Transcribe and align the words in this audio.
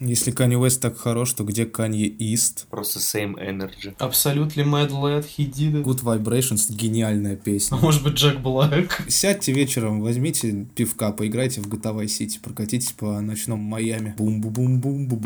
Если 0.00 0.32
Kanye 0.32 0.54
West 0.54 0.80
так 0.80 0.96
хорош, 0.96 1.32
то 1.32 1.42
где 1.42 1.64
Kanye 1.64 2.16
East? 2.18 2.66
Просто 2.70 3.00
same 3.00 3.34
energy. 3.34 3.96
Absolutely 3.98 4.64
Mad 4.64 4.90
Lad, 4.90 5.26
he 5.36 5.50
did 5.50 5.74
it. 5.74 5.82
Good 5.82 6.04
Vibrations, 6.04 6.72
гениальная 6.72 7.34
песня. 7.34 7.74
А 7.74 7.80
может 7.80 8.04
быть 8.04 8.14
Джек 8.14 8.38
Блэк? 8.38 8.92
Сядьте 9.08 9.50
вечером, 9.52 10.00
возьмите 10.00 10.66
пивка, 10.76 11.10
поиграйте 11.10 11.60
в 11.60 11.66
GTA 11.66 11.96
Vice 11.96 12.20
City, 12.20 12.38
прокатитесь 12.40 12.92
по 12.92 13.20
ночному 13.20 13.60
Майами. 13.60 14.14
Бум-бум-бум-бум-бум. 14.16 15.20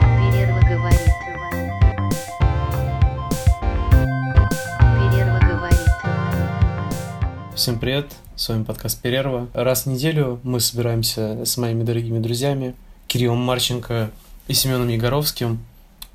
Перерва 0.00 0.60
говорит. 0.60 1.00
Перерва 4.80 5.40
говорит. 5.46 5.78
Всем 7.54 7.78
привет, 7.78 8.10
с 8.34 8.48
вами 8.48 8.64
подкаст 8.64 9.02
Перерва. 9.02 9.50
Раз 9.52 9.84
в 9.84 9.90
неделю 9.90 10.40
мы 10.42 10.60
собираемся 10.60 11.44
с 11.44 11.58
моими 11.58 11.82
дорогими 11.82 12.18
друзьями 12.18 12.74
Кириллом 13.14 13.38
Марченко 13.38 14.10
и 14.48 14.54
Семеном 14.54 14.88
Егоровским, 14.88 15.64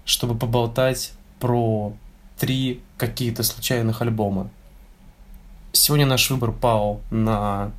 чтобы 0.03 0.35
поболтать 0.37 1.13
про 1.39 1.93
три 2.37 2.81
какие-то 2.97 3.41
случайных 3.43 4.01
альбома. 4.01 4.49
Сегодня 5.71 6.05
наш 6.05 6.29
выбор 6.29 6.51
пал 6.51 6.99
на 7.09 7.71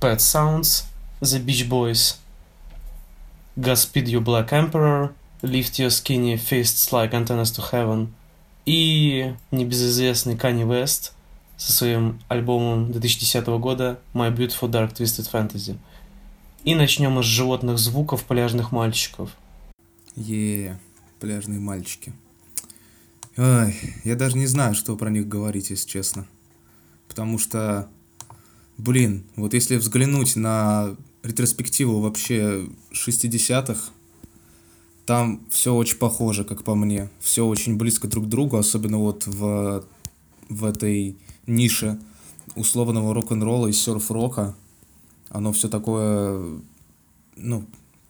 Pet 0.00 0.18
Sounds, 0.18 0.84
The 1.20 1.44
Beach 1.44 1.68
Boys, 1.68 2.18
Godspeed 3.56 4.04
You 4.04 4.20
Black 4.20 4.50
Emperor, 4.50 5.12
Lift 5.42 5.80
Your 5.80 5.88
Skinny 5.88 6.36
Fists 6.36 6.92
Like 6.92 7.10
Antennas 7.10 7.50
to 7.56 7.72
Heaven 7.72 8.06
и 8.66 9.34
небезызвестный 9.50 10.36
Kanye 10.36 10.64
West 10.64 11.10
со 11.56 11.72
своим 11.72 12.20
альбомом 12.28 12.92
2010 12.92 13.48
года 13.58 13.98
My 14.14 14.32
Beautiful 14.32 14.70
Dark 14.70 14.94
Twisted 14.94 15.28
Fantasy. 15.28 15.76
И 16.64 16.74
начнем 16.74 17.22
с 17.22 17.26
животных 17.26 17.78
звуков 17.78 18.24
пляжных 18.24 18.72
мальчиков. 18.72 19.30
Е, 20.16 20.80
пляжные 21.20 21.60
мальчики. 21.60 22.14
Ой, 23.36 23.76
я 24.04 24.16
даже 24.16 24.38
не 24.38 24.46
знаю, 24.46 24.74
что 24.74 24.96
про 24.96 25.10
них 25.10 25.28
говорить, 25.28 25.68
если 25.68 25.86
честно. 25.86 26.26
Потому 27.06 27.38
что, 27.38 27.90
блин, 28.78 29.24
вот 29.36 29.52
если 29.52 29.76
взглянуть 29.76 30.36
на 30.36 30.96
ретроспективу 31.22 32.00
вообще 32.00 32.66
60-х, 32.92 33.90
там 35.04 35.42
все 35.50 35.74
очень 35.74 35.98
похоже, 35.98 36.44
как 36.44 36.64
по 36.64 36.74
мне. 36.74 37.10
Все 37.20 37.44
очень 37.46 37.76
близко 37.76 38.08
друг 38.08 38.24
к 38.24 38.28
другу, 38.28 38.56
особенно 38.56 38.96
вот 38.96 39.26
в, 39.26 39.84
в 40.48 40.64
этой 40.64 41.18
нише 41.46 41.98
условного 42.56 43.12
рок-н-ролла 43.12 43.66
и 43.66 43.72
серф-рока. 43.72 44.54
Оно 45.34 45.52
все 45.52 45.68
такое, 45.68 46.60
ну, 47.36 47.64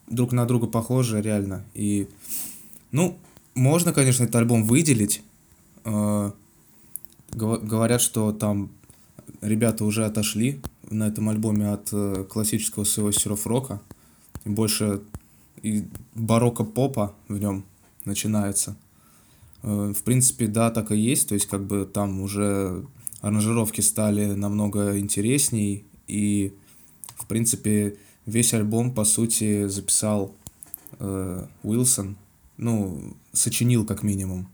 друг 0.09 0.33
на 0.33 0.45
друга 0.45 0.67
похоже, 0.67 1.23
реально. 1.23 1.65
И, 1.73 2.07
ну, 2.93 3.17
можно, 3.55 3.95
конечно, 3.95 4.25
этот 4.25 4.37
альбом 4.37 4.65
выделить. 4.65 5.23
Гова- 5.85 6.33
говорят, 7.33 8.03
что 8.03 8.31
там 8.33 8.71
ребята 9.41 9.87
уже 9.87 10.05
отошли 10.05 10.61
на 10.91 11.09
этом 11.09 11.31
альбоме 11.31 11.71
от 11.71 11.89
э, 11.93 12.25
классического 12.29 12.85
своего 12.85 13.11
серф-рока. 13.11 13.81
И 14.45 14.51
больше 14.51 15.01
и 15.63 15.85
барокко-попа 16.15 17.15
в 17.29 17.39
нем 17.39 17.65
начинается. 18.05 18.77
Э, 19.63 19.95
В 19.97 20.03
принципе, 20.03 20.47
да, 20.47 20.71
так 20.71 20.93
и 20.93 20.99
есть. 20.99 21.29
То 21.31 21.35
есть, 21.35 21.47
как 21.47 21.65
бы 21.65 21.89
там 21.91 22.21
уже 22.21 22.85
аранжировки 23.23 23.81
стали 23.81 24.35
намного 24.35 24.99
интересней. 24.99 25.85
И, 26.07 26.53
в 27.25 27.27
принципе, 27.27 27.97
весь 28.27 28.53
альбом, 28.53 28.93
по 28.93 29.05
сути, 29.05 29.67
записал 29.67 30.35
э, 30.99 31.47
Уилсон. 31.63 32.17
Ну, 32.59 33.15
сочинил 33.33 33.87
как 33.87 34.03
минимум. 34.03 34.47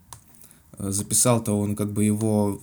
Э, 0.77 0.89
Записал-то 0.89 1.59
он 1.59 1.75
как 1.75 1.91
бы 1.91 2.05
его... 2.05 2.61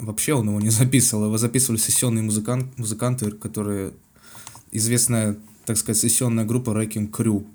Вообще 0.00 0.34
он 0.34 0.48
его 0.48 0.60
не 0.60 0.70
записывал. 0.80 1.26
Его 1.26 1.38
записывали 1.38 1.78
сессионные 1.78 2.24
музыкан... 2.24 2.72
музыканты, 2.76 3.30
которые... 3.30 3.92
Известная, 4.72 5.36
так 5.64 5.76
сказать, 5.76 6.00
сессионная 6.00 6.44
группа 6.44 6.70
Wrecking 6.70 7.08
Crew. 7.10 7.46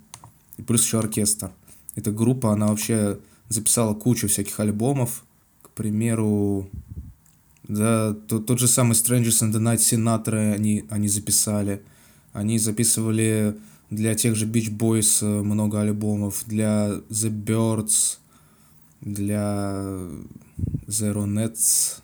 И 0.57 0.61
плюс 0.61 0.85
еще 0.85 0.99
оркестр. 0.99 1.51
Эта 1.95 2.11
группа, 2.11 2.53
она 2.53 2.67
вообще 2.67 3.19
записала 3.49 3.93
кучу 3.93 4.29
всяких 4.29 4.57
альбомов. 4.61 5.25
К 5.63 5.69
примеру, 5.71 6.69
да, 7.67 8.13
тот, 8.27 8.45
тот 8.45 8.59
же 8.59 8.67
самый 8.67 8.93
Strangers 8.93 9.43
in 9.43 9.51
the 9.51 9.59
Night 9.59 9.77
Sinatra 9.77 10.53
они, 10.53 10.85
они 10.89 11.07
записали. 11.07 11.81
Они 12.33 12.59
записывали 12.59 13.57
для 13.89 14.15
тех 14.15 14.35
же 14.35 14.45
Beach 14.45 14.69
Boys 14.75 15.19
э, 15.21 15.43
много 15.43 15.81
альбомов, 15.81 16.43
для 16.45 16.89
The 17.09 17.29
Birds, 17.29 18.17
для 19.01 19.85
Zero 20.87 21.25
Nets, 21.25 22.01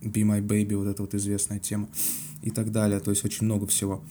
Be 0.00 0.22
My 0.22 0.40
Baby, 0.40 0.76
вот 0.76 0.86
эта 0.86 1.02
вот 1.02 1.14
известная 1.14 1.58
тема 1.58 1.88
и 2.42 2.50
так 2.50 2.72
далее. 2.72 3.00
То 3.00 3.10
есть 3.10 3.24
очень 3.24 3.46
много 3.46 3.66
всего. 3.66 4.02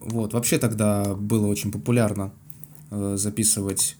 Вот, 0.00 0.34
вообще 0.34 0.58
тогда 0.58 1.14
было 1.14 1.46
очень 1.46 1.72
популярно 1.72 2.32
э, 2.90 3.16
записывать, 3.16 3.96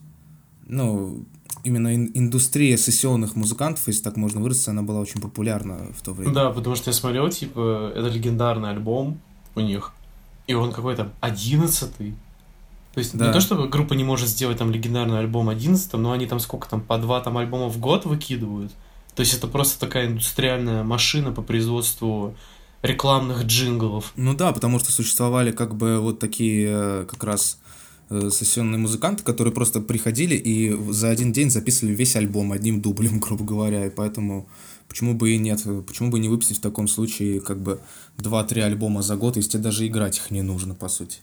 ну, 0.67 1.25
именно 1.63 1.95
ин- 1.95 2.11
индустрия 2.13 2.77
сессионных 2.77 3.35
музыкантов, 3.35 3.87
если 3.87 4.03
так 4.03 4.17
можно 4.17 4.41
выразиться, 4.41 4.71
она 4.71 4.81
была 4.83 4.99
очень 4.99 5.21
популярна 5.21 5.87
в 5.97 6.01
то 6.01 6.13
время. 6.13 6.33
Да, 6.33 6.49
потому 6.51 6.75
что 6.75 6.89
я 6.89 6.93
смотрел, 6.93 7.29
типа, 7.29 7.91
это 7.95 8.07
легендарный 8.09 8.69
альбом 8.69 9.19
у 9.55 9.59
них, 9.59 9.93
и 10.47 10.53
он 10.53 10.71
какой-то 10.71 11.11
одиннадцатый. 11.21 12.15
То 12.93 12.99
есть 12.99 13.15
Да. 13.15 13.27
не 13.27 13.33
то, 13.33 13.39
чтобы 13.39 13.67
группа 13.67 13.93
не 13.93 14.03
может 14.03 14.27
сделать 14.27 14.57
там 14.57 14.71
легендарный 14.71 15.19
альбом 15.19 15.49
одиннадцатым, 15.49 16.01
но 16.01 16.11
они 16.13 16.25
там 16.25 16.39
сколько 16.39 16.67
там, 16.67 16.81
по 16.81 16.97
два 16.97 17.19
там 17.21 17.37
альбома 17.37 17.67
в 17.69 17.77
год 17.79 18.05
выкидывают. 18.05 18.71
То 19.15 19.21
есть 19.21 19.33
это 19.35 19.47
просто 19.47 19.79
такая 19.79 20.07
индустриальная 20.07 20.83
машина 20.83 21.31
по 21.31 21.41
производству 21.41 22.35
рекламных 22.83 23.43
джинглов. 23.45 24.13
Ну 24.15 24.35
да, 24.35 24.51
потому 24.51 24.79
что 24.79 24.91
существовали 24.91 25.51
как 25.51 25.75
бы 25.75 25.99
вот 25.99 26.19
такие 26.19 26.67
э, 26.69 27.05
как 27.09 27.23
раз 27.23 27.59
сессионные 28.09 28.79
музыканты, 28.79 29.23
которые 29.23 29.53
просто 29.53 29.81
приходили 29.81 30.35
и 30.35 30.75
за 30.91 31.09
один 31.09 31.33
день 31.33 31.49
записывали 31.49 31.93
весь 31.93 32.15
альбом 32.15 32.51
одним 32.51 32.81
дублем, 32.81 33.19
грубо 33.21 33.43
говоря, 33.43 33.85
и 33.85 33.89
поэтому 33.89 34.47
почему 34.87 35.13
бы 35.13 35.31
и 35.31 35.37
нет, 35.37 35.63
почему 35.85 36.09
бы 36.09 36.19
не 36.19 36.29
выпустить 36.29 36.57
в 36.57 36.61
таком 36.61 36.87
случае 36.87 37.41
как 37.41 37.59
бы 37.59 37.79
2-3 38.17 38.61
альбома 38.61 39.01
за 39.01 39.15
год, 39.15 39.35
если 39.35 39.51
тебе 39.51 39.63
даже 39.63 39.85
играть 39.85 40.17
их 40.17 40.31
не 40.31 40.41
нужно, 40.41 40.73
по 40.73 40.87
сути. 40.87 41.19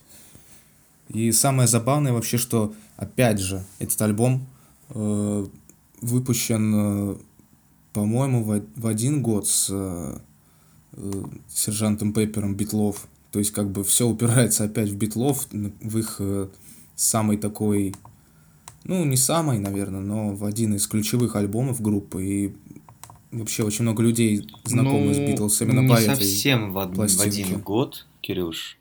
И 1.09 1.31
самое 1.31 1.67
забавное 1.67 2.13
вообще, 2.13 2.37
что, 2.37 2.73
опять 2.97 3.39
же, 3.39 3.63
этот 3.79 4.01
альбом 4.01 4.47
э, 4.89 5.45
выпущен, 6.01 6.73
э, 6.75 7.15
по-моему, 7.93 8.43
в, 8.43 8.61
в 8.75 8.87
один 8.87 9.21
год 9.21 9.47
с 9.47 9.67
э, 9.69 10.17
э, 10.93 11.23
сержантом 11.47 12.11
Пеппером 12.11 12.55
Битлов. 12.55 13.07
То 13.31 13.39
есть, 13.39 13.51
как 13.51 13.69
бы 13.69 13.83
все 13.83 14.07
упирается 14.07 14.63
опять 14.63 14.89
в 14.89 14.95
Битлов, 14.95 15.47
в 15.51 15.97
их 15.97 16.15
э, 16.19 16.47
самый 16.95 17.37
такой, 17.37 17.93
ну, 18.83 19.03
не 19.05 19.17
самый, 19.17 19.59
наверное, 19.59 20.01
но 20.01 20.35
в 20.35 20.45
один 20.45 20.75
из 20.75 20.87
ключевых 20.87 21.35
альбомов 21.35 21.81
группы. 21.81 22.25
И 22.25 22.55
вообще 23.31 23.63
очень 23.63 23.83
много 23.83 24.01
людей 24.03 24.47
знакомы 24.63 25.13
с 25.13 25.17
Ну, 25.17 25.27
Битлз 25.27 25.61
именно 25.61 25.81
не 25.81 25.89
по 25.89 25.93
этой 25.93 26.15
совсем 26.15 26.71
в, 26.73 26.77
од- 26.77 26.95
в 26.95 27.21
один 27.21 27.59
год, 27.61 28.05
Кирюш. 28.21 28.77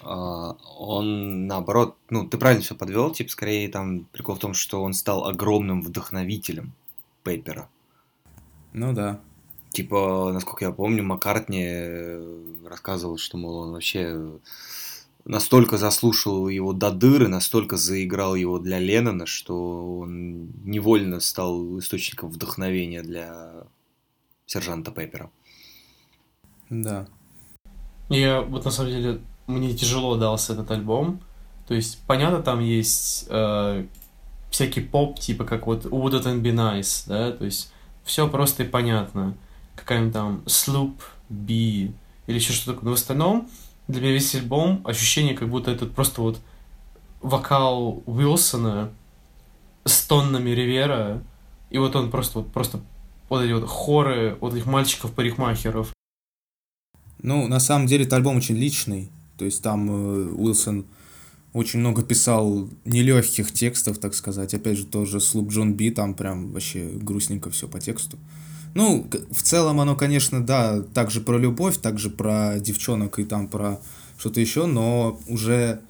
А, 0.00 0.56
Он, 0.78 1.46
наоборот, 1.46 1.96
ну, 2.10 2.26
ты 2.26 2.38
правильно 2.38 2.62
все 2.62 2.74
подвел, 2.74 3.10
типа, 3.10 3.30
скорее 3.30 3.68
там 3.68 4.04
прикол 4.12 4.36
в 4.36 4.38
том, 4.38 4.54
что 4.54 4.82
он 4.82 4.94
стал 4.94 5.26
огромным 5.26 5.82
вдохновителем 5.82 6.72
Пейпера. 7.24 7.68
Ну 8.72 8.92
да. 8.92 9.20
Типа, 9.70 10.30
насколько 10.32 10.64
я 10.64 10.72
помню, 10.72 11.02
Маккартни 11.02 11.62
э, 11.64 12.38
рассказывал, 12.66 13.18
что, 13.18 13.36
мол, 13.36 13.56
он 13.56 13.72
вообще 13.72 14.38
настолько 15.28 15.76
заслушал 15.76 16.48
его 16.48 16.72
до 16.72 16.90
дыры, 16.90 17.28
настолько 17.28 17.76
заиграл 17.76 18.34
его 18.34 18.58
для 18.58 18.80
Леннона, 18.80 19.26
что 19.26 19.98
он 20.00 20.50
невольно 20.64 21.20
стал 21.20 21.78
источником 21.78 22.30
вдохновения 22.30 23.02
для 23.02 23.52
сержанта 24.46 24.90
Пеппера. 24.90 25.30
Да. 26.70 27.06
Я 28.08 28.40
вот 28.40 28.64
на 28.64 28.70
самом 28.70 28.90
деле 28.90 29.20
мне 29.46 29.74
тяжело 29.74 30.16
дался 30.16 30.54
этот 30.54 30.70
альбом. 30.70 31.20
То 31.66 31.74
есть, 31.74 32.00
понятно, 32.06 32.42
там 32.42 32.60
есть 32.60 33.26
э, 33.28 33.86
всякий 34.50 34.80
поп, 34.80 35.18
типа 35.18 35.44
как 35.44 35.66
вот 35.66 35.84
Would 35.84 36.22
It 36.22 36.40
Be 36.40 36.54
Nice, 36.54 37.04
да, 37.06 37.32
то 37.32 37.44
есть 37.44 37.70
все 38.04 38.26
просто 38.28 38.62
и 38.62 38.66
понятно. 38.66 39.36
Какая-нибудь 39.76 40.14
там 40.14 40.42
Sloop, 40.46 40.94
B 41.28 41.52
или 41.52 41.92
еще 42.26 42.54
что-то 42.54 42.72
такое. 42.72 42.84
Но 42.86 42.90
в 42.92 42.94
остальном 42.94 43.48
для 43.88 44.00
меня 44.00 44.12
весь 44.12 44.34
альбом 44.34 44.82
ощущение, 44.84 45.34
как 45.34 45.48
будто 45.48 45.70
это 45.70 45.86
просто 45.86 46.20
вот 46.20 46.40
вокал 47.20 48.02
Уилсона 48.06 48.90
с 49.84 50.06
тоннами 50.06 50.50
Ривера, 50.50 51.22
и 51.70 51.78
вот 51.78 51.96
он 51.96 52.10
просто 52.10 52.40
вот 52.40 52.52
просто 52.52 52.80
вот 53.28 53.42
эти 53.42 53.52
вот 53.52 53.66
хоры 53.66 54.36
вот 54.40 54.54
этих 54.54 54.66
мальчиков-парикмахеров. 54.66 55.92
Ну, 57.20 57.48
на 57.48 57.60
самом 57.60 57.86
деле, 57.86 58.04
это 58.04 58.16
альбом 58.16 58.36
очень 58.36 58.56
личный. 58.56 59.10
То 59.36 59.44
есть 59.44 59.62
там 59.62 59.90
э, 59.90 60.32
Уилсон 60.34 60.86
очень 61.52 61.80
много 61.80 62.02
писал 62.02 62.68
нелегких 62.84 63.52
текстов, 63.52 63.98
так 63.98 64.14
сказать. 64.14 64.54
Опять 64.54 64.78
же, 64.78 64.86
тоже 64.86 65.20
слуп 65.20 65.50
Джон 65.50 65.74
Би, 65.74 65.90
там 65.90 66.14
прям 66.14 66.52
вообще 66.52 66.88
грустненько 66.88 67.50
все 67.50 67.68
по 67.68 67.80
тексту. 67.80 68.18
Ну, 68.74 69.06
в 69.30 69.42
целом 69.42 69.80
оно, 69.80 69.96
конечно, 69.96 70.44
да, 70.44 70.82
также 70.94 71.20
про 71.20 71.38
любовь, 71.38 71.78
также 71.78 72.10
про 72.10 72.58
девчонок 72.58 73.18
и 73.18 73.24
там 73.24 73.48
про 73.48 73.80
что-то 74.18 74.40
еще, 74.40 74.66
но 74.66 75.20
уже 75.28 75.80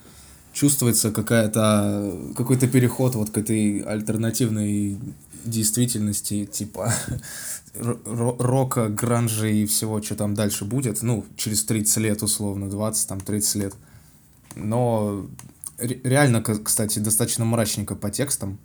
чувствуется 0.53 1.11
какая-то 1.11 2.33
какой-то 2.37 2.67
переход 2.69 3.15
вот 3.15 3.31
к 3.31 3.39
этой 3.39 3.81
альтернативной 3.81 4.99
действительности, 5.45 6.45
типа 6.47 6.93
ро- 7.75 8.03
ро- 8.05 8.37
рока, 8.39 8.89
гранжа 8.89 9.47
и 9.47 9.67
всего, 9.67 10.03
что 10.03 10.15
там 10.17 10.35
дальше 10.35 10.65
будет, 10.65 11.03
ну, 11.03 11.25
через 11.37 11.65
30 11.65 11.97
лет 11.99 12.23
условно, 12.23 12.69
20, 12.69 13.09
там, 13.09 13.21
30 13.21 13.55
лет. 13.57 13.75
Но 14.57 15.27
ре- 15.79 16.01
реально, 16.05 16.43
кстати, 16.43 16.99
достаточно 16.99 17.45
мрачненько 17.45 17.95
по 17.95 18.11
текстам, 18.11 18.59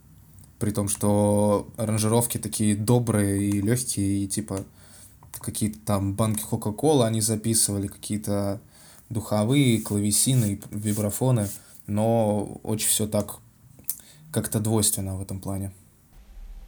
при 0.63 0.71
том, 0.71 0.87
что 0.87 1.67
аранжировки 1.75 2.37
такие 2.37 2.73
добрые 2.73 3.49
и 3.49 3.59
легкие, 3.61 4.23
и 4.23 4.27
типа 4.29 4.63
какие-то 5.41 5.77
там 5.85 6.13
банки 6.13 6.41
Кока-Колы 6.41 7.05
они 7.05 7.19
записывали, 7.19 7.87
какие-то 7.87 8.61
духовые, 9.09 9.81
клавесины, 9.81 10.53
и 10.53 10.61
вибрафоны, 10.71 11.49
но 11.85 12.61
очень 12.63 12.87
все 12.87 13.07
так 13.07 13.39
как-то 14.31 14.61
двойственно 14.61 15.17
в 15.17 15.21
этом 15.21 15.41
плане. 15.41 15.73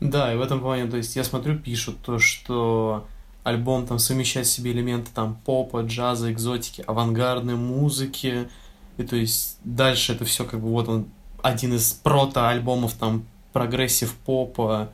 Да, 0.02 0.34
и 0.34 0.36
в 0.36 0.42
этом 0.42 0.60
плане, 0.60 0.88
то 0.88 0.98
есть 0.98 1.16
я 1.16 1.24
смотрю, 1.24 1.58
пишут 1.58 2.00
то, 2.02 2.20
что 2.20 3.08
альбом 3.46 3.88
там 3.88 4.00
совмещает 4.00 4.46
в 4.46 4.52
себе 4.52 4.74
элементы 4.74 5.10
там 5.16 5.40
попа, 5.46 5.84
джаза, 5.84 6.34
экзотики, 6.34 6.84
авангардной 6.86 7.56
музыки, 7.56 8.50
и 8.98 9.04
то 9.04 9.16
есть 9.16 9.58
дальше 9.64 10.12
это 10.12 10.26
все 10.26 10.44
как 10.44 10.60
бы 10.60 10.68
вот 10.68 10.90
он 10.90 11.06
один 11.42 11.74
из 11.76 11.94
прото-альбомов 11.94 12.96
там 12.96 13.24
progressive 13.56 14.14
попа, 14.26 14.90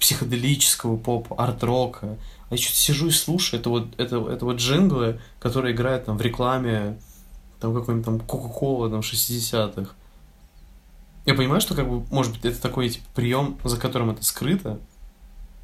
психоделического 0.00 0.96
попа, 0.96 1.36
арт-рока. 1.36 2.18
А 2.50 2.54
я 2.54 2.56
что-то 2.56 2.76
сижу 2.76 3.06
и 3.06 3.12
слушаю, 3.12 3.60
это 3.60 3.70
вот, 3.70 4.00
это, 4.00 4.18
вот 4.18 4.56
джинглы, 4.56 5.20
которые 5.38 5.76
играют 5.76 6.06
там 6.06 6.18
в 6.18 6.20
рекламе 6.20 6.98
там 7.60 7.72
какой-нибудь 7.72 8.04
там 8.04 8.18
Кока-Кола 8.18 8.90
там 8.90 8.98
60-х. 8.98 9.92
Я 11.24 11.34
понимаю, 11.34 11.60
что 11.60 11.76
как 11.76 11.88
бы, 11.88 12.04
может 12.10 12.32
быть, 12.32 12.44
это 12.44 12.60
такой 12.60 12.88
типа 12.88 13.06
прием, 13.14 13.58
за 13.62 13.76
которым 13.76 14.10
это 14.10 14.24
скрыто. 14.24 14.80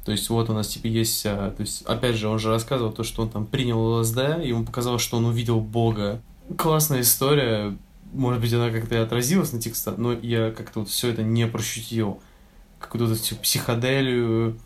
То 0.05 0.13
есть 0.13 0.29
вот 0.29 0.49
у 0.49 0.53
нас 0.53 0.69
типа 0.69 0.87
есть, 0.87 1.25
а, 1.25 1.51
то 1.51 1.61
есть 1.61 1.81
опять 1.81 2.15
же 2.15 2.29
он 2.29 2.39
же 2.39 2.47
рассказывал 2.47 2.93
то, 2.93 3.03
что 3.03 3.23
он 3.23 3.29
там 3.29 3.45
принял 3.45 3.99
ЛСД, 3.99 4.39
ему 4.41 4.63
показалось, 4.63 5.01
что 5.01 5.17
он 5.17 5.25
увидел 5.25 5.59
Бога. 5.59 6.21
Классная 6.57 7.01
история, 7.01 7.75
может 8.11 8.41
быть, 8.41 8.53
она 8.53 8.69
как-то 8.71 8.95
и 8.95 8.99
отразилась 8.99 9.51
на 9.53 9.61
текстах, 9.61 9.97
но 9.97 10.13
я 10.13 10.51
как-то 10.51 10.81
вот 10.81 10.89
все 10.89 11.09
это 11.09 11.23
не 11.23 11.47
прощутил. 11.47 12.21
Какую-то 12.79 13.13
эту 13.13 13.35
психоделию, 13.35 14.59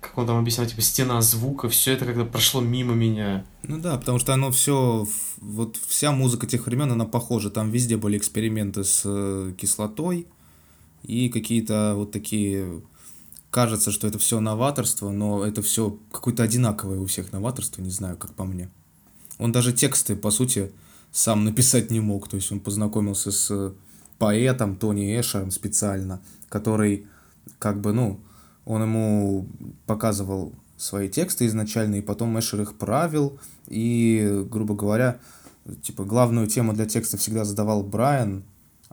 как 0.00 0.18
он 0.18 0.26
там 0.26 0.38
объяснял, 0.38 0.66
типа 0.66 0.80
стена 0.80 1.20
звука, 1.20 1.68
все 1.68 1.92
это 1.92 2.04
как-то 2.04 2.24
прошло 2.24 2.60
мимо 2.60 2.94
меня. 2.94 3.44
Ну 3.62 3.78
да, 3.78 3.96
потому 3.96 4.18
что 4.18 4.34
оно 4.34 4.50
все, 4.50 5.06
вот 5.38 5.76
вся 5.86 6.10
музыка 6.10 6.46
тех 6.46 6.66
времен, 6.66 6.90
она 6.90 7.04
похожа. 7.04 7.50
Там 7.50 7.70
везде 7.70 7.96
были 7.96 8.18
эксперименты 8.18 8.82
с 8.82 9.02
э, 9.04 9.52
кислотой 9.56 10.26
и 11.02 11.28
какие-то 11.28 11.94
вот 11.96 12.12
такие... 12.12 12.82
Кажется, 13.50 13.90
что 13.90 14.08
это 14.08 14.18
все 14.18 14.40
новаторство, 14.40 15.10
но 15.10 15.44
это 15.44 15.60
все 15.60 15.98
какое-то 16.10 16.42
одинаковое 16.42 16.98
у 16.98 17.04
всех 17.04 17.32
новаторство, 17.32 17.82
не 17.82 17.90
знаю, 17.90 18.16
как 18.16 18.32
по 18.32 18.44
мне. 18.44 18.70
Он 19.36 19.52
даже 19.52 19.74
тексты, 19.74 20.16
по 20.16 20.30
сути, 20.30 20.72
сам 21.12 21.44
написать 21.44 21.90
не 21.90 22.00
мог. 22.00 22.28
То 22.28 22.36
есть 22.36 22.50
он 22.50 22.58
познакомился 22.58 23.30
с 23.30 23.74
поэтом 24.18 24.76
Тони 24.76 25.18
Эшером 25.20 25.50
специально, 25.50 26.20
который 26.48 27.06
как 27.58 27.80
бы, 27.80 27.92
ну, 27.92 28.20
он 28.64 28.82
ему 28.82 29.46
показывал 29.86 30.52
свои 30.76 31.08
тексты 31.08 31.46
изначально, 31.46 31.96
и 31.96 32.00
потом 32.00 32.38
Эшер 32.38 32.62
их 32.62 32.76
правил, 32.76 33.38
и, 33.68 34.44
грубо 34.50 34.74
говоря, 34.74 35.20
типа, 35.82 36.04
главную 36.04 36.48
тему 36.48 36.72
для 36.72 36.86
текста 36.86 37.16
всегда 37.16 37.44
задавал 37.44 37.82
Брайан, 37.82 38.44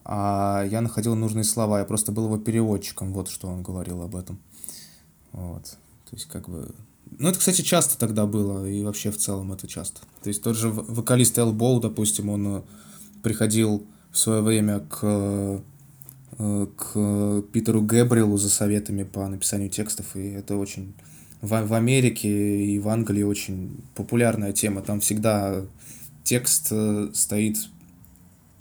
а 0.04 0.66
я 0.70 0.82
находил 0.82 1.16
нужные 1.16 1.44
слова, 1.44 1.80
я 1.80 1.86
просто 1.86 2.12
был 2.12 2.26
его 2.26 2.38
переводчиком, 2.38 3.14
вот 3.14 3.30
что 3.30 3.48
он 3.48 3.64
говорил 3.64 4.02
об 4.02 4.16
этом. 4.16 4.40
Вот. 5.32 5.64
То 6.10 6.16
есть, 6.16 6.26
как 6.26 6.50
бы... 6.50 6.74
Ну, 7.20 7.28
это, 7.28 7.38
кстати, 7.38 7.62
часто 7.62 7.98
тогда 7.98 8.26
было, 8.26 8.66
и 8.66 8.82
вообще 8.82 9.12
в 9.12 9.18
целом 9.18 9.52
это 9.52 9.68
часто. 9.68 10.00
То 10.24 10.30
есть, 10.30 10.42
тот 10.42 10.56
же 10.56 10.70
вокалист 10.70 11.38
Элбоу, 11.38 11.82
допустим, 11.82 12.30
он 12.30 12.48
э, 12.48 12.62
приходил 13.22 13.86
в 14.12 14.18
свое 14.18 14.42
время 14.42 14.80
к, 14.80 15.62
э, 16.38 16.68
к 16.78 17.42
Питеру 17.52 17.82
Гэбриэлу 17.82 18.38
за 18.38 18.50
советами 18.50 19.04
по 19.04 19.28
написанию 19.28 19.70
текстов, 19.70 20.16
и 20.16 20.30
это 20.30 20.56
очень... 20.56 20.94
В, 21.42 21.50
в 21.66 21.74
Америке 21.74 22.66
и 22.66 22.80
в 22.80 22.90
Англии 22.90 23.24
очень 23.24 23.78
популярная 23.96 24.52
тема. 24.52 24.82
Там 24.82 25.00
всегда 25.02 25.62
текст 26.24 26.70
э, 26.72 27.10
стоит, 27.14 27.58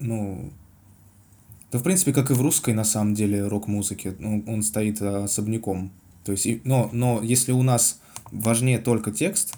ну, 0.01 0.53
да, 1.71 1.79
в 1.79 1.83
принципе, 1.85 2.13
как 2.13 2.31
и 2.33 2.35
в 2.35 2.41
русской, 2.41 2.75
на 2.75 2.85
самом 2.85 3.15
деле, 3.15 3.47
рок-музыке, 3.47 4.17
ну, 4.19 4.43
он 4.49 4.63
стоит 4.63 5.01
особняком. 5.01 5.93
То 6.29 6.33
есть, 6.33 6.45
и- 6.45 6.61
но, 6.65 6.91
но 6.93 7.23
если 7.23 7.53
у 7.53 7.63
нас 7.63 8.01
важнее 8.31 8.79
только 8.79 9.11
текст, 9.13 9.55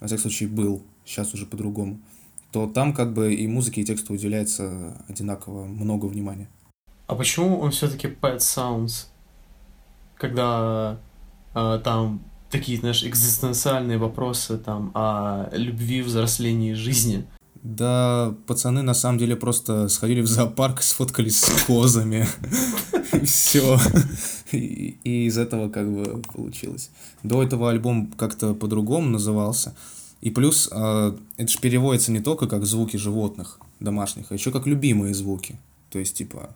во 0.00 0.08
всяком 0.08 0.22
случае, 0.22 0.48
был, 0.48 0.82
сейчас 1.04 1.32
уже 1.34 1.46
по-другому, 1.46 2.00
то 2.50 2.66
там 2.66 2.92
как 2.92 3.14
бы 3.14 3.32
и 3.32 3.46
музыке, 3.46 3.80
и 3.80 3.84
тексту 3.84 4.14
уделяется 4.14 5.00
одинаково 5.08 5.66
много 5.66 6.06
внимания. 6.06 6.48
А 7.06 7.14
почему 7.14 7.60
он 7.60 7.70
все-таки 7.70 8.08
Pet 8.08 8.38
Sounds? 8.38 9.06
Когда 10.16 10.98
а, 11.54 11.78
там 11.78 12.24
такие, 12.50 12.80
знаешь, 12.80 13.04
экзистенциальные 13.04 13.98
вопросы 13.98 14.58
там 14.58 14.90
о 14.94 15.48
любви, 15.52 16.02
взрослении 16.02 16.72
жизни. 16.72 17.24
Да, 17.62 18.34
пацаны 18.48 18.82
на 18.82 18.94
самом 18.94 19.18
деле 19.18 19.36
просто 19.36 19.86
сходили 19.86 20.22
в 20.22 20.26
зоопарк, 20.26 20.82
сфоткались 20.82 21.38
с 21.40 21.62
козами. 21.66 22.26
Все. 23.24 23.78
И, 24.52 24.98
из 25.04 25.38
этого 25.38 25.68
как 25.68 25.90
бы 25.92 26.22
получилось. 26.32 26.90
До 27.22 27.42
этого 27.42 27.70
альбом 27.70 28.12
как-то 28.16 28.54
по-другому 28.54 29.08
назывался. 29.08 29.74
И 30.20 30.30
плюс, 30.30 30.68
э, 30.70 31.16
это 31.36 31.48
же 31.50 31.58
переводится 31.60 32.12
не 32.12 32.20
только 32.20 32.46
как 32.46 32.66
звуки 32.66 32.96
животных 32.96 33.58
домашних, 33.80 34.30
а 34.30 34.34
еще 34.34 34.50
как 34.50 34.66
любимые 34.66 35.14
звуки. 35.14 35.58
То 35.90 35.98
есть, 35.98 36.14
типа, 36.16 36.54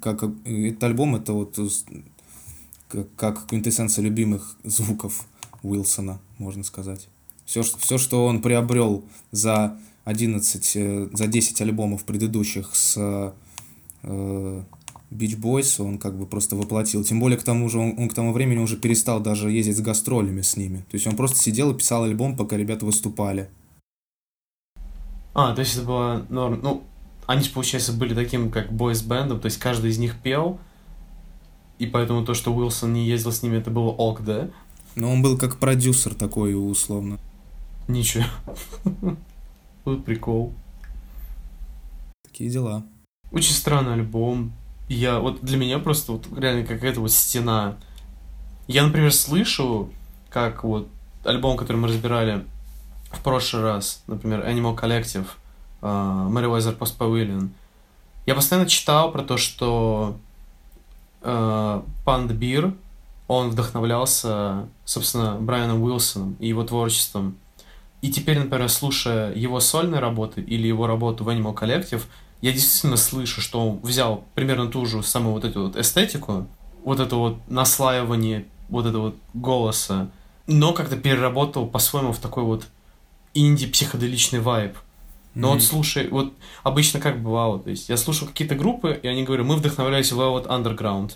как, 0.00 0.20
как- 0.20 0.34
этот 0.44 0.82
альбом 0.84 1.16
это 1.16 1.32
вот 1.32 1.58
как 3.16 3.46
квинтэссенция 3.46 4.02
любимых 4.02 4.56
звуков 4.64 5.26
Уилсона, 5.62 6.20
можно 6.38 6.64
сказать. 6.64 7.08
Все, 7.44 7.62
все, 7.62 7.98
что 7.98 8.24
он 8.26 8.40
приобрел 8.40 9.04
за 9.30 9.78
11, 10.04 10.76
э, 10.76 11.08
за 11.12 11.26
10 11.26 11.60
альбомов 11.60 12.04
предыдущих 12.04 12.74
с 12.74 13.32
э, 14.02 14.62
Beach 15.10 15.38
Boys, 15.38 15.82
он 15.82 15.98
как 15.98 16.18
бы 16.18 16.26
просто 16.26 16.56
воплотил. 16.56 17.02
Тем 17.04 17.20
более, 17.20 17.38
к 17.38 17.42
тому 17.42 17.68
же, 17.68 17.78
он, 17.78 17.94
он 17.98 18.08
к 18.08 18.14
тому 18.14 18.32
времени 18.32 18.58
уже 18.58 18.76
перестал 18.76 19.20
даже 19.20 19.50
ездить 19.50 19.76
с 19.76 19.80
гастролями 19.80 20.42
с 20.42 20.56
ними. 20.56 20.78
То 20.90 20.94
есть 20.96 21.06
он 21.06 21.16
просто 21.16 21.38
сидел 21.38 21.70
и 21.70 21.76
писал 21.76 22.04
альбом, 22.04 22.36
пока 22.36 22.56
ребята 22.56 22.84
выступали. 22.84 23.48
А, 25.34 25.54
то 25.54 25.60
есть 25.60 25.76
это 25.76 25.86
было 25.86 26.26
норм. 26.28 26.60
Ну, 26.62 26.82
они 27.26 27.42
же, 27.42 27.50
получается, 27.50 27.92
были 27.92 28.14
таким, 28.14 28.50
как 28.50 28.72
бойс-бендом, 28.72 29.38
то 29.38 29.46
есть 29.46 29.58
каждый 29.58 29.90
из 29.90 29.98
них 29.98 30.16
пел, 30.20 30.58
и 31.78 31.86
поэтому 31.86 32.24
то, 32.24 32.34
что 32.34 32.52
Уилсон 32.54 32.92
не 32.92 33.06
ездил 33.06 33.32
с 33.32 33.42
ними, 33.42 33.56
это 33.58 33.70
было 33.70 33.90
ок, 33.90 34.24
да? 34.24 34.50
Но 34.96 35.12
он 35.12 35.22
был 35.22 35.38
как 35.38 35.58
продюсер 35.58 36.14
такой, 36.14 36.54
условно. 36.54 37.18
Ничего. 37.86 38.24
Вот 39.84 40.04
прикол. 40.04 40.52
Такие 42.24 42.50
дела. 42.50 42.84
Очень 43.32 43.54
странный 43.54 43.94
альбом. 43.94 44.52
Я 44.88 45.20
вот 45.20 45.40
для 45.42 45.58
меня 45.58 45.78
просто 45.78 46.12
вот 46.12 46.26
реально 46.36 46.66
какая-то 46.66 47.00
вот 47.00 47.12
стена. 47.12 47.76
Я, 48.66 48.84
например, 48.84 49.12
слышу, 49.12 49.90
как 50.30 50.64
вот 50.64 50.88
альбом, 51.24 51.56
который 51.56 51.76
мы 51.76 51.88
разбирали 51.88 52.44
в 53.10 53.22
прошлый 53.22 53.62
раз, 53.62 54.02
например, 54.06 54.46
Animal 54.46 54.78
Collective, 54.78 55.26
Мэривайзер 56.30 56.74
Post 56.74 56.98
Pavilion. 56.98 57.50
Я 58.26 58.34
постоянно 58.34 58.68
читал 58.68 59.12
про 59.12 59.22
то, 59.22 59.36
что 59.36 60.16
Панд 61.20 62.32
Бир, 62.32 62.74
он 63.26 63.50
вдохновлялся, 63.50 64.68
собственно, 64.84 65.36
Брайаном 65.36 65.82
Уилсоном 65.82 66.36
и 66.38 66.48
его 66.48 66.64
творчеством. 66.64 67.36
И 68.00 68.10
теперь, 68.10 68.38
например, 68.38 68.68
слушая 68.68 69.34
его 69.34 69.60
сольные 69.60 70.00
работы 70.00 70.40
или 70.40 70.66
его 70.66 70.86
работу 70.86 71.24
в 71.24 71.28
Animal 71.28 71.54
Collective, 71.54 72.02
я 72.40 72.52
действительно 72.52 72.96
слышу, 72.96 73.40
что 73.40 73.60
он 73.60 73.78
взял 73.80 74.24
примерно 74.34 74.68
ту 74.68 74.86
же 74.86 75.02
самую 75.02 75.34
вот 75.34 75.44
эту 75.44 75.64
вот 75.64 75.76
эстетику, 75.76 76.46
вот 76.84 77.00
это 77.00 77.16
вот 77.16 77.38
наслаивание 77.48 78.46
вот 78.68 78.86
этого 78.86 79.02
вот 79.02 79.16
голоса, 79.34 80.10
но 80.46 80.72
как-то 80.72 80.96
переработал 80.96 81.66
по-своему 81.66 82.12
в 82.12 82.18
такой 82.18 82.44
вот 82.44 82.66
инди-психоделичный 83.34 84.40
вайб. 84.40 84.76
Но 85.34 85.52
вот 85.52 85.62
слушай, 85.62 86.08
вот 86.08 86.32
обычно 86.62 87.00
как 87.00 87.22
бывало, 87.22 87.58
то 87.60 87.70
есть 87.70 87.88
я 87.88 87.96
слушал 87.96 88.26
какие-то 88.26 88.54
группы, 88.54 88.98
и 89.00 89.06
они 89.06 89.24
говорят, 89.24 89.46
мы 89.46 89.56
вдохновлялись 89.56 90.10
Velvet 90.10 90.46
Underground. 90.46 91.12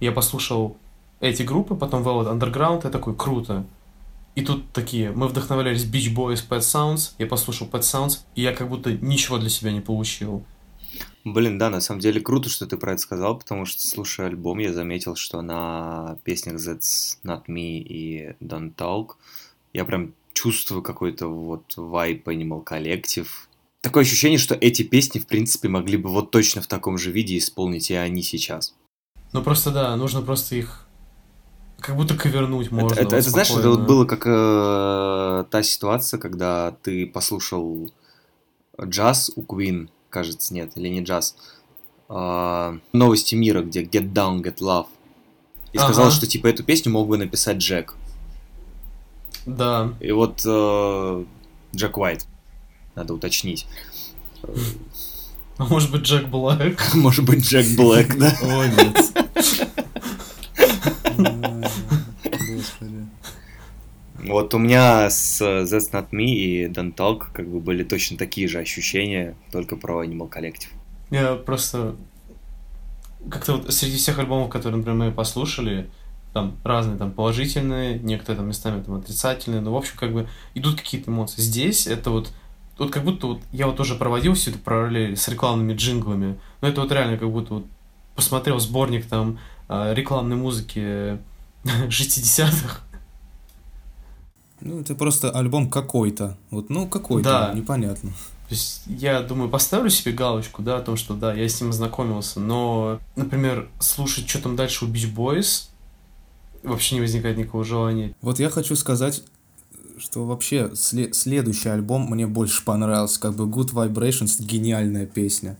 Я 0.00 0.12
послушал 0.12 0.76
эти 1.20 1.42
группы, 1.42 1.74
потом 1.74 2.02
Velvet 2.02 2.32
Underground, 2.32 2.82
я 2.84 2.90
такой, 2.90 3.14
круто. 3.14 3.66
И 4.36 4.42
тут 4.42 4.70
такие, 4.72 5.10
мы 5.10 5.26
вдохновлялись 5.26 5.84
Beach 5.84 6.14
Boys, 6.14 6.42
Pet 6.48 6.60
Sounds, 6.60 7.12
я 7.18 7.26
послушал 7.26 7.66
Pet 7.66 7.80
Sounds, 7.80 8.20
и 8.36 8.42
я 8.42 8.52
как 8.52 8.68
будто 8.68 8.92
ничего 8.92 9.38
для 9.38 9.50
себя 9.50 9.72
не 9.72 9.80
получил. 9.80 10.44
Блин, 11.24 11.58
да, 11.58 11.68
на 11.70 11.80
самом 11.80 12.00
деле 12.00 12.20
круто, 12.20 12.48
что 12.48 12.66
ты 12.66 12.76
про 12.76 12.92
это 12.92 13.02
сказал, 13.02 13.38
потому 13.38 13.66
что, 13.66 13.86
слушая 13.86 14.28
альбом, 14.28 14.58
я 14.58 14.72
заметил, 14.72 15.14
что 15.14 15.42
на 15.42 16.18
песнях 16.24 16.56
That's 16.56 17.18
Not 17.24 17.46
Me 17.48 17.78
и 17.78 18.34
Don't 18.40 18.74
Talk 18.74 19.10
я 19.72 19.84
прям 19.84 20.14
чувствую 20.32 20.82
какой-то 20.82 21.26
вот 21.28 21.76
вайп 21.76 22.28
Animal 22.28 22.64
Collective. 22.64 23.28
Такое 23.80 24.04
ощущение, 24.04 24.38
что 24.38 24.54
эти 24.54 24.82
песни, 24.82 25.18
в 25.18 25.26
принципе, 25.26 25.68
могли 25.68 25.96
бы 25.96 26.10
вот 26.10 26.30
точно 26.30 26.62
в 26.62 26.66
таком 26.66 26.96
же 26.98 27.10
виде 27.10 27.36
исполнить 27.36 27.90
и 27.90 27.94
они 27.94 28.22
сейчас. 28.22 28.74
Ну 29.32 29.42
просто 29.42 29.70
да, 29.70 29.94
нужно 29.96 30.22
просто 30.22 30.56
их 30.56 30.86
как 31.80 31.96
будто 31.96 32.16
ковернуть 32.16 32.66
Это- 32.66 32.74
можно. 32.74 32.94
это, 32.94 33.04
вот 33.04 33.12
это, 33.12 33.30
знаешь, 33.30 33.50
это 33.50 33.70
вот 33.70 33.80
было 33.86 34.04
как 34.04 34.26
э, 34.26 35.44
та 35.50 35.62
ситуация, 35.62 36.18
когда 36.18 36.72
ты 36.82 37.06
послушал 37.06 37.92
джаз 38.80 39.30
у 39.36 39.42
Queen, 39.42 39.88
кажется, 40.10 40.54
нет, 40.54 40.72
или 40.76 40.88
не 40.88 41.02
джаз, 41.02 41.36
а, 42.08 42.78
новости 42.92 43.34
мира, 43.34 43.62
где 43.62 43.82
Get 43.82 44.12
Down, 44.12 44.42
Get 44.42 44.58
Love, 44.58 44.86
и 45.72 45.78
сказал, 45.78 46.06
Ага. 46.06 46.14
что 46.14 46.26
типа 46.26 46.46
эту 46.46 46.64
песню 46.64 46.92
мог 46.92 47.08
бы 47.08 47.18
написать 47.18 47.58
Джек. 47.58 47.94
Да. 49.46 49.94
И 50.00 50.10
вот 50.12 50.42
э, 50.44 51.24
Джек 51.74 51.96
Уайт, 51.98 52.26
надо 52.94 53.14
уточнить. 53.14 53.66
А 55.56 55.64
может 55.64 55.90
быть 55.90 56.02
Джек 56.02 56.28
Блэк? 56.28 56.78
Может 56.94 57.24
быть, 57.24 57.44
Джек 57.44 57.66
Блэк, 57.76 58.16
да? 58.16 58.32
О, 58.42 58.64
нет. 58.66 59.12
Вот 64.28 64.54
у 64.54 64.58
меня 64.58 65.08
с 65.10 65.40
э, 65.40 65.62
That's 65.62 65.92
Not 65.92 66.10
Me 66.10 66.24
и 66.24 66.66
Don't 66.66 66.94
Talk 66.94 67.26
как 67.32 67.48
бы 67.48 67.60
были 67.60 67.84
точно 67.84 68.16
такие 68.16 68.48
же 68.48 68.58
ощущения, 68.58 69.36
только 69.50 69.76
про 69.76 70.04
Animal 70.04 70.30
Collective. 70.30 70.68
Я 71.10 71.34
просто... 71.34 71.96
Как-то 73.30 73.56
вот 73.56 73.72
среди 73.72 73.96
всех 73.96 74.18
альбомов, 74.18 74.48
которые, 74.48 74.78
например, 74.78 75.08
мы 75.08 75.12
послушали, 75.12 75.90
там 76.32 76.56
разные, 76.62 76.96
там 76.96 77.10
положительные, 77.10 77.98
некоторые 77.98 78.38
там 78.38 78.48
местами 78.48 78.82
там 78.82 78.94
отрицательные, 78.96 79.60
но, 79.60 79.72
в 79.72 79.76
общем, 79.76 79.94
как 79.96 80.12
бы 80.12 80.28
идут 80.54 80.80
какие-то 80.80 81.10
эмоции. 81.10 81.40
Здесь 81.40 81.86
это 81.86 82.10
вот 82.10 82.32
вот 82.78 82.92
как 82.92 83.04
будто 83.04 83.26
вот 83.26 83.40
я 83.50 83.66
вот 83.66 83.76
тоже 83.76 83.96
проводил 83.96 84.34
всю 84.34 84.50
эту 84.50 84.60
параллель 84.60 85.16
с 85.16 85.26
рекламными 85.28 85.74
джинглами, 85.74 86.38
но 86.60 86.68
это 86.68 86.80
вот 86.80 86.92
реально 86.92 87.18
как 87.18 87.30
будто 87.30 87.54
вот 87.54 87.66
посмотрел 88.14 88.60
сборник 88.60 89.06
там 89.06 89.40
а, 89.68 89.92
рекламной 89.92 90.36
музыки 90.36 91.18
60-х, 91.64 92.82
Ну, 94.60 94.80
это 94.80 94.94
просто 94.94 95.30
альбом 95.30 95.70
какой-то. 95.70 96.36
Вот, 96.50 96.68
ну, 96.70 96.86
какой-то, 96.88 97.28
Да. 97.28 97.52
непонятно. 97.54 98.10
То 98.48 98.54
есть 98.54 98.82
я 98.86 99.20
думаю, 99.20 99.50
поставлю 99.50 99.90
себе 99.90 100.12
галочку, 100.12 100.62
да, 100.62 100.78
о 100.78 100.80
том, 100.80 100.96
что 100.96 101.14
да, 101.14 101.34
я 101.34 101.46
с 101.48 101.60
ним 101.60 101.70
ознакомился, 101.70 102.40
но, 102.40 102.98
например, 103.14 103.68
слушать, 103.78 104.28
что 104.28 104.40
там 104.42 104.56
дальше 104.56 104.84
у 104.86 104.88
Beach 104.88 105.14
Boys, 105.14 105.68
вообще 106.62 106.94
не 106.96 107.02
возникает 107.02 107.36
никакого 107.36 107.64
желания. 107.64 108.14
Вот 108.22 108.38
я 108.40 108.48
хочу 108.50 108.74
сказать, 108.74 109.22
что 109.98 110.24
вообще 110.24 110.70
сле- 110.74 111.12
следующий 111.12 111.68
альбом 111.68 112.06
мне 112.10 112.26
больше 112.26 112.64
понравился. 112.64 113.20
Как 113.20 113.34
бы 113.36 113.44
Good 113.44 113.72
Vibrations 113.74 114.42
гениальная 114.42 115.06
песня. 115.06 115.56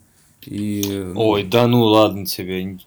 И, 0.47 1.11
ну, 1.15 1.21
Ой, 1.21 1.43
да 1.45 1.67
ну 1.67 1.83
ладно 1.83 2.25
тебе. 2.25 2.79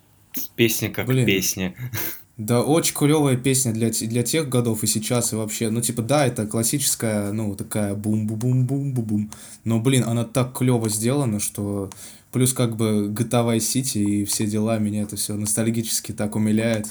Песня 0.55 0.89
как 0.89 1.05
Блин. 1.07 1.25
песня. 1.25 1.75
Да, 2.41 2.63
очень 2.63 2.95
клевая 2.95 3.37
песня 3.37 3.71
для, 3.71 3.91
для 3.91 4.23
тех 4.23 4.49
годов 4.49 4.81
и 4.81 4.87
сейчас, 4.87 5.31
и 5.31 5.35
вообще. 5.35 5.69
Ну, 5.69 5.79
типа, 5.79 6.01
да, 6.01 6.25
это 6.25 6.47
классическая, 6.47 7.31
ну, 7.31 7.53
такая 7.53 7.93
бум-бум-бум-бум-бум-бум. 7.93 9.29
Но, 9.63 9.79
блин, 9.79 10.03
она 10.07 10.23
так 10.23 10.57
клево 10.57 10.89
сделана, 10.89 11.39
что... 11.39 11.91
Плюс, 12.31 12.53
как 12.53 12.77
бы, 12.77 13.09
GTA 13.09 13.45
Vice 13.45 13.57
City 13.57 14.01
и 14.03 14.25
все 14.25 14.47
дела, 14.47 14.79
меня 14.79 15.03
это 15.03 15.17
все 15.17 15.35
ностальгически 15.35 16.13
так 16.13 16.35
умиляет. 16.35 16.87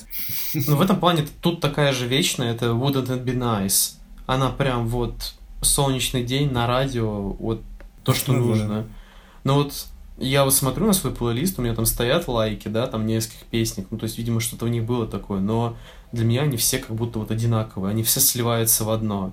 Но 0.54 0.76
в 0.76 0.82
этом 0.82 1.00
плане 1.00 1.26
тут 1.40 1.60
такая 1.60 1.92
же 1.92 2.06
вечная, 2.06 2.52
это 2.54 2.66
Wouldn't 2.66 3.08
It 3.08 3.24
Be 3.24 3.36
Nice. 3.36 3.94
Она 4.26 4.50
прям 4.50 4.86
вот 4.86 5.34
солнечный 5.62 6.22
день 6.22 6.52
на 6.52 6.68
радио, 6.68 7.32
вот 7.32 7.62
то, 8.04 8.14
что 8.14 8.34
Ну 8.34 8.38
да. 8.38 8.44
нужно. 8.46 8.86
Но 9.42 9.54
вот 9.54 9.88
я 10.20 10.44
вот 10.44 10.54
смотрю 10.54 10.86
на 10.86 10.92
свой 10.92 11.14
плейлист, 11.14 11.58
у 11.58 11.62
меня 11.62 11.74
там 11.74 11.86
стоят 11.86 12.28
лайки, 12.28 12.68
да, 12.68 12.86
там 12.86 13.06
нескольких 13.06 13.46
песнях, 13.46 13.86
ну, 13.90 13.98
то 13.98 14.04
есть, 14.04 14.18
видимо, 14.18 14.40
что-то 14.40 14.66
в 14.66 14.68
них 14.68 14.84
было 14.84 15.06
такое, 15.06 15.40
но 15.40 15.76
для 16.12 16.24
меня 16.24 16.42
они 16.42 16.56
все 16.56 16.78
как 16.78 16.94
будто 16.94 17.18
вот 17.18 17.30
одинаковые, 17.30 17.90
они 17.90 18.02
все 18.02 18.20
сливаются 18.20 18.84
в 18.84 18.90
одно. 18.90 19.32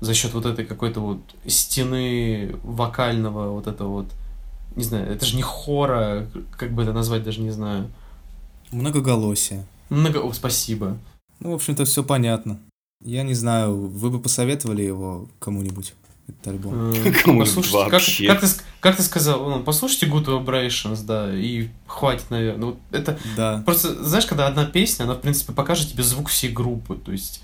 За 0.00 0.14
счет 0.14 0.32
вот 0.32 0.46
этой 0.46 0.64
какой-то 0.64 1.00
вот 1.00 1.18
стены 1.46 2.56
вокального 2.62 3.52
вот 3.52 3.66
этого 3.66 3.88
вот, 3.88 4.06
не 4.74 4.84
знаю, 4.84 5.06
это 5.10 5.24
же 5.26 5.36
не 5.36 5.42
хора, 5.42 6.26
как 6.56 6.72
бы 6.72 6.82
это 6.82 6.92
назвать, 6.92 7.22
даже 7.22 7.40
не 7.40 7.50
знаю. 7.50 7.90
Многоголосие. 8.70 9.64
Много... 9.90 10.18
О, 10.18 10.32
спасибо. 10.32 10.96
Ну, 11.40 11.52
в 11.52 11.54
общем-то, 11.54 11.84
все 11.84 12.02
понятно. 12.02 12.58
Я 13.02 13.22
не 13.22 13.34
знаю, 13.34 13.76
вы 13.88 14.10
бы 14.10 14.18
посоветовали 14.18 14.82
его 14.82 15.28
кому-нибудь, 15.38 15.94
этот 16.28 16.46
альбом? 16.48 16.90
Э, 16.92 17.12
послушайте, 17.38 17.78
как- 17.84 17.92
вообще. 17.92 18.26
Как, 18.28 18.40
ты, 18.40 18.46
как 18.80 18.96
ты 18.96 19.02
сказал, 19.02 19.48
ну, 19.48 19.62
послушайте 19.62 20.06
Good 20.06 20.26
Vibrations, 20.26 21.04
да, 21.04 21.30
и 21.34 21.68
хватит, 21.86 22.30
наверное. 22.30 22.66
Вот 22.66 22.78
это 22.92 23.18
Да, 23.36 23.62
просто, 23.64 24.02
знаешь, 24.04 24.26
когда 24.26 24.46
одна 24.46 24.64
песня, 24.64 25.04
она, 25.04 25.14
в 25.14 25.20
принципе, 25.20 25.52
покажет 25.52 25.90
тебе 25.92 26.02
звук 26.02 26.28
всей 26.28 26.50
группы, 26.50 26.96
то 26.96 27.12
есть... 27.12 27.42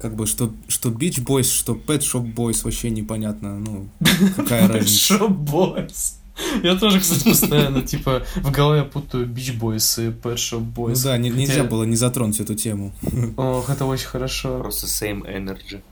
как 0.00 0.14
бы, 0.16 0.26
что, 0.26 0.52
что 0.68 0.90
Beach 0.90 1.22
Boys, 1.24 1.44
что 1.52 1.74
Pet 1.74 2.00
Shop 2.00 2.34
Boys, 2.34 2.62
вообще 2.64 2.90
непонятно, 2.90 3.58
ну, 3.58 3.88
какая 4.36 4.68
разница. 4.68 5.14
Shop 5.14 5.36
Boys. 5.44 6.14
Я 6.62 6.76
тоже, 6.76 6.98
кстати, 7.00 7.24
постоянно, 7.28 7.82
типа, 7.82 8.22
в 8.36 8.50
голове 8.50 8.84
путаю 8.84 9.26
Beach 9.26 9.58
Boys 9.58 10.02
и 10.02 10.10
Pet 10.10 10.36
Shop 10.36 10.64
Ну 10.76 10.88
Boys. 10.88 11.04
да, 11.04 11.18
не- 11.18 11.28
нельзя 11.28 11.62
было 11.64 11.84
не 11.84 11.94
затронуть 11.96 12.40
эту 12.40 12.54
тему. 12.54 12.92
Ох, 13.36 13.68
это 13.68 13.84
очень 13.84 14.06
хорошо. 14.06 14.58
Просто 14.58 14.86
same 14.86 15.22
energy. 15.26 15.82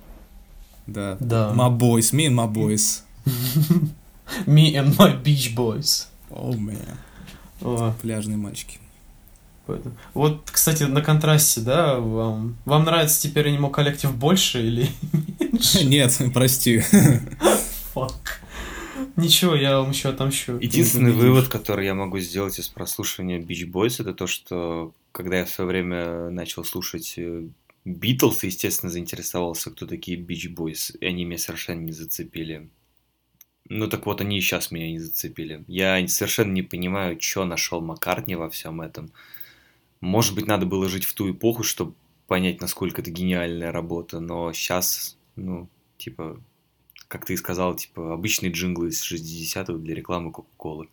Да. 0.93 1.17
Да. 1.21 1.53
My 1.55 1.71
boys, 1.77 2.13
me 2.13 2.27
and 2.27 2.35
my 2.35 2.53
boys. 2.53 3.03
Me 4.47 4.75
and 4.75 4.97
my 4.97 5.21
Beach 5.23 5.55
Boys. 5.55 6.07
О, 6.31 6.53
oh, 6.53 6.79
О, 7.63 7.95
пляжные 8.01 8.37
мальчики. 8.37 8.79
Вот, 10.15 10.51
кстати, 10.51 10.85
на 10.85 11.01
контрасте, 11.01 11.61
да, 11.61 11.99
вам, 11.99 12.57
вам 12.65 12.85
нравится 12.85 13.23
теперь 13.23 13.49
Animal 13.49 13.73
Collective 13.73 14.13
больше 14.13 14.67
или 14.67 14.89
меньше? 15.39 15.85
Нет, 15.87 16.21
прости. 16.35 16.83
Фак. 17.95 18.41
Ничего, 19.17 19.55
я 19.55 19.79
вам 19.79 19.91
еще 19.91 20.09
отомщу. 20.09 20.59
Единственный 20.59 21.13
вывод, 21.13 21.49
который 21.49 21.87
я 21.87 21.95
могу 21.95 22.19
сделать 22.19 22.59
из 22.59 22.69
прослушивания 22.69 23.39
Beach 23.39 23.71
Boys, 23.71 24.01
это 24.01 24.13
то, 24.13 24.27
что 24.27 24.93
когда 25.13 25.39
я 25.39 25.45
в 25.45 25.51
свое 25.51 25.69
время 25.69 26.31
начал 26.31 26.65
слушать 26.65 27.19
Битлз, 27.85 28.45
естественно, 28.45 28.91
заинтересовался, 28.91 29.71
кто 29.71 29.87
такие 29.87 30.19
Beach 30.19 30.55
Boys, 30.55 30.97
и 30.99 31.07
они 31.07 31.25
меня 31.25 31.39
совершенно 31.39 31.81
не 31.81 31.93
зацепили. 31.93 32.69
Ну 33.69 33.89
так 33.89 34.05
вот, 34.07 34.21
они 34.21 34.39
и 34.39 34.41
сейчас 34.41 34.71
меня 34.71 34.91
не 34.91 34.99
зацепили. 34.99 35.65
Я 35.69 36.07
совершенно 36.09 36.53
не 36.53 36.63
понимаю, 36.63 37.21
что 37.21 37.45
нашел 37.45 37.81
Маккартни 37.81 38.35
во 38.35 38.51
всем 38.51 38.81
этом. 38.81 39.13
Может 40.01 40.35
быть, 40.35 40.47
надо 40.47 40.67
было 40.67 40.89
жить 40.89 41.05
в 41.05 41.15
ту 41.15 41.31
эпоху, 41.31 41.63
чтобы 41.63 41.95
понять, 42.27 42.61
насколько 42.61 43.01
это 43.01 43.11
гениальная 43.11 43.73
работа, 43.73 44.21
но 44.21 44.53
сейчас, 44.53 45.17
ну, 45.37 45.69
типа, 45.99 46.41
как 47.09 47.25
ты 47.25 47.35
и 47.35 47.37
сказал, 47.37 47.75
типа, 47.75 48.13
обычные 48.13 48.53
джинглы 48.53 48.89
из 48.89 49.03
60-х 49.03 49.73
для 49.75 49.95
рекламы 49.95 50.33
Кока-Колы. 50.33 50.89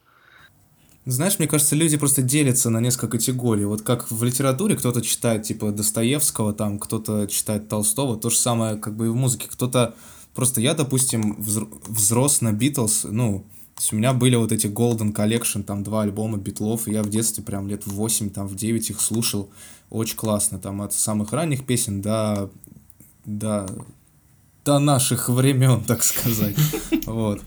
Знаешь, 1.10 1.40
мне 1.40 1.48
кажется, 1.48 1.78
люди 1.78 1.96
просто 1.96 2.22
делятся 2.22 2.70
на 2.70 2.82
несколько 2.82 3.08
категорий. 3.18 3.64
Вот 3.64 3.82
как 3.82 4.12
в 4.12 4.24
литературе 4.26 4.76
кто-то 4.76 5.02
читает, 5.02 5.44
типа, 5.44 5.72
Достоевского, 5.72 6.52
там, 6.52 6.80
кто-то 6.80 7.28
читает 7.28 7.70
Толстого, 7.70 8.18
то 8.18 8.30
же 8.30 8.36
самое, 8.36 8.76
как 8.76 8.98
бы 8.98 9.06
и 9.06 9.10
в 9.10 9.16
музыке. 9.16 9.48
Кто-то... 9.50 9.96
Просто 10.36 10.60
я, 10.60 10.74
допустим, 10.74 11.38
взр- 11.40 11.70
взрос 11.88 12.42
на 12.42 12.52
Битлз, 12.52 13.06
ну, 13.10 13.46
то 13.76 13.82
есть 13.82 13.94
у 13.94 13.96
меня 13.96 14.12
были 14.12 14.36
вот 14.36 14.52
эти 14.52 14.68
Golden 14.68 15.14
Collection, 15.14 15.64
там, 15.64 15.82
два 15.82 16.02
альбома 16.02 16.38
Битлов, 16.38 16.90
и 16.90 16.92
я 16.92 17.04
в 17.04 17.10
детстве 17.10 17.42
прям 17.42 17.70
лет 17.70 17.88
в 17.88 17.94
8, 17.94 18.30
там, 18.30 18.46
в 18.46 18.56
9 18.56 18.90
их 18.90 19.00
слушал. 19.00 19.50
Очень 19.90 20.18
классно, 20.18 20.60
там, 20.60 20.82
от 20.82 20.92
самых 20.92 21.32
ранних 21.32 21.66
песен 21.66 22.02
до... 22.02 22.52
до 23.24 23.66
до 24.68 24.80
наших 24.80 25.30
времен, 25.30 25.82
так 25.82 26.04
сказать. 26.04 26.56
Вот. 27.06 27.40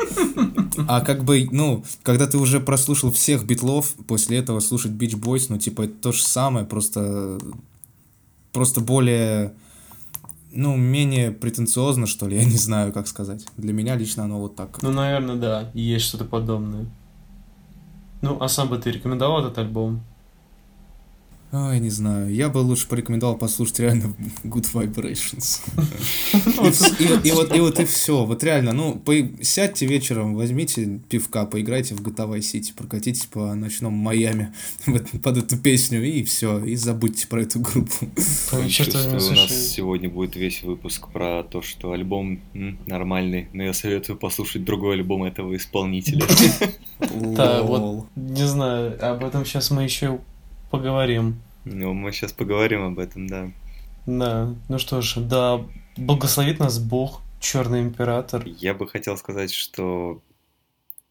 А 0.88 1.02
как 1.02 1.24
бы, 1.24 1.46
ну, 1.52 1.84
когда 2.02 2.26
ты 2.26 2.38
уже 2.38 2.60
прослушал 2.60 3.12
всех 3.12 3.44
битлов, 3.44 3.92
после 4.08 4.38
этого 4.38 4.60
слушать 4.60 4.92
Beach 4.92 5.20
Boys, 5.20 5.46
ну, 5.50 5.58
типа, 5.58 5.82
это 5.82 5.94
то 6.00 6.12
же 6.12 6.22
самое, 6.22 6.64
просто, 6.64 7.38
просто 8.52 8.80
более, 8.80 9.52
ну, 10.50 10.76
менее 10.76 11.30
претенциозно, 11.30 12.06
что 12.06 12.26
ли, 12.26 12.38
я 12.38 12.44
не 12.46 12.56
знаю, 12.56 12.90
как 12.94 13.06
сказать. 13.06 13.44
Для 13.58 13.74
меня 13.74 13.96
лично 13.96 14.24
оно 14.24 14.40
вот 14.40 14.56
так. 14.56 14.80
Ну, 14.80 14.90
наверное, 14.90 15.36
да, 15.36 15.70
есть 15.74 16.06
что-то 16.06 16.24
подобное. 16.24 16.86
Ну, 18.22 18.38
а 18.40 18.48
сам 18.48 18.70
бы 18.70 18.78
ты 18.78 18.90
рекомендовал 18.92 19.40
этот 19.44 19.58
альбом? 19.58 20.00
Ой, 21.52 21.80
не 21.80 21.90
знаю. 21.90 22.32
Я 22.32 22.48
бы 22.48 22.58
лучше 22.58 22.86
порекомендовал 22.86 23.36
послушать 23.36 23.80
реально 23.80 24.14
Good 24.44 24.72
Vibrations. 24.72 25.60
И 27.24 27.32
вот 27.32 27.56
и 27.56 27.60
вот 27.60 27.80
и 27.80 27.84
все. 27.84 28.24
Вот 28.24 28.44
реально, 28.44 28.72
ну, 28.72 29.02
сядьте 29.42 29.86
вечером, 29.86 30.36
возьмите 30.36 31.00
пивка, 31.08 31.46
поиграйте 31.46 31.96
в 31.96 32.02
GTA 32.02 32.30
Vice 32.30 32.54
City, 32.54 32.72
прокатитесь 32.74 33.26
по 33.26 33.52
ночному 33.54 33.96
Майами 33.96 34.54
под 35.22 35.38
эту 35.38 35.58
песню, 35.58 36.04
и 36.04 36.22
все, 36.22 36.64
и 36.64 36.76
забудьте 36.76 37.26
про 37.26 37.42
эту 37.42 37.58
группу. 37.58 38.06
У 38.52 39.34
нас 39.34 39.70
сегодня 39.70 40.08
будет 40.08 40.36
весь 40.36 40.62
выпуск 40.62 41.08
про 41.08 41.42
то, 41.42 41.62
что 41.62 41.90
альбом 41.92 42.40
нормальный, 42.86 43.48
но 43.52 43.64
я 43.64 43.72
советую 43.72 44.16
послушать 44.18 44.64
другой 44.64 44.94
альбом 44.94 45.24
этого 45.24 45.56
исполнителя. 45.56 46.24
Да, 47.00 47.62
вот, 47.62 48.08
не 48.14 48.46
знаю, 48.46 48.98
об 49.00 49.24
этом 49.24 49.46
сейчас 49.46 49.70
мы 49.70 49.84
еще 49.84 50.20
поговорим. 50.70 51.40
Ну, 51.64 51.92
мы 51.92 52.12
сейчас 52.12 52.32
поговорим 52.32 52.82
об 52.84 52.98
этом, 52.98 53.26
да. 53.26 53.50
Да, 54.06 54.54
ну 54.68 54.78
что 54.78 55.02
ж, 55.02 55.16
да, 55.16 55.64
благословит 55.96 56.58
нас 56.58 56.78
Бог, 56.78 57.22
Черный 57.40 57.80
Император. 57.82 58.44
Я 58.46 58.74
бы 58.74 58.88
хотел 58.88 59.16
сказать, 59.16 59.52
что, 59.52 60.20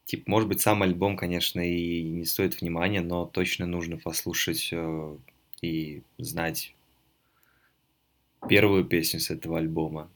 типа, 0.06 0.24
может 0.30 0.48
быть, 0.48 0.60
сам 0.60 0.82
альбом, 0.82 1.16
конечно, 1.16 1.60
и 1.60 2.02
не 2.02 2.24
стоит 2.24 2.60
внимания, 2.60 3.00
но 3.00 3.26
точно 3.26 3.66
нужно 3.66 3.96
послушать 3.96 4.70
э, 4.72 5.16
и 5.62 6.02
знать 6.18 6.74
первую 8.48 8.84
песню 8.84 9.20
с 9.20 9.30
этого 9.30 9.58
альбома. 9.58 10.08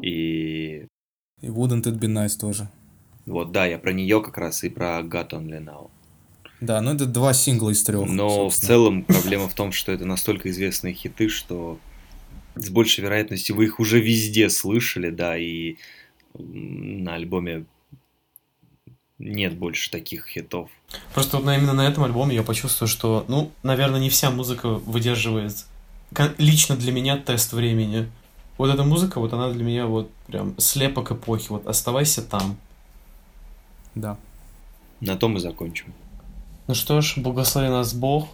И... 0.00 0.86
И 1.40 1.46
Wouldn't 1.46 1.84
It 1.84 1.98
Be 1.98 2.08
Nice 2.08 2.38
тоже. 2.38 2.68
Вот, 3.26 3.52
да, 3.52 3.66
я 3.66 3.78
про 3.78 3.92
нее 3.92 4.22
как 4.22 4.38
раз 4.38 4.64
и 4.64 4.68
про 4.68 5.00
God 5.00 5.30
Only 5.30 5.64
Now. 5.64 5.90
Да, 6.64 6.80
ну 6.80 6.94
это 6.94 7.06
два 7.06 7.34
сингла 7.34 7.70
из 7.70 7.82
трех. 7.82 8.08
Но 8.08 8.28
собственно. 8.28 8.50
в 8.50 8.54
целом 8.54 9.02
проблема 9.04 9.48
в 9.48 9.54
том, 9.54 9.72
что 9.72 9.92
это 9.92 10.06
настолько 10.06 10.50
известные 10.50 10.94
хиты, 10.94 11.28
что 11.28 11.78
с 12.54 12.70
большей 12.70 13.02
вероятностью 13.02 13.56
вы 13.56 13.64
их 13.64 13.80
уже 13.80 14.00
везде 14.00 14.48
слышали, 14.48 15.10
да, 15.10 15.36
и 15.36 15.76
на 16.38 17.14
альбоме 17.14 17.66
нет 19.18 19.56
больше 19.56 19.90
таких 19.90 20.26
хитов. 20.26 20.70
Просто 21.12 21.38
вот 21.38 21.44
именно 21.44 21.72
на 21.72 21.86
этом 21.86 22.04
альбоме 22.04 22.34
я 22.34 22.42
почувствую, 22.42 22.88
что, 22.88 23.24
ну, 23.28 23.50
наверное, 23.62 24.00
не 24.00 24.10
вся 24.10 24.30
музыка 24.30 24.68
выдерживает 24.68 25.66
лично 26.38 26.76
для 26.76 26.92
меня 26.92 27.16
тест 27.16 27.52
времени. 27.52 28.10
Вот 28.56 28.72
эта 28.72 28.84
музыка, 28.84 29.18
вот 29.18 29.32
она 29.32 29.50
для 29.50 29.64
меня 29.64 29.86
вот 29.86 30.10
прям 30.26 30.58
слепок 30.58 31.12
эпохи. 31.12 31.46
Вот 31.48 31.66
оставайся 31.66 32.22
там. 32.22 32.56
Да. 33.94 34.16
На 35.00 35.16
том 35.16 35.36
и 35.36 35.40
закончим. 35.40 35.92
Ну 36.66 36.74
что 36.74 37.02
ж, 37.02 37.18
благослови 37.18 37.68
нас 37.68 37.92
Бог, 37.92 38.28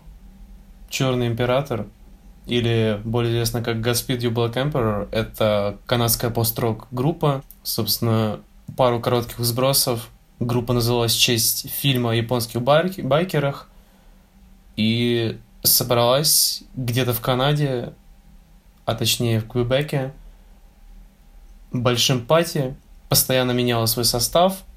Черный 0.88 1.26
Император, 1.26 1.86
или 2.46 3.00
более 3.04 3.32
известно 3.32 3.60
как 3.60 3.78
Godspeed 3.78 4.18
You 4.20 4.30
Black 4.30 4.54
Emperor, 4.54 5.08
это 5.10 5.78
канадская 5.86 6.30
пост-рок 6.30 6.86
группа, 6.92 7.42
собственно, 7.64 8.38
пару 8.76 9.00
коротких 9.00 9.40
сбросов. 9.40 10.10
Группа 10.38 10.72
называлась 10.72 11.12
в 11.12 11.20
честь 11.20 11.68
фильма 11.70 12.12
о 12.12 12.14
японских 12.14 12.62
байк- 12.62 13.02
байкерах 13.02 13.68
и 14.76 15.40
собралась 15.64 16.62
где-то 16.76 17.12
в 17.12 17.20
Канаде, 17.20 17.94
а 18.84 18.94
точнее 18.94 19.40
в 19.40 19.48
Квебеке, 19.48 20.12
большим 21.72 22.24
пати, 22.24 22.76
постоянно 23.08 23.50
меняла 23.50 23.86
свой 23.86 24.04
состав– 24.04 24.62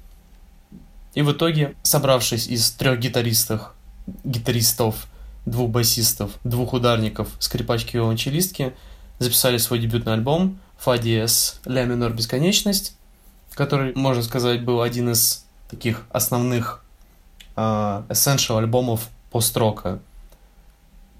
и 1.14 1.22
в 1.22 1.32
итоге, 1.32 1.74
собравшись 1.82 2.46
из 2.46 2.70
трех 2.72 2.98
гитаристов, 2.98 3.72
гитаристов, 4.24 5.06
двух 5.46 5.70
басистов, 5.70 6.32
двух 6.44 6.72
ударников, 6.72 7.28
скрипачки 7.38 7.96
и 7.96 7.98
виолончелистки, 7.98 8.74
записали 9.18 9.58
свой 9.58 9.78
дебютный 9.78 10.12
альбом 10.12 10.58
«Фа 10.78 10.98
диез 10.98 11.60
ля 11.64 11.84
минор 11.84 12.12
бесконечность», 12.12 12.96
который, 13.52 13.94
можно 13.94 14.22
сказать, 14.22 14.64
был 14.64 14.82
один 14.82 15.10
из 15.10 15.46
таких 15.70 16.02
основных 16.10 16.84
uh, 17.56 18.06
essential 18.08 18.58
альбомов 18.58 19.08
пост-рока– 19.30 20.00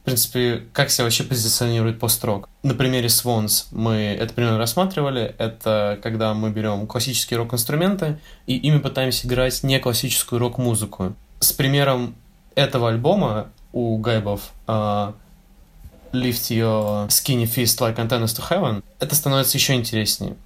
в 0.04 0.06
принципе, 0.06 0.64
как 0.74 0.90
себя 0.90 1.04
вообще 1.04 1.24
позиционирует 1.24 1.98
пост-рок? 1.98 2.50
На 2.62 2.74
примере 2.74 3.06
Swans 3.06 3.68
мы 3.70 3.94
это 3.94 4.34
примерно 4.34 4.58
рассматривали. 4.58 5.34
Это 5.38 5.98
когда 6.02 6.34
мы 6.34 6.50
берем 6.50 6.86
классические 6.86 7.38
рок-инструменты 7.38 8.18
и 8.46 8.54
ими 8.54 8.76
пытаемся 8.80 9.26
играть 9.26 9.62
не 9.62 9.78
классическую 9.78 10.40
рок-музыку. 10.40 11.14
С 11.40 11.54
примером 11.54 12.14
этого 12.54 12.90
альбома 12.90 13.48
у 13.72 13.96
Гайбов 13.96 14.52
uh, 14.66 15.14
Lift 16.12 16.50
Your 16.50 17.08
Skinny 17.08 17.44
Fist 17.44 17.78
Like 17.78 17.96
Antennas 17.96 18.36
to 18.36 18.46
Heaven, 18.46 18.84
это 19.00 19.14
становится 19.14 19.56
еще 19.56 19.72
интереснее. 19.72 20.36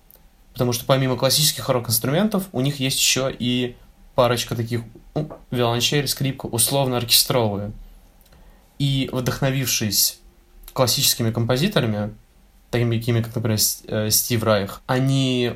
Потому 0.53 0.73
что 0.73 0.85
помимо 0.85 1.17
классических 1.17 1.69
рок-инструментов, 1.69 2.45
у 2.53 2.61
них 2.61 2.79
есть 2.79 3.01
еще 3.01 3.35
и 3.37 3.75
парочка 4.15 4.55
таких 4.55 4.83
ну, 5.17 5.33
виолончель, 5.51 6.07
скрипка, 6.07 6.47
условно-оркестровые– 6.47 7.73
и 8.79 9.11
вдохновившись 9.13 10.21
классическими 10.73 11.31
композиторами, 11.31 12.15
такими 12.71 13.01
как, 13.23 13.35
например, 13.35 13.59
э, 13.87 14.11
Стив 14.11 14.43
Райх, 14.43 14.83
они 14.87 15.55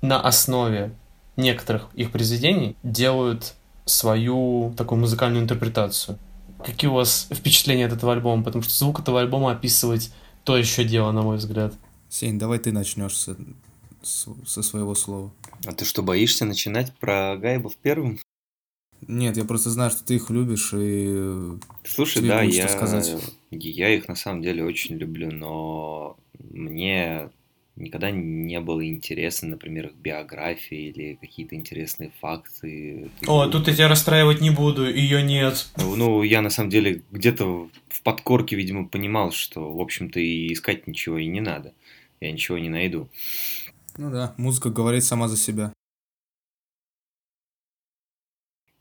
на 0.00 0.20
основе 0.20 0.94
некоторых 1.36 1.88
их 1.94 2.10
произведений 2.10 2.76
делают 2.82 3.54
свою 3.84 4.72
такую 4.76 5.00
музыкальную 5.00 5.42
интерпретацию. 5.42 6.18
Какие 6.64 6.90
у 6.90 6.94
вас 6.94 7.28
впечатления 7.32 7.86
от 7.86 7.92
этого 7.92 8.12
альбома? 8.12 8.42
Потому 8.42 8.62
что 8.62 8.72
звук 8.72 9.00
этого 9.00 9.20
альбома 9.20 9.52
описывать 9.52 10.12
то 10.44 10.56
еще 10.56 10.84
дело, 10.84 11.10
на 11.12 11.22
мой 11.22 11.38
взгляд. 11.38 11.74
Сень, 12.08 12.38
давай 12.38 12.58
ты 12.58 12.70
начнешь 12.70 13.16
со, 13.16 13.36
со 14.02 14.62
своего 14.62 14.94
слова. 14.94 15.32
А 15.66 15.72
ты 15.72 15.84
что, 15.84 16.02
боишься 16.02 16.44
начинать 16.44 16.92
про 16.98 17.36
Гайбов 17.36 17.74
первым? 17.76 18.20
Нет, 19.08 19.36
я 19.36 19.44
просто 19.44 19.70
знаю, 19.70 19.90
что 19.90 20.04
ты 20.04 20.16
их 20.16 20.30
любишь 20.30 20.72
и... 20.74 21.58
Слушай, 21.84 22.26
да, 22.26 22.42
я... 22.42 22.68
сказать. 22.68 23.14
я 23.50 23.94
их 23.94 24.08
на 24.08 24.14
самом 24.14 24.42
деле 24.42 24.64
очень 24.64 24.96
люблю, 24.96 25.30
но 25.30 26.16
мне 26.50 27.30
никогда 27.76 28.10
не 28.10 28.60
было 28.60 28.86
интересно, 28.86 29.48
например, 29.48 29.86
их 29.86 29.94
биография 29.94 30.90
или 30.90 31.18
какие-то 31.20 31.56
интересные 31.56 32.12
факты. 32.20 33.10
О, 33.26 33.46
тут 33.48 33.68
я 33.68 33.74
тебя 33.74 33.88
расстраивать 33.88 34.40
не 34.40 34.50
буду, 34.50 34.88
ее 34.88 35.22
нет. 35.22 35.68
Ну, 35.76 36.22
я 36.22 36.40
на 36.40 36.50
самом 36.50 36.70
деле 36.70 37.02
где-то 37.10 37.68
в 37.88 38.02
подкорке, 38.02 38.56
видимо, 38.56 38.86
понимал, 38.86 39.32
что, 39.32 39.72
в 39.72 39.80
общем-то, 39.80 40.20
и 40.20 40.52
искать 40.52 40.86
ничего 40.86 41.18
и 41.18 41.26
не 41.26 41.40
надо. 41.40 41.72
Я 42.20 42.32
ничего 42.32 42.58
не 42.58 42.68
найду. 42.68 43.08
Ну 43.96 44.10
да, 44.10 44.34
музыка 44.36 44.70
говорит 44.70 45.04
сама 45.04 45.28
за 45.28 45.36
себя. 45.36 45.72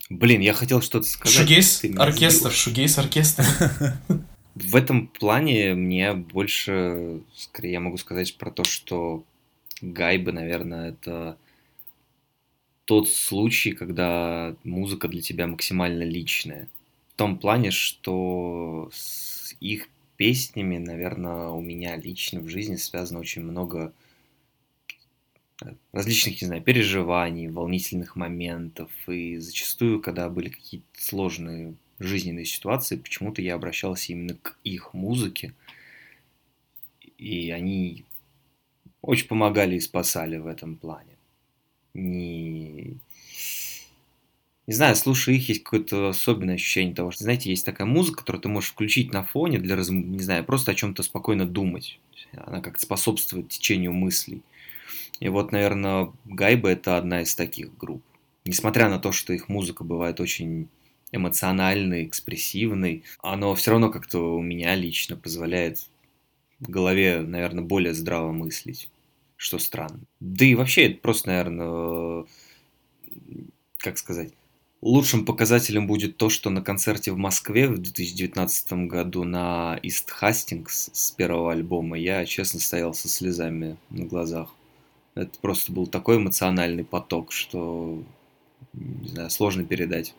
Блин, 0.09 0.41
я 0.41 0.53
хотел 0.53 0.81
что-то 0.81 1.07
сказать. 1.07 1.35
Шугейс 1.35 1.83
оркестр, 1.97 2.51
шугейс 2.51 2.97
оркестр. 2.97 3.45
В 4.55 4.75
этом 4.75 5.07
плане 5.07 5.73
мне 5.73 6.13
больше, 6.13 7.21
скорее, 7.35 7.73
я 7.73 7.79
могу 7.79 7.97
сказать 7.97 8.37
про 8.37 8.51
то, 8.51 8.63
что 8.63 9.23
гайбы, 9.81 10.31
наверное, 10.31 10.89
это 10.89 11.37
тот 12.85 13.09
случай, 13.09 13.71
когда 13.71 14.55
музыка 14.63 15.07
для 15.07 15.21
тебя 15.21 15.47
максимально 15.47 16.03
личная. 16.03 16.67
В 17.13 17.17
том 17.17 17.37
плане, 17.37 17.71
что 17.71 18.89
с 18.93 19.55
их 19.59 19.87
песнями, 20.17 20.77
наверное, 20.77 21.47
у 21.47 21.61
меня 21.61 21.95
лично 21.95 22.39
в 22.39 22.49
жизни 22.49 22.75
связано 22.75 23.19
очень 23.19 23.43
много 23.43 23.93
различных, 25.91 26.41
не 26.41 26.47
знаю, 26.47 26.61
переживаний, 26.61 27.47
волнительных 27.47 28.15
моментов. 28.15 28.91
И 29.07 29.37
зачастую, 29.37 30.01
когда 30.01 30.29
были 30.29 30.49
какие-то 30.49 30.85
сложные 30.97 31.75
жизненные 31.99 32.45
ситуации, 32.45 32.97
почему-то 32.97 33.41
я 33.41 33.55
обращался 33.55 34.11
именно 34.11 34.35
к 34.35 34.57
их 34.63 34.93
музыке. 34.93 35.53
И 37.17 37.51
они 37.51 38.03
очень 39.01 39.27
помогали 39.27 39.75
и 39.75 39.79
спасали 39.79 40.37
в 40.37 40.47
этом 40.47 40.75
плане. 40.75 41.17
Не... 41.93 42.97
Не 44.65 44.73
знаю, 44.73 44.95
слушая 44.95 45.35
их, 45.35 45.49
есть 45.49 45.63
какое-то 45.63 46.09
особенное 46.09 46.55
ощущение 46.55 46.95
того, 46.95 47.11
что, 47.11 47.25
знаете, 47.25 47.49
есть 47.49 47.65
такая 47.65 47.85
музыка, 47.85 48.19
которую 48.19 48.41
ты 48.41 48.47
можешь 48.47 48.69
включить 48.69 49.11
на 49.11 49.21
фоне 49.21 49.59
для, 49.59 49.75
не 49.75 50.23
знаю, 50.23 50.45
просто 50.45 50.71
о 50.71 50.75
чем-то 50.75 51.03
спокойно 51.03 51.45
думать. 51.45 51.99
Она 52.31 52.61
как-то 52.61 52.81
способствует 52.81 53.49
течению 53.49 53.91
мыслей. 53.91 54.41
И 55.19 55.29
вот, 55.29 55.51
наверное, 55.51 56.11
Гайба 56.25 56.69
это 56.69 56.97
одна 56.97 57.21
из 57.21 57.35
таких 57.35 57.77
групп. 57.77 58.03
Несмотря 58.45 58.89
на 58.89 58.99
то, 58.99 59.11
что 59.11 59.33
их 59.33 59.47
музыка 59.47 59.83
бывает 59.83 60.19
очень 60.19 60.67
эмоциональной, 61.11 62.05
экспрессивной, 62.05 63.03
оно 63.21 63.53
все 63.55 63.71
равно 63.71 63.89
как-то 63.89 64.35
у 64.35 64.41
меня 64.41 64.75
лично 64.75 65.15
позволяет 65.15 65.79
голове, 66.69 67.21
наверное, 67.21 67.63
более 67.63 67.93
здраво 67.93 68.31
мыслить, 68.31 68.89
что 69.37 69.59
странно. 69.59 69.99
Да 70.19 70.45
и 70.45 70.55
вообще 70.55 70.87
это 70.87 71.01
просто, 71.01 71.29
наверное, 71.29 72.25
как 73.77 73.97
сказать, 73.97 74.33
лучшим 74.81 75.25
показателем 75.25 75.87
будет 75.87 76.17
то, 76.17 76.29
что 76.29 76.49
на 76.49 76.61
концерте 76.61 77.11
в 77.11 77.17
Москве 77.17 77.67
в 77.67 77.77
2019 77.77 78.73
году 78.87 79.23
на 79.23 79.79
East 79.83 80.09
Hastings 80.21 80.89
с 80.91 81.11
первого 81.11 81.51
альбома 81.53 81.97
я, 81.97 82.25
честно, 82.25 82.59
стоял 82.59 82.93
со 82.93 83.07
слезами 83.07 83.77
на 83.89 84.05
глазах. 84.05 84.53
Это 85.15 85.37
просто 85.39 85.71
был 85.71 85.87
такой 85.87 86.17
эмоциональный 86.17 86.83
поток, 86.83 87.31
что, 87.31 88.03
не 88.73 89.09
знаю, 89.09 89.29
сложно 89.29 89.63
передать. 89.63 90.15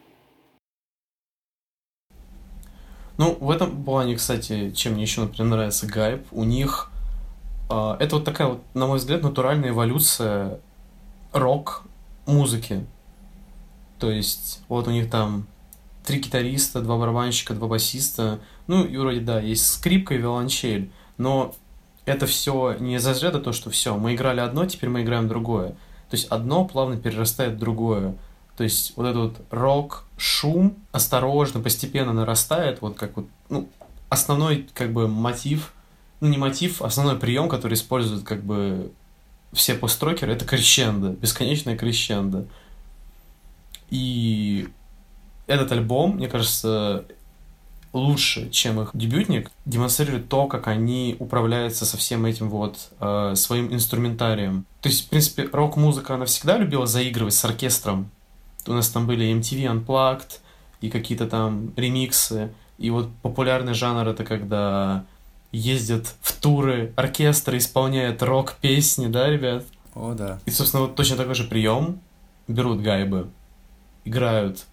Ну, 3.16 3.37
в 3.40 3.50
этом 3.50 3.85
плане, 3.85 4.16
кстати, 4.16 4.72
чем 4.72 4.94
мне 4.94 5.02
еще, 5.02 5.22
например, 5.22 5.50
нравится 5.50 5.87
Гайб, 5.87 6.26
у 6.33 6.44
них 6.44 6.90
э, 7.70 7.96
это 8.00 8.16
вот 8.16 8.24
такая 8.24 8.48
вот, 8.48 8.62
на 8.74 8.87
мой 8.87 8.98
взгляд, 8.98 9.22
натуральная 9.22 9.70
эволюция 9.70 10.61
рок-музыки. 11.33 12.85
То 13.98 14.11
есть, 14.11 14.62
вот 14.68 14.88
у 14.88 14.90
них 14.90 15.11
там 15.11 15.46
три 16.04 16.18
гитариста, 16.18 16.80
два 16.80 16.98
барабанщика, 16.98 17.54
два 17.54 17.68
басиста. 17.68 18.40
Ну, 18.66 18.85
и 18.85 18.96
вроде, 18.96 19.20
да, 19.20 19.40
есть 19.40 19.66
скрипка 19.66 20.14
и 20.14 20.18
виолончель. 20.18 20.90
Но 21.16 21.54
это 22.07 22.27
все 22.27 22.77
не 22.79 22.97
из 22.97 23.07
разряда 23.07 23.40
то, 23.40 23.53
что 23.53 23.71
все, 23.71 23.97
мы 23.97 24.14
играли 24.14 24.40
одно, 24.40 24.67
теперь 24.67 24.90
мы 24.90 25.03
играем 25.03 25.29
другое. 25.29 25.71
То 26.11 26.17
есть 26.17 26.27
одно 26.29 26.64
плавно 26.64 26.97
перерастает 26.97 27.55
в 27.55 27.59
другое. 27.59 28.14
То 28.57 28.64
есть 28.64 28.93
вот 28.97 29.07
этот 29.07 29.23
вот 29.23 29.40
рок, 29.51 30.05
шум 30.17 30.77
осторожно, 30.93 31.61
постепенно 31.61 32.12
нарастает, 32.12 32.81
вот 32.83 32.97
как 32.97 33.17
вот, 33.17 33.27
ну, 33.49 33.69
основной 34.11 34.69
как 34.75 34.93
бы 34.93 35.09
мотив, 35.09 35.73
ну 36.21 36.29
не 36.29 36.38
мотив, 36.38 36.83
а 36.83 36.87
основной 36.87 37.19
прием, 37.19 37.49
который 37.49 37.75
используют 37.75 38.25
как 38.25 38.45
бы 38.45 38.93
все 39.53 39.75
построкеры, 39.75 40.33
это 40.33 40.45
крещендо, 40.45 41.11
бесконечное 41.11 41.77
крещендо. 41.77 42.45
И 43.90 44.69
этот 45.47 45.73
альбом, 45.73 46.17
мне 46.17 46.29
кажется, 46.29 47.05
лучше, 47.94 48.50
чем 48.50 48.80
их 48.80 48.90
дебютник, 48.92 49.50
демонстрирует 49.64 50.28
то, 50.28 50.46
как 50.46 50.66
они 50.66 51.16
управляются 51.20 51.87
со 51.87 51.96
всем 51.96 52.26
этим 52.26 52.50
вот 52.50 52.90
э, 53.00 53.35
своим 53.37 53.72
инструментарием. 53.72 54.66
То 54.83 54.88
есть, 54.88 55.07
в 55.07 55.09
принципе, 55.09 55.48
рок-музыка, 55.50 56.16
она 56.16 56.26
всегда 56.26 56.59
любила 56.59 56.87
заигрывать 56.87 57.35
с 57.35 57.44
оркестром. 57.44 58.11
У 58.66 58.72
нас 58.72 58.88
там 58.88 59.07
были 59.07 59.33
MTV 59.33 59.87
Unplugged 59.87 60.40
и 60.80 60.90
какие-то 60.90 61.26
там 61.26 61.72
ремиксы. 61.76 62.52
И 62.78 62.90
вот 62.90 63.09
популярный 63.22 63.74
жанр 63.74 64.09
это 64.09 64.24
когда 64.24 65.04
ездят 65.52 66.12
в 66.20 66.33
туры, 66.40 66.92
оркестры 66.96 67.59
исполняют 67.59 68.22
рок-песни, 68.22 69.07
да, 69.07 69.30
ребят? 69.30 69.64
О, 69.94 70.14
да. 70.14 70.40
И, 70.46 70.50
собственно, 70.50 70.83
вот 70.83 70.96
точно 70.96 71.16
такой 71.16 71.37
же 71.37 71.44
прием. 71.44 72.00
Берут 72.48 72.83
гайбы, 72.83 73.30
играют 74.04 74.64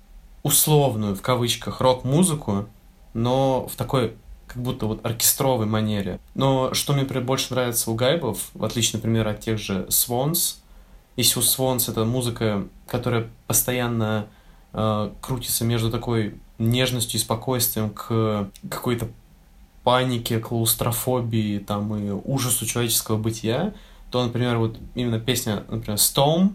условную, 0.43 1.15
в 1.15 1.21
кавычках, 1.21 1.79
рок-музыку, 1.79 2.67
но 3.13 3.67
в 3.67 3.75
такой 3.75 4.13
как 4.47 4.61
будто 4.61 4.85
вот 4.85 5.05
оркестровой 5.05 5.65
манере. 5.65 6.19
Но 6.35 6.73
что 6.73 6.93
мне, 6.93 7.03
например, 7.03 7.23
больше 7.23 7.53
нравится 7.53 7.89
у 7.89 7.95
гайбов, 7.95 8.49
в 8.53 8.65
отличие, 8.65 8.97
например, 8.97 9.27
от 9.27 9.39
тех 9.39 9.57
же 9.57 9.85
Swans, 9.89 10.57
если 11.15 11.39
у 11.39 11.41
Swans 11.41 11.89
это 11.89 12.03
музыка, 12.05 12.67
которая 12.87 13.29
постоянно 13.47 14.27
э, 14.73 15.11
крутится 15.21 15.63
между 15.63 15.89
такой 15.89 16.35
нежностью 16.57 17.19
и 17.19 17.23
спокойствием 17.23 17.89
к 17.89 18.49
какой-то 18.69 19.07
панике, 19.83 20.39
клаустрофобии 20.39 21.59
там, 21.59 21.95
и 21.95 22.09
ужасу 22.11 22.65
человеческого 22.65 23.17
бытия, 23.17 23.73
то, 24.09 24.23
например, 24.23 24.57
вот 24.57 24.77
именно 24.95 25.19
песня, 25.19 25.63
например, 25.69 25.97
Storm, 25.97 26.53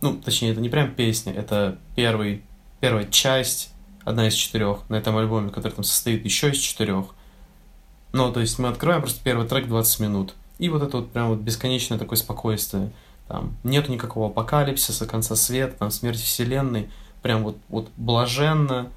ну, 0.00 0.14
точнее, 0.14 0.52
это 0.52 0.60
не 0.60 0.68
прям 0.68 0.94
песня, 0.94 1.32
это 1.32 1.78
первый, 1.96 2.42
первая 2.80 3.04
часть, 3.06 3.72
одна 4.08 4.28
из 4.28 4.34
четырех 4.34 4.88
на 4.88 4.96
этом 4.96 5.16
альбоме, 5.16 5.50
который 5.50 5.72
там 5.72 5.84
состоит 5.84 6.24
еще 6.24 6.50
из 6.50 6.58
четырех. 6.58 7.06
Ну, 8.12 8.32
то 8.32 8.40
есть 8.40 8.58
мы 8.58 8.68
открываем 8.68 9.02
просто 9.02 9.22
первый 9.22 9.46
трек 9.46 9.68
20 9.68 10.00
минут. 10.00 10.34
И 10.58 10.68
вот 10.68 10.82
это 10.82 10.98
вот 10.98 11.12
прям 11.12 11.28
вот 11.28 11.40
бесконечное 11.40 11.98
такое 11.98 12.16
спокойствие. 12.16 12.90
Там 13.28 13.56
нет 13.64 13.88
никакого 13.88 14.28
апокалипсиса, 14.28 15.06
конца 15.06 15.36
света, 15.36 15.76
там 15.78 15.90
смерть 15.90 16.20
вселенной. 16.20 16.88
Прям 17.22 17.42
вот, 17.42 17.58
вот 17.68 17.90
блаженно 17.96 18.90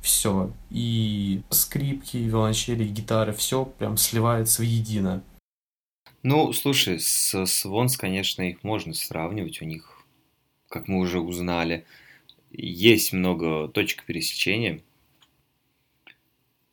все. 0.00 0.50
И 0.70 1.42
скрипки, 1.50 2.16
виолончели, 2.16 2.84
гитары, 2.84 3.32
все 3.32 3.64
прям 3.64 3.96
сливается 3.96 4.62
в 4.62 4.64
едино. 4.64 5.22
Ну, 6.22 6.52
слушай, 6.54 6.98
с 6.98 7.44
Свонс, 7.44 7.98
конечно, 7.98 8.42
их 8.42 8.64
можно 8.64 8.94
сравнивать. 8.94 9.60
У 9.60 9.66
них 9.66 9.94
как 10.74 10.88
мы 10.88 10.98
уже 10.98 11.20
узнали, 11.20 11.84
есть 12.56 13.12
много 13.12 13.68
точек 13.68 14.04
пересечения. 14.04 14.80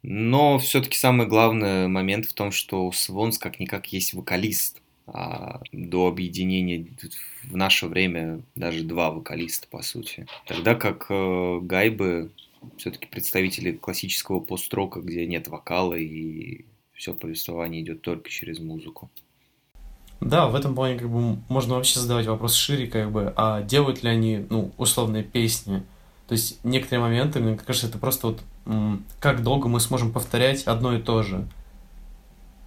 Но 0.04 0.58
все-таки 0.58 0.98
самый 0.98 1.28
главный 1.28 1.88
момент 1.88 2.26
в 2.26 2.34
том, 2.34 2.52
что 2.52 2.88
у 2.88 2.92
Свонс 2.92 3.38
как-никак 3.38 3.88
есть 3.94 4.14
вокалист. 4.14 4.82
А 5.08 5.62
до 5.72 6.08
объединения 6.08 6.88
в 7.44 7.56
наше 7.58 7.88
время 7.88 8.42
даже 8.56 8.84
два 8.84 9.12
вокалиста, 9.12 9.68
по 9.68 9.82
сути. 9.82 10.26
Тогда 10.46 10.74
как 10.76 11.08
э, 11.10 11.60
Гайбы 11.62 12.32
все-таки 12.78 13.08
представители 13.08 13.74
классического 13.74 14.40
пост-рока, 14.40 15.02
где 15.02 15.26
нет 15.26 15.48
вокала 15.48 15.96
и 15.96 16.66
все 16.94 17.14
повествование 17.14 17.82
идет 17.82 18.02
только 18.02 18.30
через 18.30 18.60
музыку. 18.60 19.10
Да, 20.22 20.48
в 20.48 20.56
этом 20.56 20.76
плане 20.76 21.00
как 21.00 21.10
бы 21.10 21.40
можно 21.50 21.76
вообще 21.76 22.00
задавать 22.00 22.28
вопрос 22.28 22.54
шире, 22.54 22.88
как 22.88 23.12
бы, 23.12 23.34
а 23.36 23.64
делают 23.64 24.04
ли 24.04 24.10
они, 24.10 24.46
ну, 24.50 24.72
условные 24.78 25.24
песни? 25.24 25.84
То 26.28 26.34
есть 26.34 26.64
некоторые 26.64 27.02
моменты, 27.02 27.40
мне 27.40 27.58
кажется, 27.58 27.88
это 27.88 27.98
просто 27.98 28.28
вот 28.28 28.42
как 29.20 29.44
долго 29.44 29.68
мы 29.68 29.80
сможем 29.80 30.14
повторять 30.14 30.64
одно 30.64 30.96
и 30.96 31.02
то 31.02 31.24
же. 31.24 31.48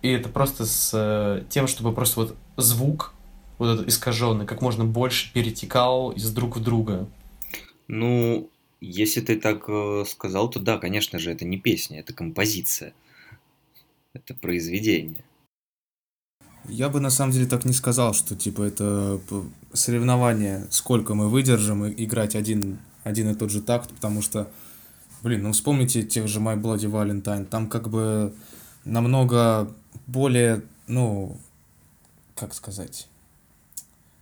И 0.03 0.11
это 0.11 0.29
просто 0.29 0.67
с 0.67 0.91
э, 0.93 1.45
тем, 1.49 1.67
чтобы 1.67 1.95
просто 1.95 2.21
вот 2.21 2.37
звук 2.57 3.15
вот 3.59 3.73
этот 3.73 3.89
искаженный 3.89 4.45
как 4.45 4.61
можно 4.61 4.85
больше 4.85 5.33
перетекал 5.33 6.11
из 6.11 6.31
друг 6.31 6.57
в 6.57 6.63
друга. 6.63 7.09
Ну, 7.87 8.51
если 8.81 9.21
ты 9.21 9.41
так 9.41 9.65
э, 9.69 10.05
сказал, 10.07 10.51
то 10.51 10.59
да, 10.59 10.77
конечно 10.77 11.19
же, 11.19 11.31
это 11.31 11.45
не 11.45 11.59
песня, 11.59 12.01
это 12.01 12.13
композиция. 12.13 12.93
Это 14.13 14.35
произведение. 14.35 15.25
Я 16.69 16.89
бы 16.89 17.01
на 17.01 17.11
самом 17.11 17.33
деле 17.33 17.47
так 17.47 17.65
не 17.65 17.73
сказал, 17.73 18.15
что 18.15 18.35
типа 18.35 18.63
это 18.63 19.21
соревнование, 19.73 20.67
сколько 20.71 21.15
мы 21.15 21.29
выдержим 21.29 21.87
играть 21.89 22.35
один, 22.35 22.79
один 23.03 23.31
и 23.31 23.35
тот 23.35 23.51
же 23.51 23.61
такт, 23.61 23.91
потому 23.91 24.23
что, 24.23 24.51
блин, 25.23 25.43
ну 25.43 25.53
вспомните 25.53 26.03
тех 26.03 26.27
же 26.27 26.41
My 26.41 26.61
Bloody 26.61 26.91
Valentine, 26.91 27.45
там 27.45 27.69
как 27.69 27.89
бы 27.89 28.35
намного 28.85 29.71
более, 30.07 30.63
ну, 30.87 31.37
как 32.35 32.55
сказать, 32.55 33.09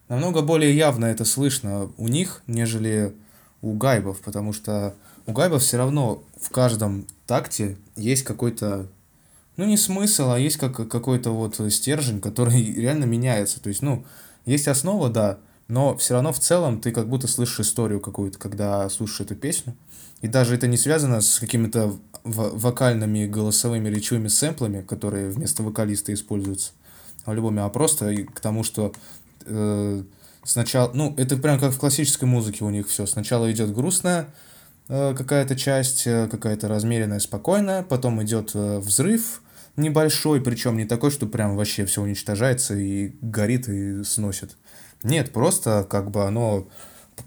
намного 0.08 0.42
более 0.42 0.76
явно 0.76 1.06
это 1.06 1.24
слышно 1.24 1.90
у 1.96 2.08
них, 2.08 2.42
нежели 2.46 3.14
у 3.60 3.74
гайбов, 3.74 4.20
потому 4.20 4.52
что 4.52 4.94
у 5.26 5.32
гайбов 5.32 5.62
все 5.62 5.78
равно 5.78 6.22
в 6.40 6.50
каждом 6.50 7.06
такте 7.26 7.76
есть 7.96 8.24
какой-то 8.24 8.88
ну, 9.56 9.64
не 9.64 9.76
смысл, 9.76 10.30
а 10.30 10.38
есть 10.38 10.56
как, 10.56 10.88
какой-то 10.88 11.30
вот 11.30 11.60
стержень, 11.72 12.20
который 12.20 12.62
реально 12.74 13.04
меняется. 13.04 13.60
То 13.60 13.68
есть, 13.68 13.82
ну, 13.82 14.04
есть 14.44 14.68
основа, 14.68 15.08
да, 15.08 15.38
но 15.68 15.96
все 15.96 16.14
равно 16.14 16.32
в 16.32 16.38
целом 16.38 16.80
ты 16.80 16.90
как 16.90 17.08
будто 17.08 17.28
слышишь 17.28 17.60
историю 17.60 18.00
какую-то, 18.00 18.38
когда 18.38 18.88
слушаешь 18.88 19.22
эту 19.22 19.36
песню. 19.36 19.74
И 20.20 20.28
даже 20.28 20.54
это 20.54 20.66
не 20.66 20.76
связано 20.76 21.20
с 21.20 21.38
какими-то 21.38 21.96
вокальными 22.24 23.26
голосовыми 23.26 23.88
речевыми 23.88 24.28
сэмплами, 24.28 24.82
которые 24.82 25.28
вместо 25.28 25.62
вокалиста 25.62 26.14
используются 26.14 26.72
в 27.24 27.30
альбоме, 27.30 27.62
а 27.62 27.68
просто 27.68 28.14
к 28.26 28.40
тому, 28.40 28.62
что 28.62 28.92
э, 29.44 30.02
сначала, 30.44 30.90
ну, 30.94 31.14
это 31.16 31.36
прям 31.36 31.58
как 31.58 31.72
в 31.72 31.78
классической 31.78 32.24
музыке 32.24 32.64
у 32.64 32.70
них 32.70 32.88
все. 32.88 33.06
Сначала 33.06 33.50
идет 33.50 33.74
грустная 33.74 34.28
какая-то 34.92 35.56
часть, 35.56 36.06
э, 36.06 36.28
какая-то 36.28 36.68
размеренная, 36.68 37.18
спокойная, 37.18 37.82
потом 37.82 38.22
идет 38.22 38.50
э, 38.54 38.78
взрыв, 38.78 39.42
небольшой, 39.76 40.42
причем 40.42 40.76
не 40.76 40.84
такой, 40.84 41.10
что 41.10 41.26
прям 41.26 41.56
вообще 41.56 41.86
все 41.86 42.02
уничтожается 42.02 42.74
и 42.76 43.14
горит 43.22 43.68
и 43.70 44.04
сносит. 44.04 44.56
Нет, 45.02 45.32
просто 45.32 45.86
как 45.88 46.10
бы 46.10 46.26
оно 46.26 46.68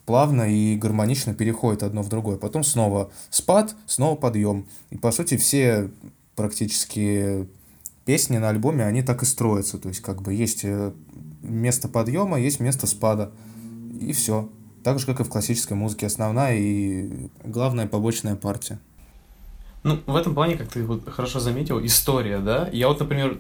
плавно 0.06 0.43
и 0.43 0.75
гармонично 0.75 1.34
переходит 1.34 1.82
одно 1.82 2.04
в 2.04 2.10
другое. 2.10 2.38
Потом 2.38 2.63
снова 2.63 3.12
спад, 3.32 3.75
снова 3.88 4.15
подъем. 4.15 4.67
И 4.91 4.97
по 4.97 5.12
сути 5.12 5.36
все 5.36 5.89
практически 6.36 7.47
песни 8.06 8.38
на 8.38 8.49
альбоме, 8.49 8.86
они 8.86 9.01
так 9.01 9.23
и 9.23 9.25
строятся. 9.25 9.80
То 9.80 9.89
есть 9.89 10.01
как 10.01 10.21
бы 10.21 10.36
есть 10.36 10.62
э, 10.63 10.91
место 11.41 11.88
подъема, 11.88 12.39
есть 12.39 12.60
место 12.60 12.86
спада. 12.86 13.32
И 13.99 14.13
все. 14.13 14.49
Так 14.85 14.99
же, 14.99 15.07
как 15.07 15.19
и 15.19 15.23
в 15.23 15.29
классической 15.29 15.73
музыке. 15.73 16.05
Основная 16.05 16.57
и 16.57 17.31
главная 17.43 17.87
побочная 17.87 18.35
партия. 18.35 18.77
Ну, 19.81 19.99
в 20.05 20.15
этом 20.15 20.35
плане, 20.35 20.57
как 20.57 20.67
ты 20.67 20.83
вот 20.83 21.09
хорошо 21.09 21.39
заметил, 21.39 21.83
история, 21.83 22.37
да? 22.37 22.69
Я 22.71 22.87
вот, 22.89 22.99
например, 22.99 23.39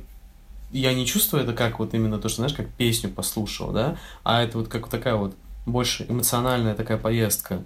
я 0.71 0.91
не 0.95 1.05
чувствую 1.05 1.43
это 1.43 1.53
как 1.53 1.77
вот 1.77 1.93
именно 1.93 2.17
то, 2.17 2.29
что, 2.29 2.37
знаешь, 2.37 2.55
как 2.55 2.69
песню 2.69 3.11
послушал, 3.11 3.71
да, 3.71 3.95
а 4.23 4.41
это 4.41 4.57
вот 4.57 4.69
как 4.69 4.87
такая 4.87 5.13
вот 5.13 5.35
больше 5.67 6.07
эмоциональная 6.09 6.73
такая 6.73 6.97
поездка. 6.97 7.61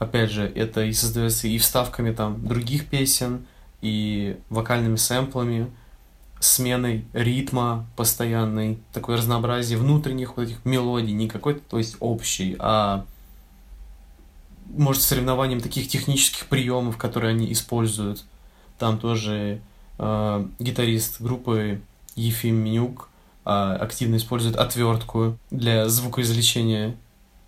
Опять 0.00 0.32
же, 0.32 0.44
это 0.44 0.82
и 0.82 0.92
создается 0.92 1.46
и 1.46 1.58
вставками 1.58 2.12
там 2.12 2.44
других 2.44 2.88
песен, 2.88 3.46
и 3.82 4.36
вокальными 4.50 4.96
сэмплами, 4.96 5.70
сменой 6.42 7.04
ритма 7.12 7.86
постоянной, 7.96 8.78
такое 8.92 9.16
разнообразие 9.16 9.78
внутренних 9.78 10.36
вот 10.36 10.44
этих 10.44 10.64
мелодий, 10.64 11.12
не 11.12 11.28
какой-то, 11.28 11.60
то 11.68 11.78
есть 11.78 11.96
общий, 12.00 12.56
а 12.58 13.04
может 14.66 15.02
соревнованием 15.02 15.60
таких 15.60 15.88
технических 15.88 16.46
приемов, 16.46 16.96
которые 16.96 17.30
они 17.30 17.52
используют. 17.52 18.24
Там 18.78 18.98
тоже 18.98 19.60
э, 19.98 20.46
гитарист 20.58 21.20
группы 21.20 21.80
Ефим 22.16 22.56
Менюк 22.56 23.08
э, 23.44 23.50
активно 23.50 24.16
использует 24.16 24.56
отвертку 24.56 25.38
для 25.50 25.88
звукоизвлечения 25.88 26.96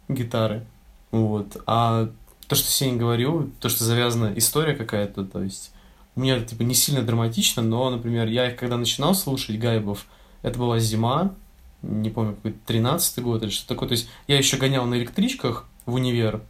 гитары. 0.08 0.64
Вот. 1.10 1.56
А 1.66 2.10
то, 2.46 2.54
что 2.54 2.70
Сеня 2.70 2.96
говорил, 2.96 3.50
то, 3.58 3.68
что 3.68 3.84
завязана 3.84 4.32
история 4.36 4.74
какая-то, 4.74 5.24
то 5.24 5.42
есть 5.42 5.72
меня 6.20 6.40
типа 6.40 6.62
не 6.62 6.74
сильно 6.74 7.02
драматично, 7.02 7.62
но, 7.62 7.90
например, 7.90 8.28
я 8.28 8.50
их 8.50 8.56
когда 8.56 8.76
начинал 8.76 9.14
слушать 9.14 9.58
Гайбов, 9.58 10.06
это 10.42 10.58
была 10.58 10.78
зима, 10.78 11.34
не 11.82 12.10
помню, 12.10 12.34
какой 12.34 12.52
13 12.52 13.22
год 13.22 13.42
или 13.42 13.50
что 13.50 13.68
такое. 13.68 13.88
То 13.88 13.92
есть 13.94 14.08
я 14.26 14.38
еще 14.38 14.56
гонял 14.56 14.84
на 14.86 14.94
электричках 14.94 15.66
в 15.86 15.94
универ. 15.94 16.42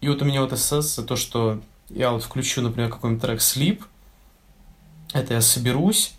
И 0.00 0.08
вот 0.08 0.22
у 0.22 0.24
меня 0.24 0.42
вот 0.42 0.52
ассоциация 0.52 1.04
то, 1.04 1.16
что 1.16 1.60
я 1.88 2.10
вот 2.12 2.22
включу, 2.22 2.60
например, 2.60 2.90
какой-нибудь 2.90 3.22
трек 3.22 3.40
Sleep, 3.40 3.82
это 5.12 5.34
я 5.34 5.40
соберусь, 5.40 6.14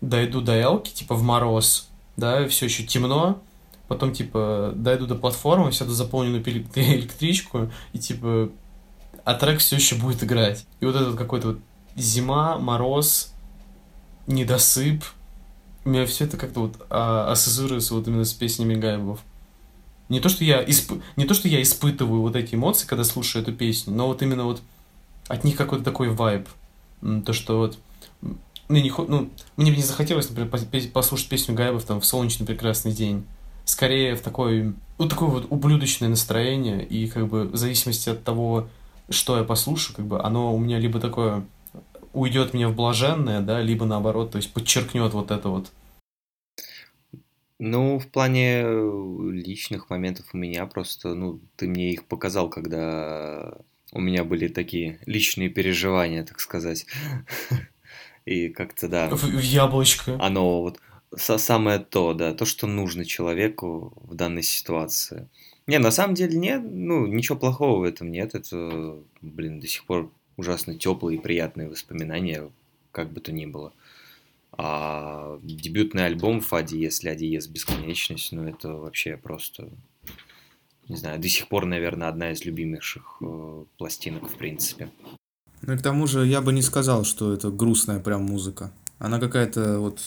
дойду 0.00 0.40
до 0.40 0.58
Элки, 0.60 0.90
типа 0.90 1.14
в 1.14 1.22
мороз, 1.22 1.88
да, 2.16 2.46
все 2.48 2.66
еще 2.66 2.84
темно, 2.84 3.40
потом, 3.86 4.12
типа, 4.12 4.72
дойду 4.74 5.06
до 5.06 5.14
платформы, 5.14 5.72
сяду 5.72 5.92
заполненную 5.92 6.42
электричку, 6.74 7.70
и, 7.92 7.98
типа, 7.98 8.50
а 9.24 9.34
трек 9.34 9.60
все 9.60 9.76
еще 9.76 9.96
будет 9.96 10.24
играть. 10.24 10.64
И 10.80 10.86
вот 10.86 10.96
этот 10.96 11.16
какой-то 11.16 11.48
вот 11.48 11.58
зима, 12.00 12.58
мороз, 12.58 13.32
недосып. 14.26 15.04
У 15.84 15.90
меня 15.90 16.06
все 16.06 16.24
это 16.24 16.36
как-то 16.36 16.60
вот 16.60 16.86
а, 16.90 17.30
ассоциируется 17.30 17.94
вот 17.94 18.06
именно 18.06 18.24
с 18.24 18.32
песнями 18.32 18.74
Гаевов. 18.74 19.20
Не 20.08 20.20
то, 20.20 20.28
что 20.28 20.44
я 20.44 20.62
исп... 20.62 20.92
не 21.16 21.24
то, 21.24 21.34
что 21.34 21.48
я 21.48 21.62
испытываю 21.62 22.20
вот 22.20 22.36
эти 22.36 22.54
эмоции, 22.54 22.86
когда 22.86 23.04
слушаю 23.04 23.42
эту 23.42 23.52
песню, 23.52 23.94
но 23.94 24.08
вот 24.08 24.22
именно 24.22 24.44
вот 24.44 24.60
от 25.28 25.44
них 25.44 25.56
какой-то 25.56 25.84
такой 25.84 26.08
вайб. 26.08 26.48
То, 27.24 27.32
что 27.32 27.58
вот 27.58 27.78
мне 28.68 28.82
не, 28.82 28.92
ну, 28.96 29.30
мне 29.56 29.70
бы 29.70 29.76
не 29.76 29.82
захотелось, 29.82 30.28
например, 30.28 30.50
послушать 30.92 31.28
песню 31.28 31.54
Гаевов 31.54 31.84
там 31.84 32.00
в 32.00 32.06
солнечный 32.06 32.46
прекрасный 32.46 32.92
день. 32.92 33.24
Скорее 33.64 34.16
в 34.16 34.20
такой, 34.20 34.74
вот 34.98 35.10
такое 35.10 35.28
вот 35.28 35.46
ублюдочное 35.50 36.08
настроение, 36.08 36.84
и 36.84 37.08
как 37.08 37.28
бы 37.28 37.44
в 37.44 37.56
зависимости 37.56 38.08
от 38.08 38.22
того, 38.24 38.68
что 39.08 39.38
я 39.38 39.44
послушаю, 39.44 39.96
как 39.96 40.06
бы 40.06 40.22
оно 40.22 40.54
у 40.54 40.58
меня 40.58 40.78
либо 40.78 41.00
такое 41.00 41.44
уйдет 42.12 42.54
мне 42.54 42.68
в 42.68 42.74
блаженное, 42.74 43.40
да, 43.40 43.60
либо 43.60 43.84
наоборот, 43.86 44.32
то 44.32 44.36
есть 44.36 44.52
подчеркнет 44.52 45.12
вот 45.12 45.30
это 45.30 45.48
вот. 45.48 45.72
Ну, 47.58 47.98
в 47.98 48.08
плане 48.08 48.62
э, 48.64 49.30
личных 49.32 49.90
моментов 49.90 50.26
у 50.32 50.38
меня 50.38 50.64
просто, 50.66 51.14
ну, 51.14 51.40
ты 51.56 51.68
мне 51.68 51.92
их 51.92 52.06
показал, 52.06 52.48
когда 52.48 53.58
у 53.92 54.00
меня 54.00 54.24
были 54.24 54.48
такие 54.48 54.98
личные 55.04 55.50
переживания, 55.50 56.24
так 56.24 56.40
сказать. 56.40 56.86
И 58.24 58.48
как-то, 58.48 58.88
да. 58.88 59.10
В, 59.10 59.22
в 59.22 59.42
яблочко. 59.42 60.16
Оно 60.20 60.62
вот 60.62 60.80
самое 61.16 61.80
то, 61.80 62.14
да, 62.14 62.32
то, 62.32 62.44
что 62.44 62.66
нужно 62.66 63.04
человеку 63.04 63.92
в 63.96 64.14
данной 64.14 64.42
ситуации. 64.42 65.28
Не, 65.66 65.78
на 65.78 65.90
самом 65.90 66.14
деле 66.14 66.38
нет, 66.38 66.62
ну, 66.64 67.06
ничего 67.06 67.38
плохого 67.38 67.80
в 67.80 67.82
этом 67.82 68.10
нет. 68.10 68.34
Это, 68.34 68.98
блин, 69.20 69.60
до 69.60 69.66
сих 69.66 69.84
пор 69.84 70.10
ужасно 70.36 70.76
теплые 70.76 71.18
и 71.18 71.20
приятные 71.20 71.68
воспоминания, 71.68 72.50
как 72.92 73.10
бы 73.10 73.20
то 73.20 73.32
ни 73.32 73.46
было. 73.46 73.72
А 74.52 75.38
дебютный 75.42 76.06
альбом 76.06 76.40
Фа 76.40 76.62
диез, 76.62 77.02
Ля 77.02 77.14
диез, 77.14 77.46
Бесконечность, 77.46 78.32
ну 78.32 78.48
это 78.48 78.74
вообще 78.74 79.16
просто, 79.16 79.68
не 80.88 80.96
знаю, 80.96 81.20
до 81.20 81.28
сих 81.28 81.48
пор, 81.48 81.66
наверное, 81.66 82.08
одна 82.08 82.32
из 82.32 82.44
любимейших 82.44 83.18
э, 83.20 83.64
пластинок, 83.78 84.28
в 84.28 84.36
принципе. 84.36 84.90
Ну 85.62 85.74
и 85.74 85.78
к 85.78 85.82
тому 85.82 86.06
же 86.06 86.26
я 86.26 86.40
бы 86.40 86.52
не 86.52 86.62
сказал, 86.62 87.04
что 87.04 87.32
это 87.32 87.50
грустная 87.50 88.00
прям 88.00 88.24
музыка. 88.24 88.72
Она 88.98 89.18
какая-то 89.20 89.78
вот, 89.78 90.00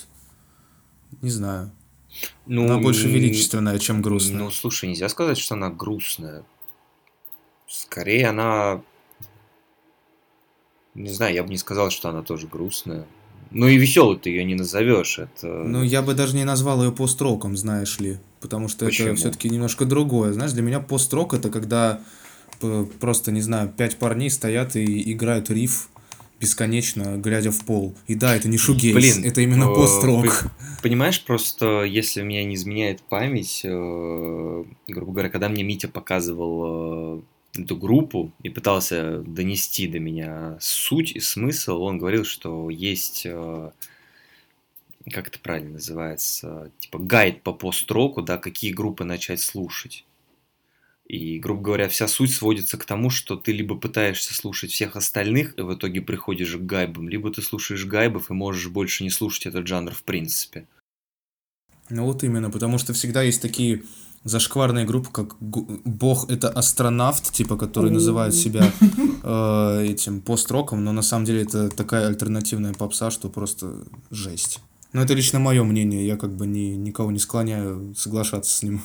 не 1.22 1.30
знаю, 1.30 1.72
ну, 2.46 2.66
она 2.66 2.80
больше 2.80 3.08
величественная, 3.08 3.80
чем 3.80 4.02
грустная. 4.02 4.40
Ну, 4.40 4.52
слушай, 4.52 4.90
нельзя 4.90 5.10
сказать, 5.10 5.38
что 5.38 5.56
она 5.56 5.70
грустная. 5.70 6.44
Скорее, 7.68 8.28
она 8.28 8.84
не 10.96 11.10
знаю, 11.10 11.34
я 11.34 11.44
бы 11.44 11.50
не 11.50 11.58
сказал, 11.58 11.90
что 11.90 12.10
она 12.10 12.22
тоже 12.22 12.48
грустная. 12.48 13.06
Ну 13.52 13.68
и 13.68 13.78
веселой 13.78 14.18
ты 14.18 14.32
ее 14.32 14.44
не 14.44 14.56
назовешь. 14.56 15.20
Это... 15.20 15.48
Ну, 15.48 15.84
я 15.84 16.02
бы 16.02 16.16
даже 16.16 16.36
не 16.36 16.44
назвал 16.44 16.84
ее 16.84 16.92
пост-роком, 16.92 17.56
знаешь 17.56 18.00
ли. 18.00 18.18
Потому 18.42 18.68
что 18.68 18.86
Почему? 18.86 19.10
это 19.10 19.18
все-таки 19.18 19.50
немножко 19.50 19.86
другое. 19.86 20.34
Знаешь, 20.34 20.54
для 20.54 20.64
меня 20.64 20.80
пост-рок 20.80 21.34
это 21.34 21.50
когда 21.50 22.02
просто, 23.00 23.32
не 23.32 23.42
знаю, 23.42 23.72
пять 23.76 23.98
парней 23.98 24.30
стоят 24.30 24.76
и 24.76 25.12
играют 25.12 25.50
риф 25.50 25.90
бесконечно, 26.40 27.16
глядя 27.18 27.52
в 27.52 27.64
пол. 27.64 27.96
И 28.08 28.16
да, 28.16 28.36
это 28.36 28.50
не 28.50 28.58
шугейс, 28.58 28.94
Блин, 28.94 29.24
это 29.24 29.40
именно 29.40 29.72
э, 29.72 29.76
пост-рок. 29.76 30.44
Понимаешь, 30.82 31.24
просто 31.24 31.84
если 31.84 32.22
меня 32.22 32.44
не 32.44 32.56
изменяет 32.56 33.02
память, 33.02 33.62
э, 33.64 34.64
грубо 34.88 35.12
говоря, 35.14 35.30
когда 35.30 35.48
мне 35.48 35.64
Митя 35.64 35.88
показывал 35.88 37.20
э, 37.20 37.22
эту 37.56 37.78
группу 37.78 38.34
и 38.42 38.50
пытался 38.50 39.20
донести 39.20 39.88
до 39.88 40.00
меня 40.00 40.58
суть 40.60 41.12
и 41.12 41.20
смысл, 41.20 41.82
он 41.84 42.00
говорил, 42.00 42.26
что 42.26 42.70
есть, 42.70 43.24
э, 43.26 43.72
как 45.12 45.28
это 45.28 45.40
правильно 45.40 45.74
называется, 45.74 46.72
типа 46.80 47.00
гайд 47.00 47.44
по 47.44 47.54
построку, 47.54 48.22
да, 48.22 48.38
какие 48.38 48.72
группы 48.72 49.04
начать 49.04 49.42
слушать. 49.42 50.06
И, 51.06 51.38
грубо 51.38 51.62
говоря, 51.62 51.90
вся 51.90 52.08
суть 52.08 52.34
сводится 52.34 52.78
к 52.78 52.86
тому, 52.86 53.10
что 53.10 53.36
ты 53.36 53.52
либо 53.52 53.76
пытаешься 53.76 54.34
слушать 54.34 54.72
всех 54.72 54.96
остальных, 54.96 55.58
и 55.60 55.62
в 55.62 55.76
итоге 55.76 56.02
приходишь 56.02 56.56
к 56.56 56.62
гайбам, 56.62 57.10
либо 57.10 57.32
ты 57.32 57.42
слушаешь 57.42 57.86
гайбов 57.86 58.32
и 58.32 58.34
можешь 58.34 58.70
больше 58.70 59.04
не 59.04 59.10
слушать 59.10 59.46
этот 59.46 59.68
жанр 59.68 59.92
в 59.92 60.04
принципе. 60.04 60.66
Ну 61.90 62.06
вот 62.06 62.24
именно, 62.24 62.50
потому 62.50 62.78
что 62.78 62.94
всегда 62.94 63.22
есть 63.22 63.42
такие 63.42 63.84
зашкварная 64.24 64.86
группа, 64.86 65.10
как 65.10 65.36
Бог 65.40 66.30
это 66.30 66.50
астронавт, 66.50 67.32
типа, 67.32 67.58
который 67.58 67.92
называет 67.92 68.34
себя 68.34 68.72
э, 69.24 69.86
этим 69.86 70.22
пост-роком, 70.22 70.84
но 70.84 70.92
на 70.92 71.02
самом 71.02 71.26
деле 71.26 71.44
это 71.44 71.70
такая 71.70 72.08
альтернативная 72.08 72.74
попса, 72.74 73.12
что 73.12 73.30
просто 73.30 73.84
жесть. 74.12 74.60
Но 74.94 75.02
это 75.02 75.14
лично 75.14 75.40
мое 75.40 75.64
мнение, 75.64 76.06
я 76.06 76.18
как 76.18 76.36
бы 76.36 76.46
ни, 76.46 76.76
никого 76.76 77.12
не 77.12 77.20
склоняю 77.20 77.94
соглашаться 77.98 78.56
с 78.56 78.64
ним. 78.64 78.82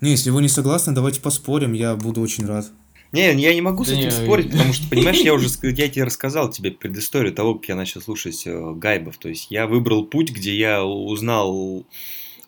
Не, 0.00 0.12
если 0.12 0.30
вы 0.30 0.42
не 0.42 0.48
согласны, 0.48 0.94
давайте 0.94 1.20
поспорим, 1.20 1.72
я 1.72 1.94
буду 1.96 2.20
очень 2.20 2.46
рад. 2.46 2.70
Не, 3.12 3.34
я 3.34 3.54
не 3.54 3.60
могу 3.60 3.84
с 3.84 3.90
этим 3.90 4.10
спорить, 4.10 4.52
потому 4.52 4.72
что, 4.72 4.86
понимаешь, 4.90 5.18
я 5.18 5.34
уже 5.34 5.48
я 5.62 5.88
тебе 5.88 6.04
рассказал 6.04 6.48
тебе 6.48 6.70
предысторию 6.70 7.34
того, 7.34 7.56
как 7.56 7.68
я 7.68 7.74
начал 7.74 8.00
слушать 8.00 8.46
э, 8.46 8.72
Гайбов. 8.74 9.18
То 9.18 9.28
есть 9.28 9.48
я 9.50 9.66
выбрал 9.66 10.04
путь, 10.06 10.30
где 10.30 10.56
я 10.56 10.84
узнал 10.84 11.84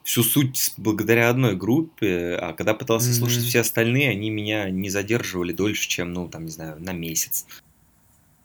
всю 0.05 0.23
суть 0.23 0.73
благодаря 0.77 1.31
одной 1.31 1.57
группе, 1.57 2.35
а 2.41 2.53
когда 2.53 2.75
пытался 2.75 3.11
mm-hmm. 3.11 3.15
слушать 3.15 3.45
все 3.45 3.61
остальные, 3.61 4.11
они 4.11 4.31
меня 4.31 4.71
не 4.71 4.91
задерживали 4.91 5.53
дольше, 5.53 5.89
чем, 5.89 6.13
ну, 6.13 6.29
там, 6.29 6.45
не 6.45 6.51
знаю, 6.51 6.77
на 6.81 6.93
месяц. 6.93 7.47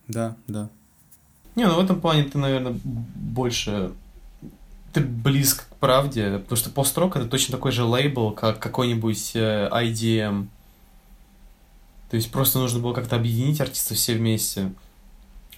Да, 0.08 0.36
да. 0.48 0.70
Не, 1.56 1.66
ну 1.66 1.76
в 1.76 1.84
этом 1.84 2.00
плане 2.00 2.24
ты, 2.24 2.38
наверное, 2.38 2.76
больше 2.84 3.92
ты 4.94 5.02
близко 5.02 5.66
к 5.66 5.76
правде, 5.78 6.40
потому 6.40 6.58
что 6.58 6.70
пост-рок 6.70 7.16
это 7.16 7.28
точно 7.28 7.54
такой 7.54 7.72
же 7.72 7.84
лейбл, 7.84 8.32
как 8.32 8.60
какой-нибудь 8.60 9.32
э, 9.36 9.70
IDM. 9.72 10.48
То 12.10 12.16
есть 12.16 12.32
просто 12.32 12.60
нужно 12.60 12.80
было 12.80 12.94
как-то 12.94 13.16
объединить 13.16 13.60
артистов 13.60 13.98
все 13.98 14.16
вместе. 14.16 14.72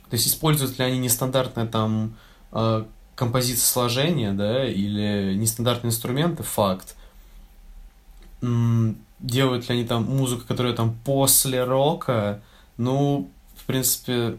То 0.09 0.15
есть 0.15 0.27
используют 0.27 0.79
ли 0.79 0.85
они 0.85 0.97
нестандартное 0.97 1.67
там 1.67 2.15
э, 2.51 2.85
композиция 3.19 3.65
сложения, 3.65 4.32
да, 4.32 4.65
или 4.65 5.36
нестандартные 5.36 5.89
инструменты, 5.89 6.43
факт. 6.43 6.95
Делают 8.41 9.67
ли 9.67 9.75
они 9.75 9.84
там 9.84 10.05
музыку, 10.05 10.43
которая 10.47 10.73
там 10.73 10.97
после 11.03 11.65
рока, 11.65 12.41
ну, 12.77 13.29
в 13.58 13.65
принципе, 13.65 14.38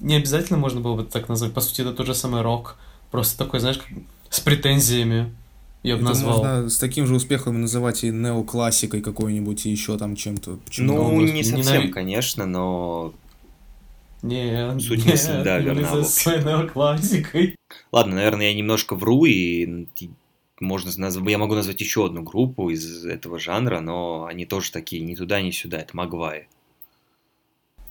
не 0.00 0.16
обязательно 0.16 0.58
можно 0.58 0.80
было 0.80 0.96
бы 0.96 1.04
так 1.04 1.28
назвать. 1.28 1.52
По 1.52 1.60
сути, 1.60 1.82
это 1.82 1.92
тот 1.92 2.06
же 2.06 2.14
самый 2.14 2.40
рок, 2.40 2.76
просто 3.10 3.36
такой, 3.36 3.60
знаешь, 3.60 3.78
как 3.78 3.88
с 4.30 4.40
претензиями. 4.40 5.34
Я 5.82 5.96
бы 5.96 6.02
назвал. 6.02 6.38
можно 6.38 6.70
с 6.70 6.78
таким 6.78 7.06
же 7.06 7.14
успехом 7.16 7.60
называть 7.60 8.04
и 8.04 8.10
неоклассикой 8.10 9.02
какой-нибудь, 9.02 9.66
и 9.66 9.70
еще 9.70 9.98
там 9.98 10.16
чем-то. 10.16 10.58
Почему 10.64 11.10
ну, 11.10 11.20
не 11.20 11.42
совсем, 11.42 11.82
Ненав... 11.82 11.90
конечно, 11.92 12.46
но 12.46 13.12
Нет, 14.22 14.80
Суть 14.80 14.98
нет, 14.98 15.08
мысли, 15.08 15.42
да, 15.44 15.58
верна, 15.58 15.96
за 15.96 16.04
своей 16.04 16.68
классикой. 16.68 17.56
Ладно, 17.90 18.14
наверное, 18.16 18.46
я 18.46 18.54
немножко 18.54 18.94
вру, 18.94 19.24
и 19.24 19.86
можно 20.60 20.90
назв- 20.90 21.28
я 21.28 21.38
могу 21.38 21.54
назвать 21.54 21.80
еще 21.80 22.06
одну 22.06 22.22
группу 22.22 22.70
из 22.70 23.04
этого 23.04 23.38
жанра, 23.40 23.80
но 23.80 24.26
они 24.26 24.46
тоже 24.46 24.70
такие 24.70 25.02
ни 25.02 25.14
туда, 25.16 25.40
ни 25.42 25.50
сюда. 25.50 25.78
Это 25.78 25.96
Магвай. 25.96 26.48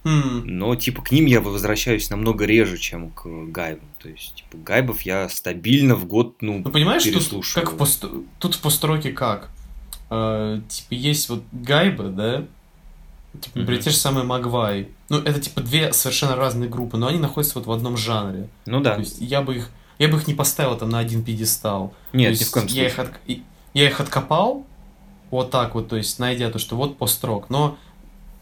Хм, 0.04 0.44
Но, 0.46 0.76
типа, 0.76 1.04
к 1.04 1.12
ним 1.12 1.26
я 1.26 1.42
возвращаюсь 1.42 2.10
намного 2.10 2.46
реже, 2.46 2.78
чем 2.78 3.12
к 3.12 3.28
Гайбам. 3.52 3.88
То 4.00 4.10
есть, 4.10 4.36
типа, 4.36 4.58
Гайбов 4.58 5.02
я 5.04 5.30
стабильно 5.30 5.96
в 5.96 6.06
год, 6.06 6.42
ну, 6.42 6.62
Ну, 6.64 6.72
понимаешь, 6.72 7.04
тут 7.04 7.46
как 7.54 7.74
в 7.74 7.78
пост... 7.78 8.06
тут 8.40 8.56
в 8.56 8.62
построке 8.62 9.12
как? 9.12 9.52
Э, 10.10 10.60
типа, 10.68 10.88
есть 10.94 11.30
вот 11.30 11.44
Гайба, 11.52 12.06
да? 12.06 12.48
Типа, 13.40 13.60
те 13.78 13.90
же 13.90 13.96
самые 13.96 14.26
Магвай. 14.26 14.90
Ну, 15.10 15.20
это, 15.20 15.40
типа, 15.40 15.62
две 15.62 15.94
совершенно 15.94 16.36
разные 16.36 16.70
группы, 16.70 16.98
но 16.98 17.08
они 17.08 17.18
находятся 17.20 17.60
вот 17.60 17.68
в 17.68 17.72
одном 17.72 17.96
жанре. 17.96 18.50
Ну 18.66 18.82
да. 18.82 18.96
То 18.96 19.00
есть, 19.00 19.18
я 19.22 19.42
бы 19.42 19.56
их... 19.56 19.70
Я 20.00 20.08
бы 20.08 20.18
их 20.18 20.28
не 20.28 20.34
поставил 20.34 20.76
там 20.78 20.90
на 20.90 20.98
один 21.00 21.24
пьедестал. 21.24 21.94
Нет, 22.12 22.30
То 22.30 22.34
ни 22.34 22.38
есть, 22.40 22.50
в 22.50 22.52
коем 22.52 22.66
я 22.68 22.88
их, 22.88 22.94
случае. 22.96 23.14
от- 23.14 23.40
я 23.76 23.86
их 23.88 24.00
откопал, 24.02 24.66
вот 25.30 25.52
так 25.52 25.76
вот, 25.76 25.88
то 25.90 25.96
есть, 25.96 26.18
найдя 26.18 26.50
то, 26.50 26.58
что 26.60 26.76
вот 26.76 26.98
пост-рок. 26.98 27.50
Но 27.50 27.78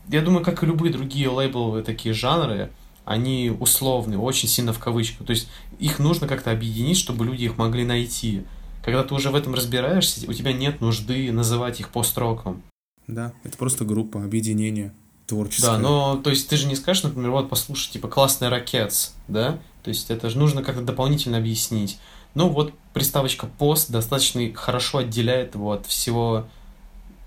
я 0.08 0.22
думаю, 0.22 0.44
как 0.44 0.64
и 0.64 0.66
любые 0.66 0.92
другие 0.94 1.28
лейбловые 1.30 1.84
такие 1.84 2.14
жанры, 2.14 2.72
они 3.06 3.52
условные, 3.60 4.18
очень 4.20 4.48
сильно 4.48 4.72
в 4.72 4.80
кавычках. 4.80 5.28
То 5.28 5.32
есть 5.32 5.50
их 5.80 6.00
нужно 6.00 6.28
как-то 6.28 6.52
объединить, 6.52 6.98
чтобы 6.98 7.26
люди 7.26 7.44
их 7.44 7.58
могли 7.58 7.84
найти. 7.84 8.44
Когда 8.84 9.04
ты 9.04 9.14
уже 9.14 9.30
в 9.30 9.36
этом 9.36 9.54
разбираешься, 9.54 10.30
у 10.30 10.34
тебя 10.34 10.54
нет 10.54 10.80
нужды 10.80 11.32
называть 11.32 11.80
их 11.82 11.90
пост-роком. 11.90 12.64
Да, 13.10 13.34
это 13.44 13.58
просто 13.58 13.86
группа, 13.86 14.24
объединение 14.24 14.94
творческое. 15.26 15.72
Да, 15.72 15.78
но 15.80 16.18
то 16.18 16.30
есть 16.30 16.48
ты 16.48 16.58
же 16.58 16.68
не 16.68 16.76
скажешь, 16.76 17.04
например, 17.04 17.32
вот 17.32 17.50
послушай, 17.50 17.92
типа 17.92 18.08
классный 18.08 18.50
ракетс, 18.50 19.12
да? 19.28 19.60
То 19.84 19.90
есть 19.90 20.12
это 20.12 20.30
же 20.30 20.38
нужно 20.38 20.64
как-то 20.64 20.84
дополнительно 20.84 21.38
объяснить. 21.38 22.00
Ну 22.36 22.50
вот 22.50 22.72
приставочка 22.94 23.48
пост 23.48 23.90
достаточно 23.90 24.42
хорошо 24.54 25.00
отделяет 25.00 25.56
его 25.56 25.72
от 25.72 25.88
всего 25.88 26.46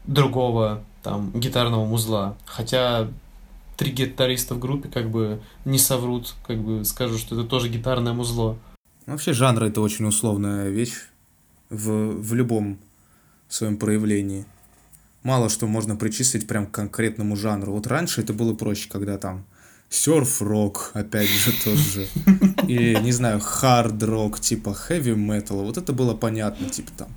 другого 0.05 0.85
там 1.03 1.33
гитарного 1.33 1.85
музла. 1.85 2.37
Хотя 2.45 3.09
три 3.77 3.91
гитариста 3.91 4.55
в 4.55 4.61
группе 4.61 4.89
как 4.89 5.11
бы 5.11 5.43
не 5.65 5.79
соврут, 5.79 6.35
как 6.47 6.59
бы 6.59 6.85
скажут, 6.85 7.19
что 7.19 7.35
это 7.35 7.49
тоже 7.49 7.69
гитарное 7.69 8.13
музло. 8.13 8.57
Вообще 9.07 9.33
жанр 9.33 9.65
это 9.65 9.81
очень 9.81 10.05
условная 10.07 10.69
вещь 10.69 10.95
в, 11.71 11.91
в 11.91 12.35
любом 12.35 12.79
своем 13.49 13.77
проявлении. 13.77 14.47
Мало 15.23 15.49
что 15.49 15.67
можно 15.67 15.97
причислить 15.97 16.47
прям 16.47 16.67
к 16.67 16.73
конкретному 16.73 17.37
жанру. 17.37 17.73
Вот 17.73 17.87
раньше 17.87 18.21
это 18.21 18.33
было 18.33 18.55
проще, 18.55 18.89
когда 18.89 19.19
там 19.19 19.45
серф-рок, 19.89 20.91
опять 20.95 21.29
же, 21.29 21.53
тот 21.65 21.79
же. 21.79 22.07
Или, 22.67 22.99
не 23.01 23.13
знаю, 23.13 23.41
хард-рок, 23.41 24.41
типа 24.41 24.77
heavy 24.89 25.15
metal. 25.15 25.65
Вот 25.65 25.77
это 25.77 25.93
было 25.93 26.15
понятно, 26.15 26.69
типа 26.69 26.91
там, 26.97 27.09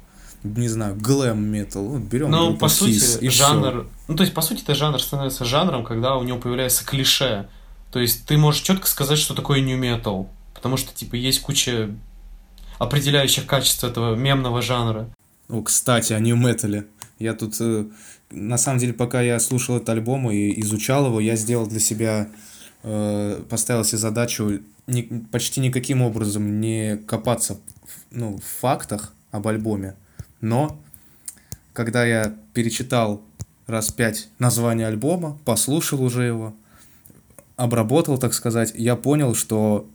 не 0.43 0.67
знаю, 0.67 0.95
глэм 0.95 1.43
метал. 1.43 1.85
Вот 1.85 2.01
берем 2.01 2.29
Ну, 2.29 2.55
по 2.55 2.67
сути, 2.67 2.91
Kiss, 2.91 3.19
и 3.19 3.29
жанр... 3.29 3.87
Ну, 4.07 4.15
то 4.15 4.21
есть, 4.21 4.33
по 4.33 4.41
сути, 4.41 4.61
это 4.61 4.75
жанр 4.75 5.01
становится 5.01 5.45
жанром, 5.45 5.83
когда 5.83 6.15
у 6.15 6.23
него 6.23 6.37
появляется 6.37 6.85
клише. 6.85 7.47
То 7.91 7.99
есть, 7.99 8.25
ты 8.25 8.37
можешь 8.37 8.61
четко 8.61 8.87
сказать, 8.87 9.17
что 9.17 9.33
такое 9.33 9.61
new 9.61 9.79
metal. 9.79 10.27
Потому 10.53 10.77
что, 10.77 10.93
типа, 10.93 11.15
есть 11.15 11.41
куча 11.41 11.89
определяющих 12.77 13.47
качеств 13.47 13.83
этого 13.83 14.15
мемного 14.15 14.61
жанра. 14.61 15.09
О, 15.49 15.61
кстати, 15.61 16.13
о 16.13 16.19
нью 16.19 16.35
метале. 16.35 16.85
Я 17.19 17.33
тут, 17.33 17.55
э, 17.59 17.85
на 18.31 18.57
самом 18.57 18.79
деле, 18.79 18.93
пока 18.93 19.21
я 19.21 19.39
слушал 19.39 19.77
этот 19.77 19.89
альбом 19.89 20.29
и 20.29 20.59
изучал 20.61 21.07
его, 21.07 21.19
я 21.19 21.35
сделал 21.35 21.67
для 21.67 21.79
себя, 21.79 22.29
э, 22.83 23.41
поставил 23.49 23.83
себе 23.83 23.97
задачу 23.99 24.59
ни- 24.87 25.25
почти 25.31 25.61
никаким 25.61 26.01
образом 26.01 26.59
не 26.59 26.97
копаться 26.97 27.55
в, 27.55 27.59
ну, 28.11 28.37
в 28.37 28.43
фактах 28.59 29.13
об 29.31 29.47
альбоме. 29.47 29.95
Но, 30.41 30.77
когда 31.73 32.05
я 32.05 32.35
перечитал 32.53 33.21
раз 33.67 33.91
пять 33.91 34.27
название 34.39 34.87
альбома, 34.87 35.39
послушал 35.45 36.03
уже 36.03 36.23
его, 36.23 36.53
обработал, 37.55 38.17
так 38.17 38.33
сказать, 38.33 38.73
я 38.75 38.95
понял, 38.95 39.33
что 39.35 39.87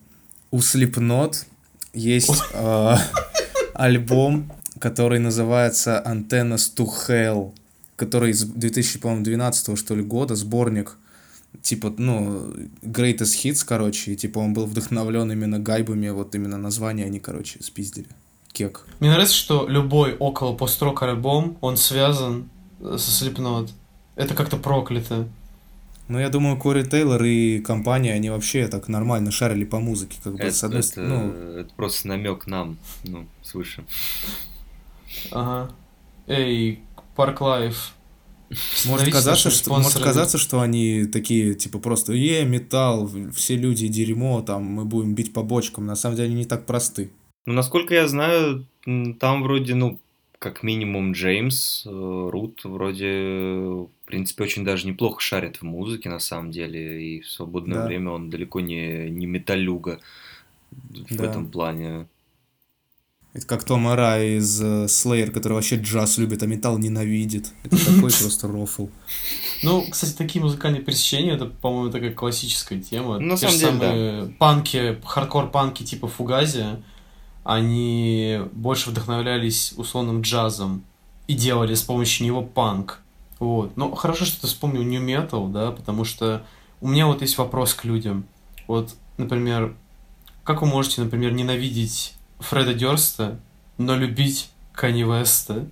у 0.50 0.58
Slipknot 0.58 1.44
есть 1.92 2.42
э, 2.54 2.94
альбом, 3.74 4.50
который 4.80 5.20
называется 5.20 6.02
Antennas 6.04 6.74
to 6.76 6.88
Hell, 7.08 7.52
который 7.96 8.30
из 8.32 8.42
2012 8.44 9.78
что 9.78 9.94
ли 9.94 10.02
года, 10.02 10.34
сборник, 10.34 10.96
типа, 11.62 11.94
ну, 11.98 12.50
Greatest 12.82 13.36
Hits, 13.44 13.64
короче, 13.66 14.12
и 14.12 14.16
типа 14.16 14.38
он 14.38 14.52
был 14.54 14.66
вдохновлен 14.66 15.30
именно 15.30 15.58
гайбами, 15.58 16.08
вот 16.08 16.34
именно 16.34 16.58
название 16.58 17.06
они, 17.06 17.20
короче, 17.20 17.62
спиздили. 17.62 18.08
Кек. 18.52 18.84
Мне 18.98 19.10
нравится, 19.10 19.34
что 19.36 19.68
любой 19.68 20.16
около 20.16 20.56
пост-рок 20.56 21.02
альбом, 21.04 21.56
он 21.60 21.76
связан 21.76 22.48
э, 22.80 22.96
со 22.98 23.24
Slipknot. 23.24 23.70
Это 24.16 24.34
как-то 24.34 24.56
проклято. 24.56 25.28
Ну, 26.08 26.18
я 26.18 26.28
думаю, 26.30 26.56
Кори 26.58 26.82
Тейлор 26.82 27.22
и 27.22 27.60
компания, 27.60 28.12
они 28.12 28.30
вообще 28.30 28.66
так 28.66 28.88
нормально 28.88 29.30
шарили 29.30 29.64
по 29.64 29.78
музыке, 29.78 30.18
как 30.24 30.32
бы, 30.34 30.40
Это, 30.40 30.52
с 30.52 30.64
одной 30.64 30.80
это- 30.80 30.88
стороны, 30.88 31.14
ну, 31.16 31.32
это 31.60 31.70
просто 31.76 32.08
намек 32.08 32.48
нам, 32.48 32.76
ну, 33.04 33.26
свыше. 33.42 33.84
Ага. 35.30 35.74
Эй, 36.26 36.80
Parklife. 37.16 37.94
Может 38.86 39.12
казаться, 39.12 39.50
что, 39.50 39.70
может 39.70 40.02
казаться, 40.02 40.36
что 40.36 40.60
они 40.60 41.04
такие, 41.06 41.54
типа, 41.54 41.78
просто, 41.78 42.12
е, 42.14 42.44
металл, 42.44 43.08
все 43.32 43.56
люди 43.56 43.86
дерьмо, 43.86 44.42
там, 44.42 44.64
мы 44.64 44.84
будем 44.84 45.14
бить 45.14 45.32
по 45.32 45.42
бочкам. 45.42 45.86
На 45.86 45.94
самом 45.94 46.16
деле 46.16 46.28
они 46.28 46.36
не 46.38 46.44
так 46.46 46.66
просты. 46.66 47.12
Ну, 47.46 47.52
насколько 47.52 47.94
я 47.94 48.08
знаю, 48.08 48.66
там 49.20 49.42
вроде, 49.44 49.74
ну, 49.74 50.00
как 50.40 50.62
минимум 50.62 51.12
Джеймс 51.12 51.84
э, 51.86 51.90
Рут 51.90 52.64
вроде, 52.64 53.06
в 53.06 53.88
принципе, 54.06 54.44
очень 54.44 54.64
даже 54.64 54.86
неплохо 54.86 55.20
шарит 55.20 55.58
в 55.58 55.62
музыке, 55.62 56.08
на 56.08 56.18
самом 56.18 56.50
деле, 56.50 57.02
и 57.16 57.20
в 57.20 57.28
свободное 57.28 57.78
Да. 57.80 57.86
время 57.86 58.10
он 58.10 58.30
далеко 58.30 58.60
не, 58.60 59.10
не 59.10 59.26
металюга 59.26 60.00
в 60.72 61.14
Да. 61.16 61.24
этом 61.26 61.50
плане. 61.50 62.06
Это 63.32 63.46
как 63.46 63.62
Том 63.62 63.86
Ара 63.86 64.20
из 64.20 64.60
э, 64.60 64.86
Slayer, 64.86 65.30
который 65.30 65.52
вообще 65.52 65.76
джаз 65.76 66.18
любит, 66.18 66.42
а 66.42 66.46
металл 66.46 66.78
ненавидит. 66.78 67.52
Это 67.62 67.76
такой 67.94 68.10
просто 68.10 68.48
рофл. 68.48 68.88
Ну, 69.62 69.86
кстати, 69.88 70.12
такие 70.12 70.42
музыкальные 70.42 70.82
пересечения, 70.82 71.34
это, 71.34 71.46
по-моему, 71.46 71.90
такая 71.90 72.12
классическая 72.12 72.80
тема. 72.80 73.20
Ну, 73.20 73.28
на 73.32 73.36
Те 73.36 73.48
же 73.48 73.56
самом 73.56 73.78
деле, 73.78 73.90
самые 73.90 74.26
панки, 74.32 75.00
хардкор-панки 75.04 75.84
типа 75.84 76.08
Фугази, 76.08 76.82
они 77.44 78.40
больше 78.52 78.90
вдохновлялись 78.90 79.74
условным 79.76 80.22
джазом 80.22 80.82
и 81.28 81.34
делали 81.34 81.74
с 81.74 81.82
помощью 81.82 82.26
него 82.26 82.42
панк. 82.42 83.00
Вот. 83.38 83.76
Но 83.76 83.94
хорошо, 83.94 84.24
что 84.24 84.40
ты 84.40 84.46
вспомнил 84.48 84.82
New 84.82 85.02
Metal, 85.02 85.50
да, 85.50 85.70
потому 85.70 86.04
что 86.04 86.44
у 86.80 86.88
меня 86.88 87.06
вот 87.06 87.22
есть 87.22 87.38
вопрос 87.38 87.74
к 87.74 87.84
людям. 87.84 88.24
Вот, 88.66 88.94
например, 89.18 89.74
как 90.42 90.62
вы 90.62 90.68
можете, 90.68 91.00
например, 91.02 91.32
ненавидеть 91.32 92.14
Фреда 92.40 92.74
Дёрста, 92.74 93.38
но 93.78 93.96
любить 93.96 94.50
Канни 94.72 95.02
Веста? 95.02 95.66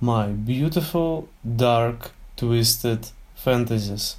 My 0.00 0.32
beautiful, 0.34 1.28
dark, 1.42 2.10
twisted 2.36 3.06
fantasies. 3.44 4.16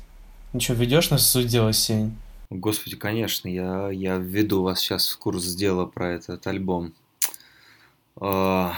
Ну 0.54 0.60
что, 0.60 0.74
ведешь 0.74 1.10
нас 1.10 1.22
в 1.22 1.28
суть 1.28 1.48
дела, 1.48 1.72
Сень? 1.72 2.18
Господи, 2.50 2.96
конечно, 2.98 3.48
я, 3.48 3.90
я 3.92 4.18
введу 4.18 4.64
вас 4.64 4.80
сейчас 4.80 5.10
в 5.10 5.18
курс 5.18 5.54
дела 5.54 5.86
про 5.86 6.10
этот 6.14 6.46
альбом. 6.48 6.94
А, 8.20 8.74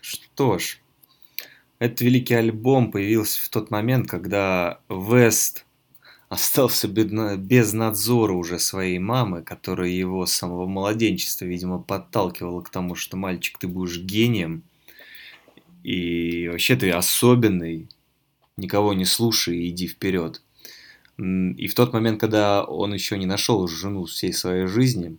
Что 0.00 0.58
ж, 0.58 0.78
этот 1.78 2.00
великий 2.00 2.34
альбом 2.34 2.90
появился 2.90 3.42
в 3.42 3.48
тот 3.50 3.70
момент, 3.70 4.08
когда 4.08 4.78
Вест 4.88 5.66
остался 6.30 6.86
без 6.88 7.72
надзора 7.72 8.32
уже 8.32 8.58
своей 8.60 8.98
мамы, 9.00 9.42
которая 9.42 9.88
его 9.88 10.24
с 10.24 10.32
самого 10.32 10.64
младенчества, 10.66 11.44
видимо, 11.44 11.80
подталкивала 11.80 12.62
к 12.62 12.70
тому, 12.70 12.94
что 12.94 13.16
мальчик, 13.16 13.58
ты 13.58 13.66
будешь 13.66 13.98
гением, 13.98 14.62
и 15.82 16.48
вообще 16.48 16.76
ты 16.76 16.92
особенный, 16.92 17.88
никого 18.56 18.94
не 18.94 19.06
слушай 19.06 19.58
и 19.58 19.70
иди 19.70 19.88
вперед. 19.88 20.40
И 21.18 21.66
в 21.66 21.74
тот 21.74 21.92
момент, 21.92 22.20
когда 22.20 22.64
он 22.64 22.94
еще 22.94 23.18
не 23.18 23.26
нашел 23.26 23.66
жену 23.66 24.04
всей 24.04 24.32
своей 24.32 24.66
жизни, 24.66 25.18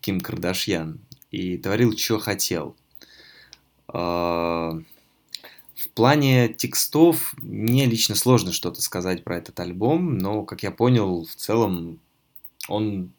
Ким 0.00 0.22
Кардашьян, 0.22 1.00
и 1.30 1.58
творил, 1.58 1.96
что 1.98 2.18
хотел. 2.18 2.76
В 5.82 5.88
плане 5.88 6.48
текстов 6.48 7.34
мне 7.42 7.86
лично 7.86 8.14
сложно 8.14 8.52
что-то 8.52 8.80
сказать 8.80 9.24
про 9.24 9.38
этот 9.38 9.58
альбом, 9.58 10.16
но, 10.16 10.44
как 10.44 10.62
я 10.62 10.70
понял, 10.70 11.24
в 11.24 11.34
целом 11.34 11.98
он 12.68 13.10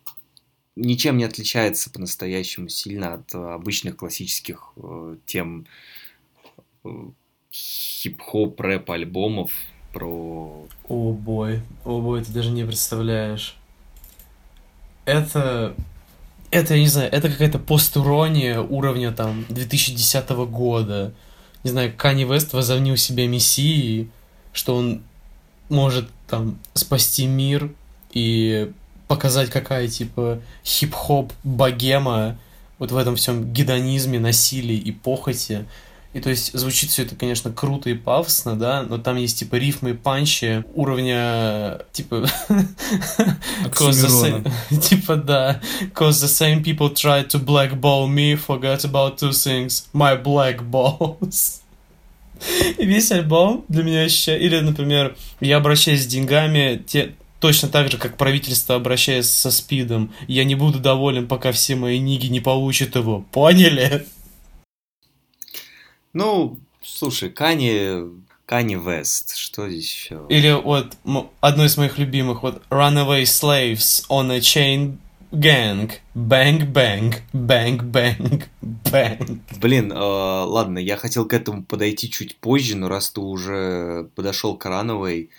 ничем 0.77 1.17
не 1.17 1.25
отличается 1.25 1.89
по-настоящему 1.89 2.69
сильно 2.69 3.15
от 3.15 3.35
э, 3.35 3.37
обычных 3.37 3.97
классических 3.97 4.71
э, 4.77 5.17
тем 5.25 5.65
э, 6.85 6.89
хип-хоп 7.51 8.61
рэп 8.61 8.91
альбомов 8.91 9.51
про... 9.91 10.65
О 10.87 11.11
бой, 11.11 11.59
о 11.83 11.99
бой, 11.99 12.23
ты 12.23 12.31
даже 12.31 12.51
не 12.51 12.63
представляешь. 12.63 13.57
Это, 15.03 15.75
это, 16.49 16.75
я 16.75 16.79
не 16.79 16.87
знаю, 16.87 17.11
это 17.11 17.29
какая-то 17.29 17.59
постурония 17.59 18.61
уровня 18.61 19.11
там 19.11 19.43
2010 19.49 20.29
года. 20.29 21.13
Не 21.63 21.71
знаю, 21.71 21.93
Канни 21.95 22.25
Вест 22.25 22.53
возомнил 22.53 22.97
себя 22.97 23.27
мессией, 23.27 24.09
что 24.51 24.75
он 24.75 25.01
может 25.69 26.09
там 26.27 26.59
спасти 26.73 27.25
мир 27.25 27.71
и 28.11 28.71
показать, 29.07 29.49
какая 29.49 29.87
типа 29.87 30.39
хип-хоп 30.65 31.31
богема 31.43 32.37
вот 32.79 32.91
в 32.91 32.97
этом 32.97 33.15
всем 33.15 33.53
гедонизме, 33.53 34.19
насилии 34.19 34.75
и 34.75 34.91
похоти. 34.91 35.65
И 36.13 36.19
то 36.19 36.29
есть 36.29 36.57
звучит 36.57 36.91
все 36.91 37.03
это, 37.03 37.15
конечно, 37.15 37.51
круто 37.51 37.89
и 37.89 37.95
пафосно, 37.95 38.55
да, 38.55 38.83
но 38.83 38.97
там 38.97 39.17
есть 39.17 39.39
типа 39.39 39.55
рифмы 39.55 39.91
и 39.91 39.93
панчи 39.93 40.63
уровня 40.75 41.79
типа 41.91 42.27
типа 44.81 45.15
да, 45.15 45.59
cause 45.93 46.23
the 46.23 46.27
same 46.27 46.63
people 46.63 46.93
tried 46.93 47.27
to 47.27 47.43
blackball 47.43 48.07
me, 48.07 48.35
forgot 48.35 48.83
about 48.85 49.17
two 49.17 49.31
things, 49.31 49.87
my 49.93 50.15
black 50.21 50.61
balls. 50.61 51.63
И 52.77 52.85
весь 52.85 53.11
альбом 53.11 53.65
для 53.67 53.83
меня 53.83 54.03
ощущает... 54.03 54.41
Или, 54.41 54.59
например, 54.59 55.15
я 55.39 55.57
обращаюсь 55.57 56.03
с 56.03 56.07
деньгами 56.07 56.81
те, 56.85 57.13
точно 57.39 57.69
так 57.69 57.91
же, 57.91 57.97
как 57.97 58.17
правительство 58.17 58.75
обращается 58.75 59.31
со 59.31 59.51
спидом. 59.51 60.11
Я 60.27 60.43
не 60.43 60.55
буду 60.55 60.79
доволен, 60.79 61.27
пока 61.27 61.51
все 61.51 61.75
мои 61.75 61.99
ниги 61.99 62.27
не 62.27 62.39
получат 62.39 62.95
его. 62.95 63.25
Поняли? 63.31 64.05
Ну, 66.13 66.59
слушай, 66.81 67.29
Кани... 67.29 68.23
Кани 68.45 68.75
Вест, 68.75 69.37
что 69.37 69.69
здесь 69.69 69.89
еще? 69.91 70.19
Или 70.29 70.51
вот 70.51 70.97
одно 71.39 71.65
из 71.65 71.77
моих 71.77 71.97
любимых, 71.97 72.43
вот 72.43 72.61
Runaway 72.69 73.23
Slaves 73.23 74.05
on 74.09 74.31
a 74.31 74.39
Chain 74.39 74.97
Gang. 75.31 75.89
Bang, 76.13 76.71
bang, 76.71 77.15
bang, 77.33 77.79
bang, 77.91 78.43
bang. 78.61 79.39
Блин, 79.59 79.91
э, 79.91 79.95
ладно, 79.97 80.77
я 80.77 80.97
хотел 80.97 81.25
к 81.25 81.33
этому 81.33 81.63
подойти 81.63 82.11
чуть 82.11 82.35
позже, 82.37 82.75
но 82.75 82.89
раз 82.89 83.09
ты 83.11 83.21
уже 83.21 84.09
подошел 84.13 84.55
к 84.57 84.65
Рановой, 84.65 85.31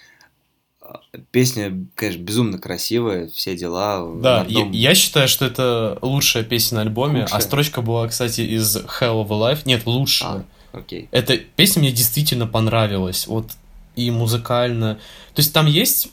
э, 0.81 0.87
песня, 1.31 1.87
конечно, 1.95 2.23
безумно 2.23 2.59
красивая, 2.59 3.29
все 3.29 3.55
дела. 3.55 4.13
Да, 4.17 4.41
одном- 4.41 4.73
я, 4.73 4.89
я 4.91 4.95
считаю, 4.97 5.29
что 5.29 5.45
это 5.45 5.99
лучшая 6.03 6.43
песня 6.43 6.77
на 6.77 6.83
альбоме, 6.83 7.21
а 7.21 7.23
Лучшая? 7.25 7.41
строчка 7.43 7.83
была, 7.83 8.09
кстати, 8.09 8.41
из 8.41 8.77
Hell 8.79 9.25
of 9.25 9.29
a 9.31 9.53
Life. 9.53 9.61
Нет, 9.67 9.87
лучшая. 9.87 10.31
А, 10.31 10.45
окей. 10.75 11.09
Эта 11.13 11.37
песня 11.39 11.81
мне 11.81 11.93
действительно 11.93 12.47
понравилась. 12.47 13.27
Вот 13.27 13.51
и 13.97 14.11
музыкально. 14.11 14.97
То 15.35 15.41
есть 15.41 15.53
там 15.53 15.67
есть 15.67 16.09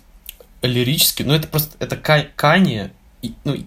лирически, 0.62 1.24
но 1.24 1.36
это 1.36 1.48
просто 1.48 1.76
это 1.80 1.98
Ка- 1.98 2.28
Кани. 2.36 2.90
и- 3.22 3.34
Ну, 3.44 3.54
и 3.56 3.66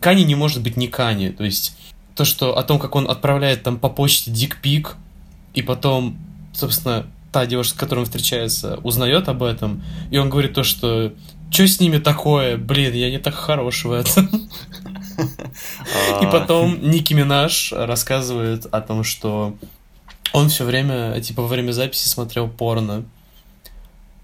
Кани 0.00 0.24
не 0.24 0.34
может 0.34 0.62
быть 0.62 0.76
не 0.76 0.88
Кани. 0.88 1.30
То 1.30 1.44
есть 1.44 1.76
то, 2.14 2.24
что 2.24 2.56
о 2.58 2.62
том, 2.62 2.78
как 2.78 2.94
он 2.94 3.10
отправляет 3.10 3.62
там 3.62 3.78
по 3.78 3.88
почте 3.88 4.30
дикпик, 4.30 4.96
и 5.54 5.62
потом, 5.62 6.18
собственно, 6.54 7.06
та 7.32 7.46
девушка, 7.46 7.76
с 7.76 7.78
которой 7.78 8.00
он 8.00 8.04
встречается, 8.06 8.76
узнает 8.82 9.28
об 9.28 9.42
этом, 9.42 9.82
и 10.10 10.18
он 10.18 10.28
говорит 10.30 10.54
то, 10.54 10.62
что 10.64 11.12
что 11.50 11.66
с 11.66 11.80
ними 11.80 11.98
такое? 11.98 12.56
Блин, 12.56 12.92
я 12.94 13.08
не 13.10 13.18
так 13.18 13.34
хорош 13.34 13.84
в 13.84 13.92
этом. 13.92 14.26
И 15.18 16.24
А, 16.24 16.30
потом 16.30 16.78
Ники 16.90 17.14
Минаж 17.14 17.72
рассказывает 17.72 18.66
о 18.66 18.80
том, 18.82 19.04
что 19.04 19.56
он 20.32 20.48
все 20.48 20.64
время, 20.64 21.20
типа, 21.20 21.42
во 21.42 21.48
время 21.48 21.72
записи 21.72 22.08
смотрел 22.08 22.48
порно. 22.48 23.04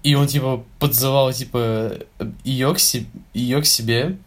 И 0.03 0.15
он, 0.15 0.27
типа, 0.27 0.63
подзывал, 0.79 1.31
типа, 1.31 1.99
ее 2.43 2.73
к, 2.73 2.79
се- 2.79 3.05
ее 3.33 3.61
к 3.61 3.65
себе. 3.65 4.17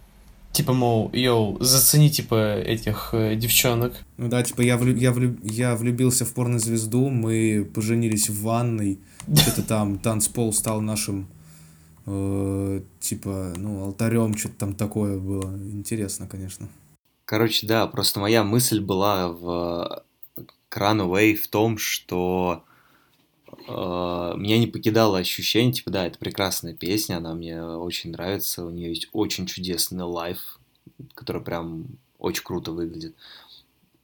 Типа, 0.52 0.72
мол, 0.72 1.10
йоу, 1.12 1.58
зацени, 1.62 2.08
типа, 2.08 2.56
этих 2.56 3.10
э, 3.12 3.36
девчонок. 3.36 3.92
Ну 4.16 4.28
да, 4.28 4.42
типа 4.42 4.62
я, 4.62 4.76
влю- 4.78 4.96
я, 4.96 5.12
влю- 5.12 5.38
я 5.42 5.76
влюбился 5.76 6.24
в 6.24 6.32
порнозвезду, 6.32 7.10
мы 7.10 7.68
поженились 7.74 8.30
в 8.30 8.40
ванной, 8.42 8.98
что-то 9.36 9.62
там 9.62 9.98
танцпол 9.98 10.54
стал 10.54 10.80
нашим, 10.80 11.28
э, 12.06 12.80
типа, 13.00 13.52
ну, 13.56 13.84
алтарем, 13.84 14.34
что-то 14.34 14.54
там 14.54 14.74
такое 14.74 15.18
было. 15.18 15.54
Интересно, 15.72 16.26
конечно. 16.26 16.68
Короче, 17.26 17.66
да, 17.66 17.86
просто 17.86 18.20
моя 18.20 18.42
мысль 18.42 18.80
была 18.80 19.28
в 19.28 20.02
Runaway 20.76 21.34
в 21.34 21.48
том, 21.48 21.78
что 21.78 22.64
э, 23.46 24.34
меня 24.36 24.58
не 24.58 24.66
покидало 24.66 25.18
ощущение, 25.18 25.72
типа, 25.72 25.90
да, 25.90 26.06
это 26.06 26.18
прекрасная 26.18 26.74
песня, 26.74 27.16
она 27.16 27.34
мне 27.34 27.62
очень 27.62 28.12
нравится, 28.12 28.64
у 28.64 28.70
нее 28.70 28.90
есть 28.90 29.08
очень 29.12 29.46
чудесный 29.46 30.04
лайф, 30.04 30.58
который 31.14 31.42
прям 31.42 31.86
очень 32.18 32.44
круто 32.44 32.72
выглядит. 32.72 33.14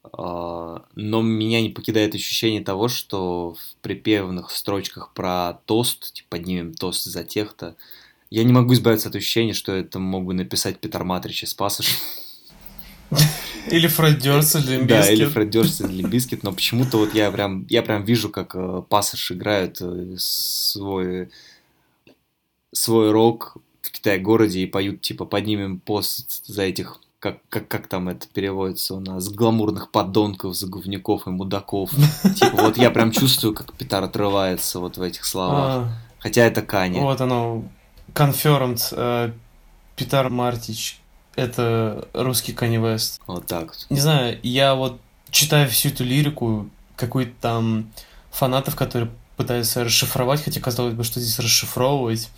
Э, 0.05 0.79
но 0.95 1.23
меня 1.23 1.61
не 1.61 1.70
покидает 1.70 2.14
ощущение 2.14 2.62
того, 2.62 2.89
что 2.89 3.55
в 3.55 3.77
припевных 3.83 4.51
строчках 4.51 5.12
про 5.14 5.61
тост, 5.66 6.14
типа, 6.14 6.29
поднимем 6.31 6.75
тост 6.75 7.05
за 7.05 7.25
тех-то, 7.25 7.77
я 8.31 8.45
не 8.45 8.53
могу 8.53 8.73
избавиться 8.73 9.11
от 9.11 9.16
ощущения, 9.16 9.53
что 9.53 9.73
это 9.73 9.99
мог 9.99 10.25
бы 10.25 10.33
написать 10.33 10.79
Петар 10.79 11.05
Мартич 11.05 11.45
из 11.45 11.53
Пасош. 11.53 11.99
Или 13.71 13.87
Фред 13.87 14.19
Дёрст, 14.19 14.57
или 14.57 14.85
Да, 14.85 15.01
или 15.07 15.17
Limp 15.16 15.22
Bizkit. 15.22 15.33
Фред 15.33 15.51
Дёрст, 15.51 15.81
или 15.83 16.03
Bizkit, 16.03 16.43
но 16.43 16.53
почему-то 16.53 16.99
вот 16.99 17.15
я 17.15 17.31
прям, 17.31 17.65
я 17.69 17.83
прям 17.83 18.05
вижу, 18.05 18.29
как 18.29 18.55
э, 18.55 18.83
Пасош 18.89 19.31
играют 19.33 19.79
э, 19.81 20.17
свой, 20.19 21.31
свой 22.73 23.13
рок 23.13 23.57
в 23.83 23.91
Китае-городе 23.93 24.61
и 24.61 24.67
поют, 24.67 25.01
типа, 25.01 25.25
поднимем 25.27 25.79
тост 25.79 26.45
за 26.47 26.63
этих, 26.63 26.99
как, 27.21 27.39
как, 27.49 27.69
как 27.69 27.87
там 27.87 28.09
это 28.09 28.27
переводится 28.27 28.95
у 28.95 29.01
нас, 29.01 29.29
гламурных 29.29 29.91
подонков, 29.91 30.57
за 30.57 30.69
говнюков 30.69 31.27
и 31.27 31.31
мудаков. 31.31 31.91
Типа, 32.37 32.57
вот 32.63 32.77
я 32.77 32.91
прям 32.91 33.13
чувствую, 33.13 33.55
как 33.55 33.73
Петар 33.75 34.03
отрывается 34.03 34.81
вот 34.81 34.97
в 34.97 35.03
этих 35.03 35.25
словах. 35.25 35.67
А, 35.69 35.89
Хотя 36.19 36.45
это 36.45 36.63
Кани. 36.63 36.99
Вот 36.99 37.21
оно, 37.21 37.65
confirmed. 38.13 38.83
э, 38.93 39.33
Питар 39.97 40.31
Мартич. 40.31 41.02
Это 41.35 42.09
русский 42.12 42.53
Канни 42.53 42.76
Вест. 42.76 43.20
Вот 43.26 43.47
так 43.47 43.68
вот. 43.68 43.87
Не 43.91 44.01
знаю, 44.01 44.39
я 44.43 44.74
вот 44.74 45.01
читаю 45.30 45.68
всю 45.68 45.89
эту 45.89 46.05
лирику, 46.05 46.68
какой-то 46.97 47.33
там 47.41 47.91
фанатов, 48.30 48.76
которые 48.76 49.11
пытаются 49.37 49.85
расшифровать, 49.85 50.43
хотя 50.43 50.61
казалось 50.61 50.95
бы, 50.95 51.05
что 51.05 51.20
здесь 51.20 51.39
расшифровывать. 51.39 52.28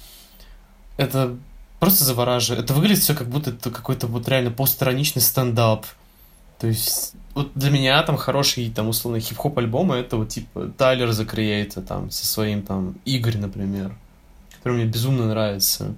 Это 0.96 1.36
просто 1.80 2.04
завораживает. 2.04 2.64
Это 2.64 2.72
выглядит 2.72 3.02
все 3.02 3.14
как 3.14 3.28
будто 3.28 3.50
это 3.50 3.70
какой-то 3.70 4.06
вот 4.06 4.28
реально 4.28 4.50
постраничный 4.50 5.22
стендап. 5.22 5.86
То 6.58 6.68
есть, 6.68 7.14
вот 7.34 7.50
для 7.54 7.70
меня 7.70 8.02
там 8.04 8.16
хороший, 8.16 8.70
там, 8.70 8.88
условно, 8.88 9.20
хип-хоп 9.20 9.58
альбомы, 9.58 9.96
это 9.96 10.16
вот 10.16 10.28
типа 10.28 10.70
Тайлер 10.78 11.10
The 11.10 11.28
Creator, 11.28 11.82
там, 11.82 12.10
со 12.10 12.26
своим 12.26 12.62
там 12.62 12.94
Игорь, 13.04 13.36
например, 13.36 13.96
который 14.56 14.76
мне 14.76 14.86
безумно 14.86 15.26
нравится. 15.26 15.94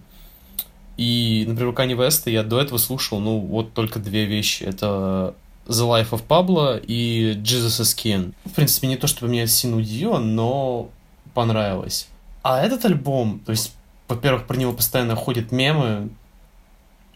И, 0.97 1.45
например, 1.47 1.69
у 1.69 1.73
Kanye 1.73 1.97
West 1.97 2.31
я 2.31 2.43
до 2.43 2.61
этого 2.61 2.79
слушал, 2.79 3.21
ну, 3.21 3.39
вот 3.39 3.75
только 3.75 3.99
две 3.99 4.25
вещи. 4.25 4.63
Это 4.65 5.35
The 5.67 5.87
Life 5.87 6.11
of 6.11 6.23
Pablo 6.27 6.83
и 6.83 7.35
Jesus 7.35 7.81
is 7.83 7.95
King. 7.97 8.33
В 8.45 8.53
принципе, 8.53 8.87
не 8.89 8.97
то, 8.97 9.07
чтобы 9.07 9.31
меня 9.31 9.47
сильно 9.47 9.77
удивило, 9.77 10.19
но 10.19 10.89
понравилось. 11.35 12.09
А 12.43 12.63
этот 12.65 12.85
альбом, 12.85 13.41
то 13.45 13.53
есть, 13.53 13.75
во-первых, 14.09 14.47
про 14.47 14.57
него 14.57 14.73
постоянно 14.73 15.17
ходят 15.17 15.53
мемы, 15.53 16.09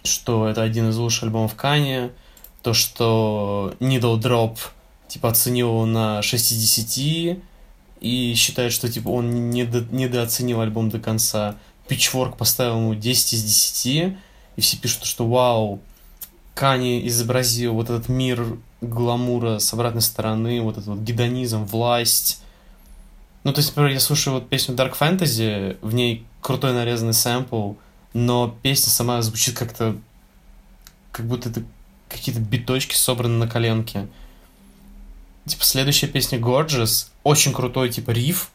что 0.02 0.48
это 0.48 0.62
один 0.62 0.88
из 0.90 0.96
лучших 0.96 1.24
альбомов 1.24 1.54
Кани, 1.54 2.10
то, 2.62 2.74
что 2.74 3.74
Needle 3.80 4.20
Drop, 4.20 4.58
типа, 5.08 5.30
оценил 5.30 5.86
на 5.86 6.20
6 6.20 6.52
из 6.52 6.58
10, 6.58 7.38
и 8.00 8.34
считает, 8.34 8.72
что, 8.72 8.90
типа, 8.90 9.08
он 9.08 9.50
недо- 9.50 9.86
недооценил 9.90 10.60
альбом 10.60 10.88
до 10.90 10.98
конца. 10.98 11.56
Pitchfork 11.90 12.36
поставил 12.36 12.76
ему 12.76 12.94
10 12.94 13.32
из 13.32 13.42
10, 13.42 14.16
и 14.56 14.60
все 14.60 14.76
пишут, 14.76 15.04
что 15.04 15.26
вау, 15.26 15.80
Кани 16.54 17.06
изобразил 17.08 17.74
вот 17.74 17.90
этот 17.90 18.08
мир 18.08 18.58
гламура 18.80 19.58
с 19.58 19.72
обратной 19.72 20.02
стороны, 20.02 20.60
вот 20.60 20.76
этот 20.76 20.86
вот 20.86 20.98
гедонизм, 21.00 21.64
власть. 21.64 22.42
Ну, 23.44 23.52
то 23.52 23.60
есть, 23.60 23.70
например, 23.70 23.92
я 23.92 24.00
слушаю 24.00 24.34
вот 24.34 24.48
песню 24.48 24.74
Dark 24.74 24.96
Fantasy, 24.98 25.78
в 25.82 25.94
ней 25.94 26.26
крутой 26.40 26.74
нарезанный 26.74 27.14
сэмпл, 27.14 27.72
но 28.12 28.54
песня 28.62 28.90
сама 28.90 29.20
звучит 29.22 29.56
как-то, 29.56 29.96
как 31.12 31.26
будто 31.26 31.48
это 31.48 31.62
какие-то 32.08 32.40
биточки 32.40 32.94
собраны 32.94 33.38
на 33.38 33.48
коленке. 33.48 34.08
Типа, 35.46 35.64
следующая 35.64 36.06
песня 36.06 36.38
Gorgeous, 36.38 37.08
очень 37.24 37.52
крутой, 37.52 37.88
типа, 37.88 38.10
риф, 38.10 38.50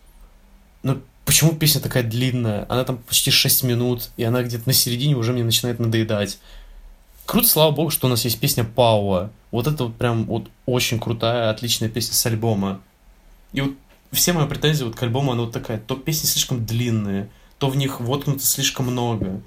но 0.84 1.00
почему 1.26 1.54
песня 1.54 1.82
такая 1.82 2.04
длинная? 2.04 2.66
Она 2.70 2.84
там 2.84 2.98
почти 2.98 3.32
6 3.32 3.64
минут, 3.64 4.10
и 4.16 4.24
она 4.24 4.44
где-то 4.44 4.68
на 4.68 4.74
середине 4.74 5.16
уже 5.16 5.34
мне 5.34 5.44
начинает 5.44 5.80
надоедать. 5.80 6.38
Круто, 7.26 7.48
слава 7.48 7.72
богу, 7.72 7.90
что 7.90 8.08
у 8.08 8.10
нас 8.10 8.24
есть 8.24 8.40
песня 8.40 8.64
Пауа. 8.64 9.32
Вот 9.52 9.68
это 9.68 9.86
вот 9.86 9.96
прям 9.96 10.26
вот 10.26 10.48
очень 10.66 11.00
крутая, 11.00 11.50
отличная 11.50 11.90
песня 11.90 12.14
с 12.14 12.26
альбома. 12.26 12.82
И 13.52 13.62
вот 13.62 13.72
все 14.12 14.34
мои 14.34 14.48
претензии 14.48 14.84
вот 14.84 14.96
к 14.96 15.04
альбому, 15.04 15.32
она 15.32 15.42
вот 15.42 15.52
такая, 15.52 15.80
то 15.80 15.96
песни 15.96 16.28
слишком 16.28 16.66
длинные, 16.66 17.30
то 17.58 17.70
в 17.70 17.76
них 17.76 18.00
воткнуто 18.00 18.46
слишком 18.46 18.88
много. 18.88 19.42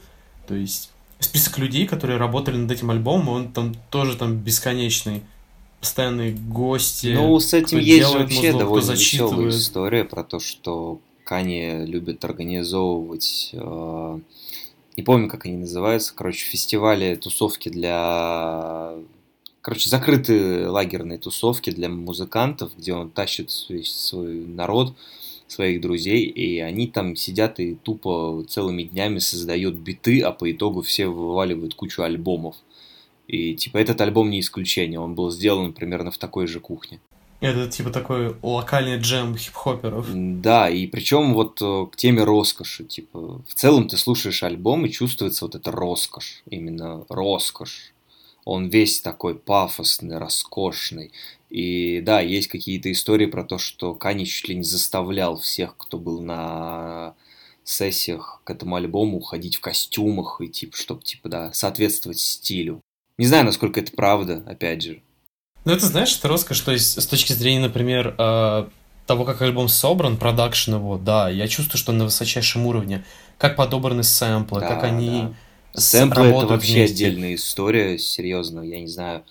То 0.47 0.55
есть 0.55 0.91
список 1.21 1.59
людей, 1.59 1.87
которые 1.87 2.19
работали 2.19 2.57
над 2.57 2.71
этим 2.71 2.91
альбомом, 2.91 3.29
он 3.29 3.53
там 3.53 3.75
тоже 3.91 4.17
там 4.17 4.37
бесконечный. 4.37 5.23
Постоянные 5.81 6.33
гости. 6.33 7.13
Ну, 7.15 7.39
с 7.39 7.55
этим 7.55 7.79
есть 7.79 8.09
же 8.09 8.19
вообще 8.19 8.47
музло, 8.47 8.59
довольно 8.59 8.91
веселая 8.91 9.49
история 9.51 10.05
про 10.05 10.25
то, 10.25 10.41
что 10.41 11.01
Кани 11.29 11.85
любит 11.85 12.25
организовывать, 12.25 13.51
э, 13.53 14.21
не 14.97 15.03
помню, 15.03 15.29
как 15.29 15.45
они 15.45 15.59
называются, 15.59 16.15
короче, 16.15 16.47
фестивали, 16.47 17.17
тусовки 17.17 17.69
для, 17.69 18.95
короче, 19.61 19.91
закрытые 19.91 20.69
лагерные 20.69 21.19
тусовки 21.19 21.69
для 21.69 21.91
музыкантов, 21.91 22.73
где 22.79 22.95
он 22.95 23.11
тащит 23.11 23.51
весь 23.69 23.95
свой 23.95 24.47
народ, 24.47 24.95
своих 25.49 25.83
друзей, 25.83 26.25
и 26.25 26.61
они 26.61 26.87
там 26.87 27.15
сидят 27.15 27.61
и 27.61 27.75
тупо 27.75 28.43
целыми 28.49 28.85
днями 28.85 29.19
создают 29.19 29.75
биты, 29.75 30.23
а 30.23 30.33
по 30.33 30.51
итогу 30.51 30.81
все 30.81 31.09
вываливают 31.09 31.75
кучу 31.75 32.01
альбомов. 32.01 32.57
И 33.27 33.55
типа 33.55 33.77
этот 33.77 34.01
альбом 34.01 34.31
не 34.31 34.41
исключение, 34.41 34.99
он 34.99 35.15
был 35.15 35.31
сделан 35.31 35.75
примерно 35.75 36.11
в 36.11 36.17
такой 36.17 36.47
же 36.47 36.59
кухне. 36.59 37.01
Это 37.41 37.69
типа 37.69 37.91
такой 37.91 38.35
локальный 38.43 38.99
джем 38.99 39.37
хип-хоперов. 39.37 40.09
Да, 40.13 40.69
и 40.69 40.89
причем 40.89 41.35
вот 41.35 41.63
э, 41.63 41.87
к 41.93 41.97
теме 41.97 42.25
роскоши, 42.25 42.85
типа, 42.85 43.43
в 43.47 43.55
целом 43.55 43.89
ты 43.89 43.97
слушаешь 43.97 44.43
альбом 44.43 44.87
и 44.87 44.91
чувствуется 44.91 45.45
вот 45.45 45.55
эта 45.55 45.71
роскошь, 45.71 46.43
именно 46.51 47.05
роскошь. 47.09 47.95
Он 48.45 48.69
весь 48.69 49.01
такой 49.01 49.37
пафосный, 49.37 50.19
роскошный. 50.19 51.13
И 51.49 52.01
да, 52.01 52.21
есть 52.21 52.49
какие-то 52.49 52.91
истории 52.91 53.27
про 53.27 53.45
то, 53.45 53.59
что 53.59 53.95
Кани 53.95 54.27
чуть 54.27 54.49
ли 54.49 54.57
не 54.57 54.65
заставлял 54.65 55.39
всех, 55.39 55.77
кто 55.77 55.99
был 55.99 56.21
на 56.21 57.15
сессиях 57.63 58.41
к 58.45 58.51
этому 58.51 58.77
альбому, 58.77 59.21
ходить 59.21 59.57
в 59.57 59.61
костюмах 59.61 60.41
и 60.41 60.49
типа, 60.49 60.77
чтобы, 60.77 61.03
типа, 61.03 61.29
да, 61.29 61.53
соответствовать 61.53 62.19
стилю. 62.19 62.81
Не 63.17 63.27
знаю, 63.27 63.45
насколько 63.45 63.81
это 63.81 63.93
правда, 63.93 64.43
опять 64.47 64.83
же. 64.83 65.03
Ну, 65.69 65.75
это, 65.75 65.85
знаешь, 65.87 66.17
это 66.17 66.29
роскошь, 66.29 66.61
то 66.61 66.73
есть 66.73 66.99
с 66.99 67.07
точки 67.07 67.35
зрения, 67.35 67.61
например, 67.61 68.15
э, 68.17 68.69
того, 69.07 69.25
как 69.27 69.43
альбом 69.43 69.69
собран, 69.69 70.17
продакшн 70.17 70.77
его, 70.77 70.97
да, 70.97 71.29
я 71.29 71.47
чувствую, 71.47 71.79
что 71.79 71.93
он 71.93 71.99
на 71.99 72.05
высочайшем 72.05 72.65
уровне. 72.65 73.05
Как 73.37 73.55
подобраны 73.55 74.03
сэмплы, 74.03 74.61
Да, 74.61 74.69
как 74.69 74.85
они 74.85 75.25
да. 75.75 75.81
Сэмплы 75.81 76.29
это 76.29 76.47
вообще 76.47 76.73
вместе. 76.73 77.07
отдельная 77.07 77.35
история, 77.35 77.99
серьезно, 77.99 78.61
я 78.63 78.81
не 78.81 78.87
знаю. 78.89 79.25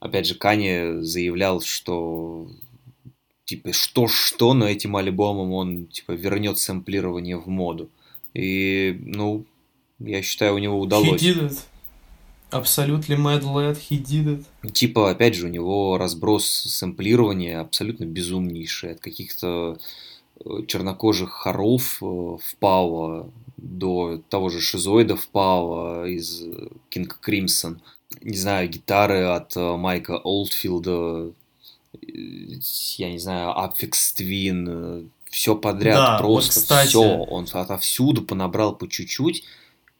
Опять 0.00 0.26
же, 0.26 0.34
Кани 0.34 1.02
заявлял, 1.02 1.60
что 1.60 2.48
типа 3.44 3.74
что-что, 3.74 4.54
но 4.54 4.66
этим 4.66 4.96
альбомом 4.96 5.52
он 5.52 5.86
типа 5.88 6.12
вернет 6.12 6.58
сэмплирование 6.58 7.36
в 7.36 7.48
моду. 7.48 7.90
И, 8.32 8.96
ну, 8.98 9.44
я 9.98 10.22
считаю, 10.22 10.54
у 10.54 10.58
него 10.58 10.78
He 10.78 10.80
удалось. 10.80 11.22
did 11.22 11.50
it. 11.50 11.58
Absolutely 12.52 13.16
mad 13.16 13.42
lad, 13.42 13.78
he 13.90 13.98
did 14.02 14.44
it. 14.62 14.72
Типа, 14.72 15.10
опять 15.10 15.34
же, 15.34 15.46
у 15.46 15.50
него 15.50 15.96
разброс 15.98 16.44
сэмплирования 16.46 17.60
абсолютно 17.60 18.04
безумнейший. 18.04 18.92
От 18.92 19.00
каких-то 19.00 19.78
э, 20.44 20.48
чернокожих 20.66 21.30
хоров 21.30 21.98
э, 22.02 22.04
в 22.04 22.40
Пауа 22.60 23.30
до 23.56 24.20
того 24.28 24.50
же 24.50 24.60
Шизоида 24.60 25.16
в 25.16 25.28
Пауа 25.28 26.06
из 26.06 26.42
Кинг 26.90 27.18
Кримсон. 27.20 27.80
Не 28.20 28.36
знаю, 28.36 28.68
гитары 28.68 29.22
от 29.24 29.56
э, 29.56 29.76
Майка 29.76 30.18
Олдфилда, 30.18 31.32
я 32.02 33.10
не 33.10 33.18
знаю, 33.18 33.50
Aphex 33.50 33.92
Twin, 34.18 35.08
все 35.30 35.56
подряд, 35.56 35.96
Да, 35.96 36.12
вот, 36.12 36.18
просто 36.18 36.60
кстати. 36.60 36.88
все. 36.88 37.00
Он 37.00 37.46
отовсюду 37.50 38.22
понабрал 38.22 38.76
по 38.76 38.86
чуть-чуть, 38.88 39.44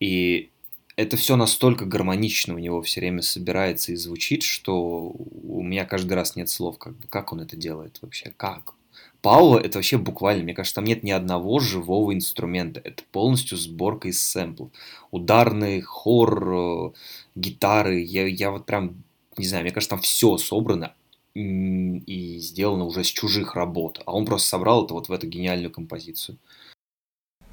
и 0.00 0.50
это 0.96 1.16
все 1.16 1.36
настолько 1.36 1.84
гармонично 1.84 2.54
у 2.54 2.58
него 2.58 2.82
все 2.82 3.00
время 3.00 3.22
собирается 3.22 3.92
и 3.92 3.96
звучит, 3.96 4.42
что 4.42 5.12
у 5.14 5.62
меня 5.62 5.84
каждый 5.84 6.14
раз 6.14 6.36
нет 6.36 6.48
слов, 6.48 6.78
как 6.78 6.96
бы, 6.96 7.06
как 7.08 7.32
он 7.32 7.40
это 7.40 7.56
делает 7.56 7.98
вообще, 8.02 8.32
как. 8.36 8.74
Паула 9.22 9.58
это 9.58 9.78
вообще 9.78 9.98
буквально, 9.98 10.42
мне 10.42 10.54
кажется, 10.54 10.74
там 10.74 10.84
нет 10.84 11.04
ни 11.04 11.12
одного 11.12 11.60
живого 11.60 12.12
инструмента, 12.12 12.80
это 12.82 13.04
полностью 13.12 13.56
сборка 13.56 14.08
из 14.08 14.22
сэмплов. 14.22 14.70
Ударный, 15.12 15.80
хор, 15.80 16.52
э, 16.52 16.90
гитары, 17.36 18.00
я, 18.00 18.26
я 18.26 18.50
вот 18.50 18.66
прям, 18.66 19.02
не 19.38 19.46
знаю, 19.46 19.62
мне 19.62 19.72
кажется, 19.72 19.90
там 19.90 20.00
все 20.00 20.36
собрано 20.38 20.94
и 21.34 22.38
сделано 22.40 22.84
уже 22.84 23.04
с 23.04 23.06
чужих 23.06 23.54
работ, 23.54 24.02
а 24.04 24.12
он 24.12 24.26
просто 24.26 24.48
собрал 24.48 24.84
это 24.84 24.94
вот 24.94 25.08
в 25.08 25.12
эту 25.12 25.28
гениальную 25.28 25.70
композицию. 25.70 26.36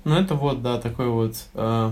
Ну, 0.04 0.16
это 0.16 0.36
вот, 0.36 0.62
да, 0.62 0.82
такой 0.82 1.10
вот 1.10 1.36
э, 1.54 1.92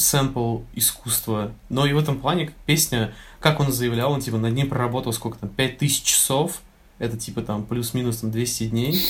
сэмпл 0.00 0.60
искусства. 0.74 1.52
Но 1.68 1.86
и 1.86 1.92
в 1.92 1.98
этом 1.98 2.18
плане 2.20 2.46
как 2.46 2.54
песня, 2.66 3.12
как 3.40 3.60
он 3.60 3.72
заявлял, 3.72 4.12
он 4.12 4.20
типа 4.20 4.38
над 4.38 4.52
ней 4.54 4.64
проработал 4.64 5.12
сколько 5.12 5.38
там, 5.38 5.50
5000 5.50 6.02
часов, 6.02 6.60
это 6.98 7.16
типа 7.16 7.42
там 7.42 7.64
плюс-минус 7.64 8.18
там 8.18 8.30
200 8.30 8.66
дней, 8.68 9.00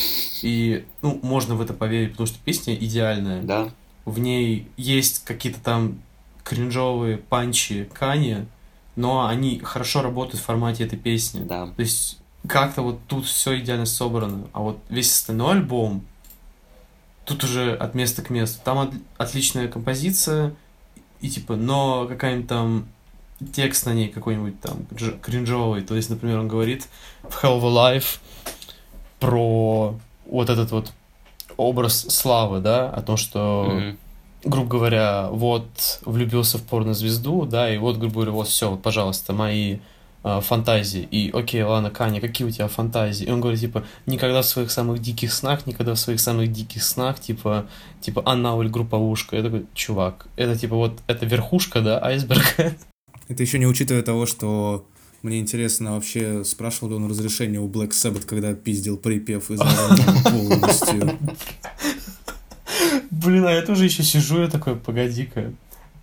и, 0.42 0.84
ну, 1.02 1.18
можно 1.22 1.54
в 1.56 1.60
это 1.62 1.72
поверить, 1.72 2.12
потому 2.12 2.26
что 2.26 2.38
песня 2.44 2.74
идеальная. 2.74 3.42
Да, 3.42 3.70
В 4.04 4.18
ней 4.18 4.68
есть 4.76 5.24
какие-то 5.24 5.60
там 5.60 6.00
кринжовые 6.44 7.16
панчи 7.18 7.88
Кани, 7.92 8.46
но 8.96 9.26
они 9.26 9.58
хорошо 9.60 10.02
работают 10.02 10.40
в 10.42 10.44
формате 10.44 10.84
этой 10.84 10.98
песни. 10.98 11.42
да. 11.44 11.66
То 11.66 11.80
есть 11.82 12.18
как-то 12.48 12.82
вот 12.82 13.00
тут 13.06 13.26
все 13.26 13.58
идеально 13.58 13.86
собрано, 13.86 14.46
а 14.52 14.60
вот 14.60 14.78
весь 14.88 15.10
остальной 15.12 15.52
альбом 15.52 16.04
тут 17.26 17.44
уже 17.44 17.74
от 17.76 17.94
места 17.94 18.22
к 18.22 18.30
месту. 18.30 18.60
Там 18.64 18.78
от- 18.78 18.94
отличная 19.18 19.68
композиция, 19.68 20.54
и 21.20 21.28
типа, 21.28 21.56
но 21.56 22.06
какая-нибудь 22.06 22.48
там 22.48 22.86
текст 23.52 23.86
на 23.86 23.94
ней 23.94 24.08
какой-нибудь 24.08 24.60
там 24.60 24.86
кринжовый. 25.22 25.82
То 25.82 25.94
есть, 25.96 26.10
например, 26.10 26.38
он 26.38 26.48
говорит 26.48 26.86
в 27.22 27.42
Hell 27.42 27.60
of 27.60 27.64
a 27.64 27.96
Life 27.96 28.18
про 29.18 29.94
вот 30.26 30.50
этот 30.50 30.70
вот 30.70 30.92
образ 31.56 32.06
славы, 32.08 32.60
да, 32.60 32.88
о 32.88 33.02
том, 33.02 33.16
что 33.16 33.66
Мгм. 33.70 33.98
грубо 34.44 34.68
говоря, 34.68 35.28
вот 35.30 36.00
влюбился 36.04 36.58
в 36.58 36.62
порнозвезду, 36.62 37.46
да, 37.46 37.72
и 37.72 37.78
вот, 37.78 37.98
грубо 37.98 38.14
говоря, 38.14 38.32
вот 38.32 38.48
все, 38.48 38.70
вот, 38.70 38.82
пожалуйста, 38.82 39.32
мои 39.32 39.78
а, 40.22 40.40
фантазии. 40.40 41.08
И, 41.10 41.30
окей, 41.30 41.62
ладно, 41.62 41.90
Каня, 41.90 42.20
какие 42.20 42.46
у 42.46 42.50
тебя 42.50 42.68
фантазии? 42.68 43.26
И 43.26 43.30
он 43.30 43.40
говорит, 43.40 43.60
типа, 43.60 43.84
никогда 44.06 44.42
в 44.42 44.46
своих 44.46 44.70
самых 44.70 45.00
диких 45.00 45.32
снах, 45.32 45.66
никогда 45.66 45.94
в 45.94 45.98
своих 45.98 46.20
самых 46.20 46.52
диких 46.52 46.82
снах, 46.82 47.20
типа, 47.20 47.66
типа, 48.00 48.22
Аннауль 48.26 48.68
групповушка. 48.68 49.36
Я 49.36 49.42
такой, 49.42 49.66
чувак, 49.74 50.26
это, 50.36 50.58
типа, 50.58 50.76
вот, 50.76 51.00
это 51.06 51.26
верхушка, 51.26 51.80
да, 51.80 52.02
айсберга. 52.04 52.74
Это 53.28 53.42
еще 53.42 53.58
не 53.58 53.66
учитывая 53.66 54.02
того, 54.02 54.26
что 54.26 54.84
мне 55.22 55.38
интересно, 55.38 55.94
вообще 55.94 56.44
спрашивал 56.44 56.90
ли 56.90 56.94
он 56.96 57.08
разрешение 57.08 57.60
у 57.60 57.68
Black 57.68 57.90
Sabbath, 57.90 58.26
когда 58.26 58.54
пиздил 58.54 58.96
припев 58.96 59.50
из 59.50 59.60
полностью. 59.60 61.18
Блин, 63.10 63.46
а 63.46 63.52
я 63.52 63.62
тоже 63.62 63.84
еще 63.84 64.02
сижу, 64.02 64.40
я 64.40 64.48
такой, 64.48 64.76
погоди-ка. 64.76 65.52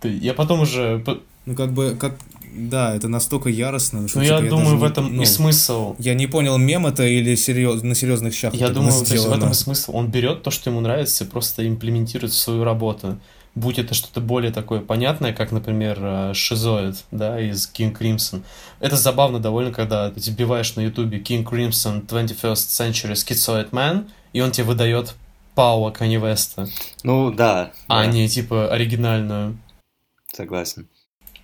Я 0.02 0.34
потом 0.34 0.60
уже... 0.60 1.04
Ну, 1.46 1.54
как 1.56 1.72
бы, 1.72 1.96
как... 1.98 2.16
Да, 2.54 2.94
это 2.94 3.08
настолько 3.08 3.48
яростно, 3.48 4.08
что 4.08 4.18
Ну, 4.18 4.24
типа, 4.24 4.34
я 4.34 4.40
думаю, 4.48 4.64
даже 4.64 4.76
в 4.76 4.80
не- 4.80 4.86
этом 4.88 5.16
ну, 5.16 5.22
и 5.22 5.26
смысл. 5.26 5.96
Я 5.98 6.14
не 6.14 6.26
понял, 6.26 6.58
мем 6.58 6.86
это 6.86 7.04
или 7.04 7.34
серьез... 7.34 7.82
на 7.82 7.94
серьезных 7.94 8.34
щах 8.34 8.54
Я 8.54 8.68
думаю, 8.68 8.92
то 9.04 9.12
есть 9.12 9.26
в 9.26 9.32
этом 9.32 9.50
и 9.50 9.54
смысл. 9.54 9.96
Он 9.96 10.08
берет 10.08 10.42
то, 10.42 10.50
что 10.50 10.70
ему 10.70 10.80
нравится, 10.80 11.24
и 11.24 11.26
просто 11.26 11.66
имплементирует 11.66 12.32
в 12.32 12.36
свою 12.36 12.64
работу. 12.64 13.18
Будь 13.54 13.78
это 13.78 13.94
что-то 13.94 14.20
более 14.20 14.52
такое 14.52 14.80
понятное, 14.80 15.32
как, 15.32 15.50
например, 15.50 15.98
э, 16.00 16.34
Шизоид, 16.34 17.04
да, 17.10 17.40
из 17.40 17.68
King 17.74 17.96
Crimson. 17.96 18.42
Это 18.78 18.96
забавно 18.96 19.40
довольно, 19.40 19.72
когда 19.72 20.10
ты 20.10 20.20
вбиваешь 20.30 20.76
на 20.76 20.82
ютубе 20.82 21.18
King 21.18 21.44
Crimson 21.44 22.06
21st 22.06 22.54
Century 22.54 23.12
Schizoid 23.14 23.70
Man, 23.70 24.08
и 24.32 24.40
он 24.40 24.52
тебе 24.52 24.64
выдает 24.64 25.14
Пауа 25.56 25.90
Канни 25.90 26.18
Веста, 26.18 26.68
Ну, 27.02 27.32
да, 27.32 27.72
а 27.88 28.04
да, 28.04 28.06
не, 28.06 28.28
типа, 28.28 28.68
оригинальную. 28.72 29.58
согласен. 30.32 30.86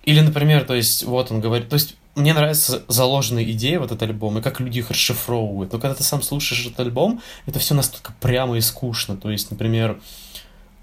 Или, 0.05 0.21
например, 0.21 0.63
то 0.65 0.75
есть, 0.75 1.03
вот 1.03 1.31
он 1.31 1.41
говорит, 1.41 1.67
то 1.69 1.73
есть, 1.73 1.95
мне 2.15 2.33
нравятся 2.33 2.83
заложенные 2.87 3.51
идеи 3.51 3.75
в 3.75 3.83
этот 3.83 4.01
альбом, 4.03 4.37
и 4.37 4.41
как 4.41 4.59
люди 4.59 4.79
их 4.79 4.89
расшифровывают. 4.89 5.73
Но 5.73 5.79
когда 5.79 5.95
ты 5.95 6.03
сам 6.03 6.21
слушаешь 6.21 6.65
этот 6.65 6.79
альбом, 6.79 7.21
это 7.45 7.59
все 7.59 7.73
настолько 7.73 8.13
прямо 8.21 8.55
и 8.57 8.61
скучно. 8.61 9.17
То 9.17 9.29
есть, 9.29 9.51
например, 9.51 9.99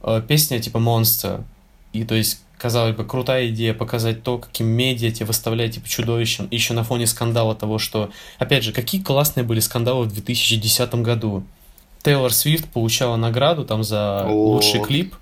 э, 0.02 0.22
песня 0.26 0.60
типа 0.60 0.78
«Monster», 0.78 1.44
и 1.92 2.04
то 2.04 2.14
есть, 2.14 2.42
казалось 2.58 2.96
бы, 2.96 3.04
крутая 3.04 3.48
идея 3.48 3.74
показать 3.74 4.22
то, 4.22 4.38
каким 4.38 4.66
медиа 4.66 5.10
тебе 5.10 5.26
выставляют 5.26 5.74
типа 5.74 5.88
чудовищем, 5.88 6.46
и 6.46 6.56
еще 6.56 6.74
на 6.74 6.84
фоне 6.84 7.06
скандала 7.06 7.54
того, 7.54 7.78
что, 7.78 8.10
опять 8.38 8.64
же, 8.64 8.72
какие 8.72 9.00
классные 9.00 9.44
были 9.44 9.60
скандалы 9.60 10.04
в 10.04 10.12
2010 10.12 10.94
году. 10.96 11.44
Тейлор 12.02 12.32
Свифт 12.32 12.68
получала 12.68 13.16
награду 13.16 13.64
там 13.64 13.84
за 13.84 14.26
О. 14.26 14.32
лучший 14.32 14.80
клип, 14.80 15.14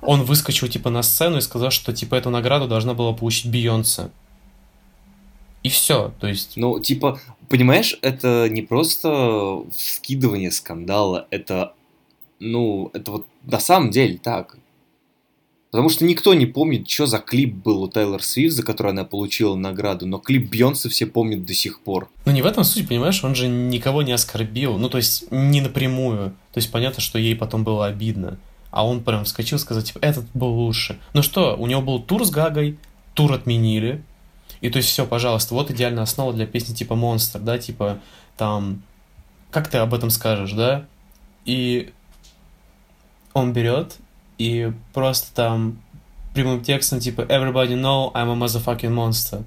он 0.00 0.22
выскочил 0.22 0.68
типа 0.68 0.90
на 0.90 1.02
сцену 1.02 1.38
и 1.38 1.40
сказал, 1.40 1.70
что 1.70 1.92
типа 1.92 2.14
эту 2.14 2.30
награду 2.30 2.68
должна 2.68 2.94
была 2.94 3.12
получить 3.12 3.50
Бейонсе. 3.50 4.10
И 5.62 5.68
все, 5.68 6.12
то 6.20 6.28
есть... 6.28 6.56
Ну, 6.56 6.78
типа, 6.78 7.20
понимаешь, 7.48 7.98
это 8.00 8.48
не 8.48 8.62
просто 8.62 9.64
вскидывание 9.76 10.52
скандала, 10.52 11.26
это 11.30 11.74
Ну, 12.38 12.90
это 12.92 13.10
вот 13.10 13.26
на 13.44 13.58
самом 13.58 13.90
деле 13.90 14.18
так. 14.18 14.58
Потому 15.70 15.88
что 15.88 16.04
никто 16.04 16.32
не 16.34 16.46
помнит, 16.46 16.88
что 16.88 17.06
за 17.06 17.18
клип 17.18 17.54
был 17.54 17.82
у 17.82 17.90
Тейлор 17.90 18.22
Свифт, 18.22 18.54
за 18.54 18.62
который 18.62 18.92
она 18.92 19.04
получила 19.04 19.56
награду, 19.56 20.06
но 20.06 20.18
клип 20.18 20.48
Бьонса 20.48 20.88
все 20.88 21.06
помнят 21.06 21.44
до 21.44 21.52
сих 21.52 21.80
пор. 21.80 22.08
Ну 22.24 22.32
не 22.32 22.42
в 22.42 22.46
этом 22.46 22.64
суть, 22.64 22.88
понимаешь, 22.88 23.22
он 23.24 23.34
же 23.34 23.48
никого 23.48 24.02
не 24.02 24.12
оскорбил, 24.12 24.78
ну 24.78 24.88
то 24.88 24.98
есть 24.98 25.30
не 25.30 25.60
напрямую. 25.60 26.30
То 26.52 26.58
есть 26.58 26.70
понятно, 26.70 27.02
что 27.02 27.18
ей 27.18 27.34
потом 27.34 27.64
было 27.64 27.86
обидно. 27.86 28.38
А 28.76 28.86
он 28.86 29.02
прям 29.02 29.24
вскочил, 29.24 29.58
сказал, 29.58 29.82
типа, 29.82 30.00
этот 30.02 30.26
был 30.34 30.48
лучше. 30.48 30.98
Ну 31.14 31.22
что, 31.22 31.56
у 31.56 31.66
него 31.66 31.80
был 31.80 31.98
тур 31.98 32.26
с 32.26 32.30
Гагой, 32.30 32.78
тур 33.14 33.32
отменили. 33.32 34.02
И 34.60 34.68
то 34.68 34.76
есть 34.76 34.90
все, 34.90 35.06
пожалуйста, 35.06 35.54
вот 35.54 35.70
идеальная 35.70 36.02
основа 36.02 36.34
для 36.34 36.44
песни 36.44 36.74
типа 36.74 36.94
Монстр, 36.94 37.40
да, 37.40 37.56
типа 37.56 38.00
там, 38.36 38.82
как 39.50 39.68
ты 39.68 39.78
об 39.78 39.94
этом 39.94 40.10
скажешь, 40.10 40.52
да? 40.52 40.84
И 41.46 41.90
он 43.32 43.54
берет 43.54 43.96
и 44.36 44.70
просто 44.92 45.34
там 45.34 45.78
прямым 46.34 46.62
текстом 46.62 47.00
типа 47.00 47.22
Everybody 47.22 47.80
know 47.80 48.12
I'm 48.12 48.30
a 48.30 48.34
motherfucking 48.34 48.90
monster. 48.90 49.42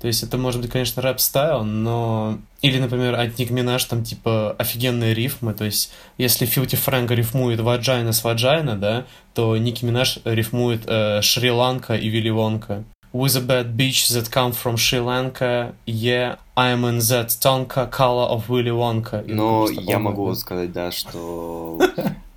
То 0.00 0.06
есть 0.06 0.22
это 0.22 0.38
может 0.38 0.62
быть, 0.62 0.70
конечно, 0.70 1.02
рэп-стайл, 1.02 1.62
но... 1.62 2.38
Или, 2.62 2.78
например, 2.78 3.14
от 3.14 3.38
Ники 3.38 3.50
Минаж 3.50 3.84
там 3.84 4.02
типа 4.02 4.56
офигенные 4.58 5.12
рифмы. 5.12 5.52
То 5.52 5.64
есть 5.64 5.92
если 6.16 6.46
Филти 6.46 6.76
Фрэнка 6.76 7.14
рифмует 7.14 7.60
vagina 7.60 8.12
с 8.12 8.24
vagina, 8.24 8.76
да, 8.76 9.04
то 9.34 9.56
Ники 9.56 9.84
Минаж 9.84 10.18
рифмует 10.24 10.84
э, 10.86 11.20
Шри-Ланка 11.20 11.96
и 11.96 12.08
Вилли 12.08 12.30
Вонка. 12.30 12.84
With 13.12 13.36
a 13.36 13.40
bad 13.40 13.76
bitch 13.76 14.08
that 14.12 14.30
come 14.30 14.52
from 14.52 14.76
Sri 14.76 15.00
Lanka, 15.00 15.74
yeah, 15.84 16.36
I'm 16.56 16.84
in 16.84 16.98
that 16.98 17.28
tonka 17.40 17.90
color 17.90 18.28
of 18.30 18.48
Willy 18.48 18.70
Wonka. 18.70 19.24
И 19.26 19.34
Но 19.34 19.68
я 19.68 19.98
могу 19.98 20.32
сказать, 20.34 20.72
да, 20.72 20.92
что 20.92 21.80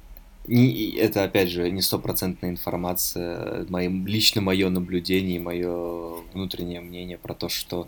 не- 0.47 0.91
это, 0.95 1.23
опять 1.23 1.49
же, 1.49 1.69
не 1.71 1.81
стопроцентная 1.81 2.49
информация, 2.49 3.65
мои, 3.69 3.87
лично 3.87 4.41
мое 4.41 4.69
наблюдение, 4.69 5.39
мое 5.39 6.21
внутреннее 6.33 6.81
мнение 6.81 7.17
про 7.17 7.33
то, 7.33 7.49
что 7.49 7.87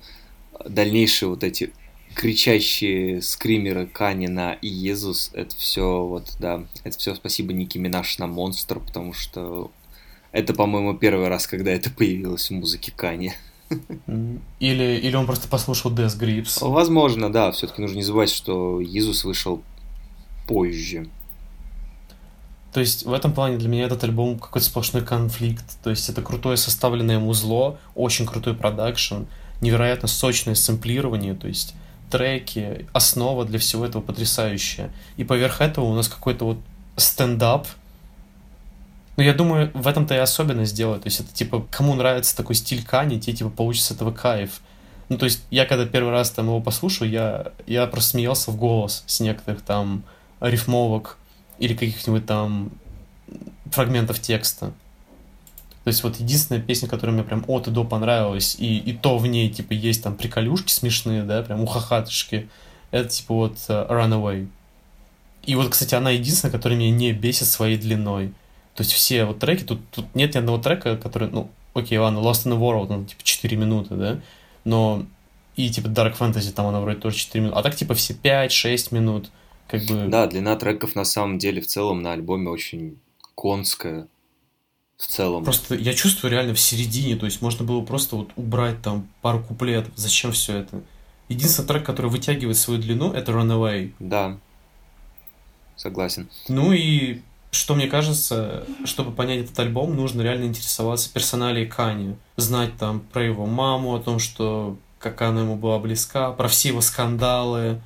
дальнейшие 0.66 1.30
вот 1.30 1.43
эти 1.43 1.74
кричащие 2.14 3.22
скримеры 3.22 3.88
Кани 3.88 4.28
на 4.28 4.58
Иезус, 4.62 5.32
это 5.34 5.56
все 5.56 6.06
вот, 6.06 6.36
да, 6.39 6.64
это 6.84 6.97
все 6.97 7.14
спасибо 7.14 7.51
Ники 7.51 7.78
Минаж 7.78 8.18
на 8.20 8.28
Монстр, 8.28 8.80
потому 8.80 9.12
что 9.14 9.72
это, 10.32 10.53
по-моему, 10.53 10.95
первый 10.95 11.28
раз, 11.28 11.47
когда 11.47 11.72
это 11.72 11.89
появилось 11.89 12.49
в 12.49 12.53
музыке 12.53 12.93
Кани. 12.95 13.34
Или, 14.60 14.99
или 15.01 15.16
он 15.16 15.26
просто 15.26 15.47
послушал 15.47 15.93
Death 15.93 16.20
Grips. 16.20 16.58
Возможно, 16.68 17.32
да, 17.32 17.51
все-таки 17.51 17.82
нужно 17.82 17.97
не 17.97 18.03
забывать, 18.03 18.30
что 18.30 18.82
Иезус 18.82 19.24
вышел 19.24 19.64
позже. 20.47 21.08
То 22.76 22.82
есть 22.82 23.05
в 23.05 23.13
этом 23.13 23.32
плане 23.32 23.55
для 23.55 23.69
меня 23.69 23.86
этот 23.86 24.03
альбом 24.03 24.38
какой-то 24.38 24.67
сплошной 24.67 25.01
конфликт. 25.01 25.63
То 25.82 25.91
есть 25.91 26.09
это 26.09 26.21
крутое 26.21 26.57
составленное 26.57 27.19
музло, 27.19 27.78
очень 27.95 28.26
крутой 28.26 28.53
продакшн, 28.53 29.23
невероятно 29.61 30.09
сочное 30.09 30.55
сэмплирование, 30.55 31.36
то 31.36 31.47
есть 31.47 31.73
треки, 32.11 32.86
основа 32.91 33.45
для 33.45 33.59
всего 33.59 33.86
этого 33.86 34.01
потрясающая. 34.01 34.91
И 35.15 35.23
поверх 35.23 35.61
этого 35.61 35.86
у 35.86 35.95
нас 35.95 36.09
какой-то 36.09 36.43
вот 36.43 36.57
стендап. 36.97 37.65
Ну, 39.15 39.23
я 39.23 39.34
думаю, 39.34 39.71
в 39.73 39.88
этом-то 39.88 40.13
и 40.13 40.17
особенность 40.17 40.76
делает. 40.76 41.03
То 41.03 41.07
есть 41.07 41.21
это 41.21 41.34
типа, 41.34 41.65
кому 41.71 41.95
нравится 41.95 42.36
такой 42.36 42.55
стиль 42.55 42.84
Кани, 42.84 43.21
те 43.21 43.32
типа 43.32 43.51
получится 43.51 43.93
этого 43.93 44.11
кайф. 44.11 44.59
Ну, 45.07 45.17
то 45.17 45.23
есть 45.23 45.43
я 45.49 45.65
когда 45.65 45.86
первый 45.86 46.11
раз 46.11 46.30
там 46.30 46.47
его 46.47 46.59
послушал, 46.59 47.07
я, 47.07 47.53
я 47.67 47.88
просто 47.88 48.09
смеялся 48.09 48.51
в 48.51 48.57
голос 48.57 49.05
с 49.07 49.21
некоторых 49.21 49.61
там 49.61 50.03
рифмовок 50.41 51.17
или 51.60 51.74
каких-нибудь 51.74 52.26
там 52.26 52.72
фрагментов 53.72 54.20
текста. 54.20 54.74
То 55.84 55.89
есть 55.89 56.03
вот 56.03 56.20
единственная 56.20 56.62
песня, 56.62 56.88
которая 56.88 57.14
мне 57.14 57.24
прям 57.24 57.45
от 57.47 57.68
и 57.68 57.72
до 57.72 57.84
понравилась, 57.84 58.56
и, 58.58 58.80
и 58.80 58.93
то 58.93 59.20
в 59.20 59.28
ней, 59.28 59.49
типа, 59.49 59.74
есть 59.74 60.01
там 60.01 60.16
приколюшки 60.16 60.72
смешные, 60.72 61.22
да, 61.22 61.43
прям 61.43 61.62
ухахатышки, 61.62 62.49
это, 62.89 63.10
типа, 63.10 63.34
вот 63.36 63.58
э, 63.68 63.86
Runaway. 63.88 64.47
И 65.43 65.53
вот, 65.53 65.70
кстати, 65.70 65.93
она 65.93 66.10
единственная, 66.10 66.51
которая 66.51 66.80
меня 66.80 66.89
не 66.89 67.12
бесит 67.14 67.47
своей 67.47 67.78
длиной. 67.78 68.30
То 68.74 68.82
есть 68.82 68.93
все 68.93 69.26
вот 69.26 69.38
треки, 69.38 69.64
тут, 69.64 69.80
тут 69.91 70.16
нет 70.16 70.34
ни 70.34 70.39
одного 70.39 70.58
трека, 70.58 70.97
который, 70.97 71.30
ну, 71.30 71.51
окей, 71.76 71.99
ладно, 71.99 72.18
Lost 72.18 72.47
in 72.47 72.53
the 72.53 72.60
World, 72.60 72.91
он, 72.91 73.06
типа, 73.06 73.22
4 73.24 73.56
минуты, 73.56 73.95
да, 73.95 74.20
но 74.64 75.06
и, 75.56 75.70
типа, 75.70 75.88
Dark 75.88 76.18
Fantasy, 76.18 76.51
там 76.51 76.66
она 76.66 76.80
вроде 76.82 76.99
тоже 76.99 77.18
4 77.18 77.43
минуты, 77.43 77.60
а 77.60 77.62
так, 77.62 77.76
типа, 77.76 77.93
все 77.93 78.14
5-6 78.14 78.93
минут, 78.93 79.30
как 79.80 79.88
бы... 79.88 80.07
Да, 80.07 80.28
длина 80.28 80.55
треков 80.55 80.95
на 80.95 81.05
самом 81.05 81.38
деле 81.38 81.61
в 81.61 81.67
целом 81.67 82.01
на 82.01 82.13
альбоме 82.13 82.49
очень 82.49 82.99
конская. 83.36 84.07
В 84.97 85.07
целом. 85.07 85.43
Просто 85.43 85.76
я 85.76 85.93
чувствую 85.93 86.32
реально 86.32 86.53
в 86.53 86.59
середине, 86.59 87.17
то 87.17 87.26
есть 87.26 87.41
можно 87.41 87.65
было 87.65 87.82
просто 87.82 88.15
вот 88.15 88.30
убрать 88.38 88.82
там 88.82 89.09
пару 89.21 89.43
куплетов. 89.43 89.91
Зачем 89.95 90.32
все 90.32 90.59
это? 90.59 90.82
Единственный 91.28 91.67
трек, 91.67 91.86
который 91.86 92.09
вытягивает 92.09 92.57
свою 92.57 92.82
длину, 92.82 93.11
это 93.11 93.32
Runaway. 93.34 93.93
Да. 93.99 94.38
Согласен. 95.76 96.30
Ну 96.47 96.71
и 96.71 97.21
что 97.51 97.76
мне 97.76 97.88
кажется, 97.88 98.65
чтобы 98.86 99.11
понять 99.11 99.45
этот 99.45 99.59
альбом, 99.59 99.95
нужно 99.95 100.21
реально 100.21 100.45
интересоваться 100.45 101.11
персоналией 101.11 101.67
Кани. 101.67 102.15
Знать 102.38 102.78
там 102.78 102.99
про 102.99 103.23
его 103.23 103.45
маму, 103.45 103.95
о 103.95 103.99
том, 103.99 104.19
что 104.19 104.78
как 104.99 105.21
она 105.21 105.41
ему 105.41 105.55
была 105.55 105.80
близка, 105.80 106.32
про 106.32 106.47
все 106.47 106.69
его 106.69 106.82
скандалы, 106.82 107.82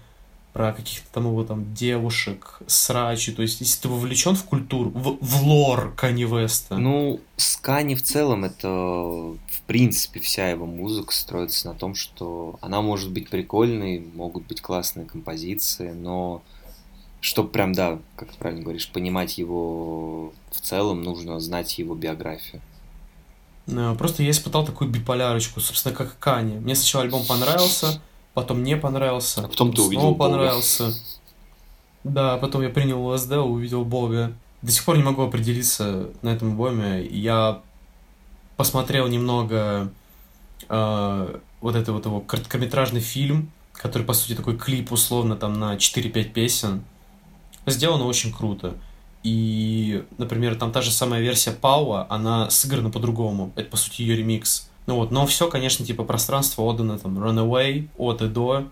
про 0.60 0.74
каких-то 0.74 1.08
там 1.14 1.26
его 1.28 1.46
там 1.46 1.74
девушек, 1.74 2.60
срачи. 2.68 3.32
То 3.32 3.44
есть, 3.44 3.62
если 3.62 3.84
ты 3.84 3.88
вовлечен 3.88 4.36
в 4.36 4.44
культуру, 4.44 4.90
в, 4.90 5.18
в 5.22 5.44
лор 5.48 5.94
Кани 5.96 6.26
Веста. 6.26 6.76
Ну, 6.76 7.22
Скани 7.38 7.96
в 7.96 8.02
целом 8.02 8.44
это, 8.44 8.68
в 8.68 9.62
принципе, 9.68 10.20
вся 10.20 10.50
его 10.50 10.66
музыка 10.66 11.14
строится 11.14 11.70
на 11.70 11.76
том, 11.76 11.96
что 11.96 12.60
она 12.60 12.82
может 12.82 13.10
быть 13.10 13.30
прикольной, 13.30 14.06
могут 14.14 14.48
быть 14.48 14.60
классные 14.60 15.06
композиции, 15.06 15.92
но 15.92 16.42
чтобы 17.22 17.48
прям, 17.48 17.72
да, 17.72 17.98
как 18.18 18.34
ты 18.34 18.38
правильно 18.38 18.64
говоришь, 18.64 18.90
понимать 18.90 19.38
его 19.38 20.34
в 20.52 20.60
целом, 20.60 21.04
нужно 21.04 21.40
знать 21.40 21.80
его 21.80 21.96
биографию. 21.96 22.62
Э, 23.68 23.96
Просто 23.98 24.24
я 24.24 24.32
испытал 24.32 24.66
такую 24.66 24.90
биполярочку, 24.90 25.62
собственно, 25.62 25.96
как 25.96 26.20
Кани. 26.20 26.56
Мне 26.56 26.76
сначала 26.76 27.06
альбом 27.06 27.26
понравился, 27.26 28.02
потом 28.42 28.64
не 28.64 28.78
понравился, 28.78 29.42
А 29.46 29.48
потом 29.48 29.70
ты 29.72 29.78
снова 29.78 29.88
увидел 29.88 30.12
Бога. 30.16 30.18
понравился. 30.30 30.94
Да, 32.04 32.38
потом 32.38 32.62
я 32.62 32.70
принял 32.70 33.06
ЛСД, 33.08 33.34
увидел 33.34 33.84
Бога. 33.84 34.34
До 34.62 34.72
сих 34.72 34.84
пор 34.86 34.98
не 34.98 35.04
могу 35.04 35.22
определиться 35.24 36.10
на 36.22 36.30
этом 36.30 36.50
альбоме. 36.52 37.06
Я 37.06 37.62
посмотрел 38.58 39.08
немного 39.08 39.92
э, 40.68 41.40
вот 41.62 41.76
это 41.76 41.94
вот 41.94 42.06
его 42.06 42.20
короткометражный 42.22 43.02
фильм, 43.02 43.52
который, 43.74 44.04
по 44.04 44.14
сути, 44.14 44.36
такой 44.36 44.58
клип 44.58 44.92
условно 44.92 45.36
там 45.36 45.60
на 45.60 45.76
4-5 45.76 46.24
песен. 46.32 46.84
Сделано 47.66 48.06
очень 48.06 48.34
круто. 48.34 48.76
И, 49.24 50.04
например, 50.18 50.56
там 50.56 50.72
та 50.72 50.82
же 50.82 50.92
самая 50.92 51.22
версия 51.22 51.52
Пауа, 51.52 52.08
она 52.10 52.50
сыграна 52.50 52.90
по-другому. 52.90 53.52
Это, 53.56 53.70
по 53.70 53.78
сути, 53.78 54.02
ее 54.02 54.16
ремикс. 54.16 54.69
Ну 54.90 54.96
вот, 54.96 55.12
но 55.12 55.28
все, 55.28 55.48
конечно, 55.48 55.86
типа 55.86 56.04
пространство 56.04 56.64
отдано 56.64 56.98
там 56.98 57.20
Runaway, 57.24 57.90
от 57.96 58.24
и 58.24 58.28
до, 58.28 58.68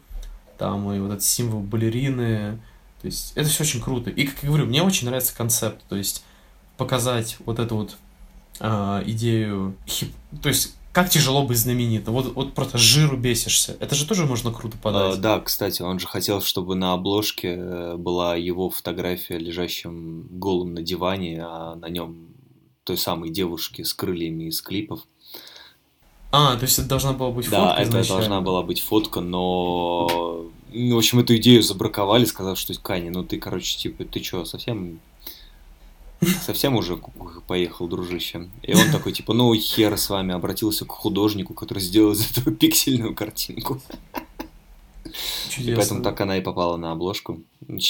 там 0.58 0.92
и 0.92 1.00
вот 1.00 1.12
этот 1.12 1.24
символ 1.24 1.60
балерины. 1.60 2.60
То 3.04 3.06
есть 3.06 3.34
это 3.36 3.48
все 3.50 3.62
очень 3.62 3.80
круто. 3.80 4.10
И, 4.10 4.26
как 4.26 4.42
я 4.42 4.50
говорю, 4.50 4.66
мне 4.66 4.82
очень 4.82 5.06
нравится 5.06 5.36
концепт. 5.38 5.84
То 5.88 5.96
есть 5.96 6.24
показать 6.76 7.38
вот 7.46 7.60
эту 7.60 7.76
вот 7.76 7.98
а, 8.60 9.04
идею 9.06 9.76
хип... 9.86 10.12
То 10.42 10.50
есть 10.50 10.74
как 10.92 11.12
тяжело 11.12 11.46
быть 11.46 11.60
знаменитым. 11.60 12.16
Вот, 12.16 12.34
вот 12.34 12.56
просто 12.56 12.80
жиру 12.80 13.16
бесишься. 13.16 13.78
Это 13.80 13.94
же 13.94 14.08
тоже 14.08 14.26
можно 14.26 14.52
круто 14.52 14.76
А, 14.80 14.84
подать. 14.84 15.22
да, 15.22 15.40
кстати, 15.40 15.84
он 15.84 16.00
же 16.00 16.08
хотел, 16.08 16.42
чтобы 16.42 16.74
на 16.74 16.94
обложке 16.94 17.50
э, 17.50 17.96
была 17.96 18.36
его 18.36 18.72
фотография, 18.72 19.38
лежащим 19.38 20.28
голым 20.32 20.74
на 20.74 20.82
диване, 20.82 21.44
а 21.44 21.76
на 21.76 21.90
нем 21.90 22.30
той 22.86 22.98
самой 22.98 23.30
девушки 23.30 23.84
с 23.84 23.94
крыльями 23.94 24.46
из 24.46 24.64
клипов. 24.64 25.02
А, 26.32 26.56
то 26.58 26.64
есть 26.64 26.78
это 26.78 26.88
должна 26.90 27.14
была 27.14 27.32
быть 27.32 27.50
Да, 27.50 27.68
фотка 27.70 27.82
это 27.82 27.90
изначально. 27.90 28.18
должна 28.20 28.42
была 28.42 28.62
быть 28.64 28.82
фотка, 28.82 29.22
но... 29.22 30.46
ну, 30.74 30.96
В 30.96 30.98
общем, 30.98 31.20
эту 31.20 31.36
идею 31.38 31.64
забраковали, 31.64 32.26
сказав, 32.26 32.58
что 32.60 32.74
Кани, 32.80 33.10
ну 33.10 33.24
ты, 33.24 33.38
короче, 33.38 33.78
типа, 33.78 34.04
ты 34.06 34.20
чё, 34.20 34.46
совсем... 34.46 35.00
Совсем 36.42 36.76
уже 36.76 36.98
поехал, 37.48 37.88
дружище. 37.88 38.50
И 38.64 38.74
он 38.74 38.92
такой, 38.92 39.14
типа, 39.14 39.34
ну 39.34 39.54
хер 39.54 39.96
с 39.98 40.10
вами, 40.10 40.34
обратился 40.34 40.84
к 40.84 40.92
художнику, 40.92 41.54
который 41.54 41.80
сделал 41.80 42.14
из 42.14 42.32
этого 42.32 42.54
пиксельную 42.56 43.14
картинку. 43.14 43.80
И 45.06 45.10
Чудесно. 45.50 45.76
поэтому 45.76 46.02
так 46.04 46.20
она 46.22 46.38
и 46.38 46.42
попала 46.42 46.76
на 46.78 46.92
обложку. 46.92 47.42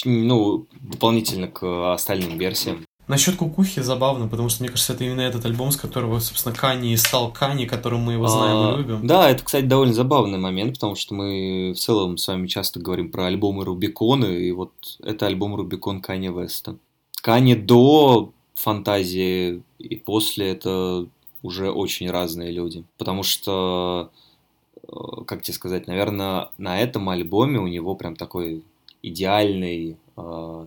Ну, 0.06 0.68
дополнительно 0.82 1.48
к 1.48 1.94
остальным 1.94 2.38
версиям. 2.38 2.86
Насчет 3.08 3.38
кукухи 3.38 3.82
забавно, 3.82 4.28
потому 4.28 4.50
что 4.50 4.64
мне 4.64 4.70
кажется, 4.70 4.94
это 4.94 5.06
именно 5.06 5.22
этот 5.22 5.46
альбом, 5.46 5.72
с 5.72 5.78
которого, 5.78 6.20
собственно, 6.20 6.54
Кани 6.54 6.92
и 6.92 6.98
стал 6.98 7.32
Кани, 7.32 7.66
которым 7.66 8.02
мы 8.02 8.14
его 8.14 8.28
знаем 8.28 8.58
А, 8.58 8.74
и 8.74 8.78
любим. 8.78 9.08
Да, 9.08 9.30
это, 9.30 9.44
кстати, 9.44 9.66
довольно 9.66 9.94
забавный 9.94 10.38
момент, 10.38 10.74
потому 10.74 10.96
что 10.96 11.14
мы 11.14 11.74
в 11.74 11.80
целом 11.80 12.18
с 12.18 12.28
вами 12.28 12.48
часто 12.48 12.82
говорим 12.82 13.10
про 13.10 13.28
альбомы 13.28 13.64
Рубикона, 13.64 14.26
и 14.26 14.52
вот 14.52 14.72
это 15.02 15.26
альбом 15.26 15.56
Рубикон 15.56 16.02
Канье 16.02 16.34
Веста. 16.34 16.76
Кани 17.22 17.56
до 17.56 18.32
фантазии 18.56 19.64
и 19.80 19.96
после 19.96 20.50
это 20.52 21.08
уже 21.44 21.72
очень 21.72 22.10
разные 22.10 22.52
люди. 22.52 22.84
Потому 22.98 23.24
что, 23.24 24.12
э, 24.84 24.88
как 25.26 25.44
тебе 25.44 25.54
сказать, 25.54 25.88
наверное, 25.88 26.50
на 26.58 26.80
этом 26.80 27.08
альбоме 27.10 27.60
у 27.60 27.68
него 27.68 27.96
прям 27.96 28.16
такой 28.16 28.64
идеальный 29.02 29.98
э, 30.18 30.66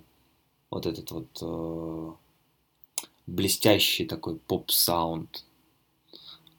вот 0.71 0.87
этот 0.87 1.11
вот 1.11 1.27
э, 1.43 2.11
блестящий 3.31 4.05
такой 4.05 4.37
поп-саунд. 4.37 5.45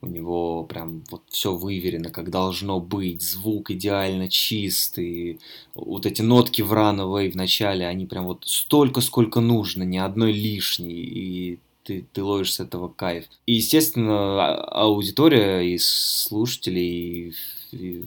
У 0.03 0.07
него 0.07 0.63
прям 0.63 1.03
вот 1.11 1.21
все 1.29 1.53
выверено, 1.53 2.09
как 2.09 2.31
должно 2.31 2.79
быть, 2.79 3.21
звук 3.21 3.69
идеально 3.69 4.29
чистый, 4.29 5.39
вот 5.75 6.07
эти 6.07 6.23
нотки 6.23 6.63
в 6.63 6.73
Runaway 6.73 7.29
в 7.29 7.35
начале, 7.35 7.85
они 7.85 8.07
прям 8.07 8.25
вот 8.25 8.43
столько, 8.47 9.01
сколько 9.01 9.41
нужно, 9.41 9.83
ни 9.83 9.97
одной 9.97 10.31
лишней, 10.31 11.03
и 11.03 11.59
ты, 11.83 12.05
ты 12.13 12.23
ловишь 12.23 12.53
с 12.53 12.59
этого 12.59 12.87
кайф. 12.87 13.25
И, 13.45 13.53
естественно, 13.53 14.43
а, 14.43 14.85
аудитория 14.85 15.61
и 15.61 15.77
слушатели, 15.77 16.79
и, 16.79 17.33
и, 17.71 18.05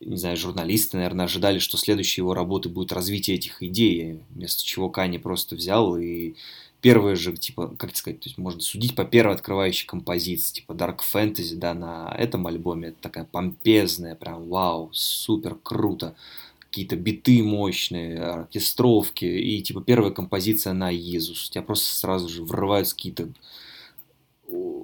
не 0.00 0.16
знаю, 0.16 0.36
журналисты, 0.36 0.98
наверное, 0.98 1.24
ожидали, 1.24 1.60
что 1.60 1.78
следующей 1.78 2.20
его 2.20 2.34
работы 2.34 2.68
будет 2.68 2.92
развитие 2.92 3.36
этих 3.36 3.62
идей, 3.62 4.20
вместо 4.30 4.62
чего 4.64 4.90
Кани 4.90 5.16
просто 5.16 5.56
взял 5.56 5.96
и 5.96 6.34
первые 6.80 7.16
же, 7.16 7.36
типа, 7.36 7.74
как 7.76 7.96
сказать, 7.96 8.20
то 8.20 8.28
есть 8.28 8.38
можно 8.38 8.60
судить 8.60 8.94
по 8.94 9.04
первой 9.04 9.34
открывающей 9.34 9.86
композиции, 9.86 10.60
типа 10.60 10.72
Dark 10.72 11.00
Fantasy, 11.12 11.56
да, 11.56 11.74
на 11.74 12.14
этом 12.16 12.46
альбоме, 12.46 12.88
это 12.88 12.98
такая 13.00 13.24
помпезная, 13.24 14.14
прям 14.14 14.48
вау, 14.48 14.90
супер 14.92 15.56
круто, 15.62 16.14
какие-то 16.58 16.96
биты 16.96 17.42
мощные, 17.42 18.22
оркестровки, 18.22 19.24
и 19.24 19.62
типа 19.62 19.80
первая 19.80 20.12
композиция 20.12 20.72
на 20.72 20.94
Иисус, 20.94 21.48
у 21.48 21.52
тебя 21.52 21.62
просто 21.62 21.94
сразу 21.94 22.28
же 22.28 22.44
врываются 22.44 22.94
какие-то 22.94 23.28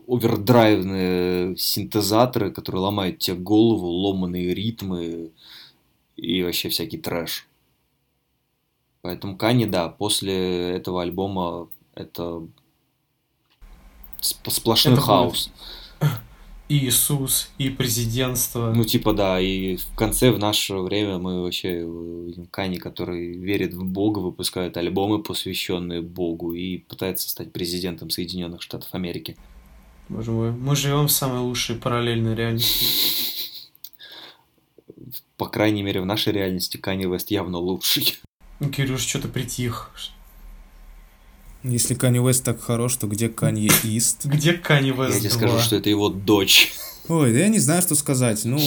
овердрайвные 0.08 1.56
синтезаторы, 1.56 2.50
которые 2.50 2.82
ломают 2.82 3.18
тебе 3.18 3.36
голову, 3.36 3.86
ломаные 3.86 4.52
ритмы 4.54 5.30
и 6.16 6.42
вообще 6.42 6.68
всякий 6.68 6.98
трэш. 6.98 7.46
Поэтому 9.02 9.36
Кани, 9.36 9.66
да, 9.66 9.88
после 9.88 10.70
этого 10.70 11.02
альбома 11.02 11.68
это 11.94 12.46
сплошной 14.20 14.94
это 14.94 15.02
хаос. 15.02 15.50
И 16.68 16.86
Иисус, 16.86 17.50
и 17.58 17.68
президентство. 17.68 18.72
Ну, 18.74 18.84
типа, 18.84 19.12
да, 19.12 19.38
и 19.38 19.76
в 19.76 19.94
конце, 19.94 20.30
в 20.30 20.38
наше 20.38 20.76
время, 20.76 21.18
мы 21.18 21.42
вообще 21.42 21.80
видим 21.80 22.46
Кани, 22.46 22.78
который 22.78 23.36
верит 23.36 23.74
в 23.74 23.84
Бога, 23.84 24.20
выпускает 24.20 24.76
альбомы, 24.78 25.22
посвященные 25.22 26.00
Богу, 26.00 26.54
и 26.54 26.78
пытается 26.78 27.28
стать 27.28 27.52
президентом 27.52 28.08
Соединенных 28.08 28.62
Штатов 28.62 28.88
Америки. 28.94 29.36
Боже 30.08 30.30
мой, 30.30 30.52
мы 30.52 30.74
живем 30.74 31.08
в 31.08 31.12
самой 31.12 31.40
лучшей 31.40 31.76
параллельной 31.76 32.34
реальности. 32.34 33.70
По 35.36 35.48
крайней 35.48 35.82
мере, 35.82 36.00
в 36.00 36.06
нашей 36.06 36.32
реальности 36.32 36.78
Кани 36.78 37.04
Вест 37.04 37.30
явно 37.30 37.58
лучший. 37.58 38.16
Кирюш, 38.74 39.02
что-то 39.02 39.28
притих. 39.28 39.90
Если 41.64 41.94
Канни 41.94 42.18
Уэст 42.18 42.44
так 42.44 42.60
хорош, 42.60 42.96
то 42.96 43.06
где 43.06 43.28
Канье 43.28 43.70
Ист? 43.84 44.24
Где 44.26 44.54
Канни 44.54 44.90
Уэст 44.90 45.14
Я 45.14 45.20
тебе 45.20 45.30
скажу, 45.30 45.58
что 45.60 45.76
это 45.76 45.88
его 45.88 46.08
дочь. 46.08 46.72
Ой, 47.08 47.32
да 47.32 47.38
я 47.38 47.48
не 47.48 47.58
знаю, 47.58 47.82
что 47.82 47.94
сказать. 47.94 48.44
Ну, 48.44 48.58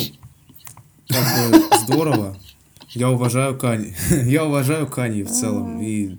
как 1.08 1.52
бы 1.52 1.78
здорово. 1.84 2.38
Я 2.96 3.12
уважаю 3.12 3.58
Кани. 3.58 3.93
я 4.26 4.46
уважаю 4.46 4.88
Кани 4.88 5.24
в 5.24 5.30
целом. 5.30 5.82
И 5.82 6.18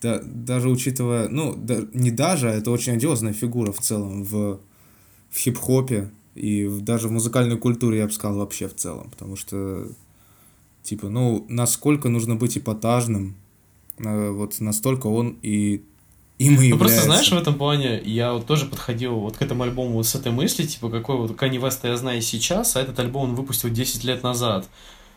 да, 0.00 0.20
даже 0.22 0.68
учитывая, 0.68 1.28
ну, 1.28 1.54
да, 1.56 1.80
не 1.92 2.12
даже, 2.12 2.50
а 2.50 2.54
это 2.54 2.70
очень 2.70 2.92
одиозная 2.92 3.32
фигура 3.32 3.72
в 3.72 3.80
целом 3.80 4.22
в, 4.22 4.60
в 5.30 5.36
хип-хопе 5.36 6.10
и 6.36 6.66
в, 6.66 6.82
даже 6.82 7.08
в 7.08 7.12
музыкальной 7.12 7.58
культуре, 7.58 7.98
я 7.98 8.06
бы 8.06 8.12
сказал, 8.12 8.38
вообще 8.38 8.68
в 8.68 8.76
целом. 8.76 9.10
Потому 9.10 9.34
что, 9.34 9.88
типа, 10.84 11.08
ну, 11.08 11.44
насколько 11.48 12.08
нужно 12.08 12.36
быть 12.36 12.56
эпатажным, 12.56 13.34
э, 13.98 14.30
вот 14.30 14.60
настолько 14.60 15.08
он 15.08 15.38
и 15.42 15.82
и 16.38 16.50
Ну, 16.50 16.78
просто 16.78 17.02
знаешь, 17.02 17.30
в 17.30 17.36
этом 17.36 17.54
плане 17.54 18.00
я 18.04 18.32
вот 18.32 18.46
тоже 18.46 18.66
подходил 18.66 19.14
вот 19.14 19.36
к 19.38 19.42
этому 19.42 19.62
альбому 19.62 19.94
вот 19.94 20.06
с 20.06 20.14
этой 20.14 20.32
мысли, 20.32 20.64
типа, 20.64 20.90
какой 20.90 21.16
вот 21.16 21.30
Kanye 21.32 21.58
West 21.58 21.80
я 21.84 21.96
знаю 21.96 22.20
сейчас, 22.20 22.76
а 22.76 22.82
этот 22.82 22.98
альбом 22.98 23.30
он 23.30 23.34
выпустил 23.34 23.70
10 23.70 24.04
лет 24.04 24.22
назад. 24.22 24.68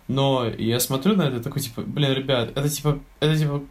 Но 0.08 0.48
я 0.48 0.80
смотрю 0.80 1.16
на 1.16 1.24
это 1.24 1.42
такой, 1.42 1.62
типа, 1.62 1.82
блин, 1.82 2.14
ребят, 2.14 2.52
это 2.56 2.70
типа, 2.70 3.00
это 3.20 3.38
типа, 3.38 3.62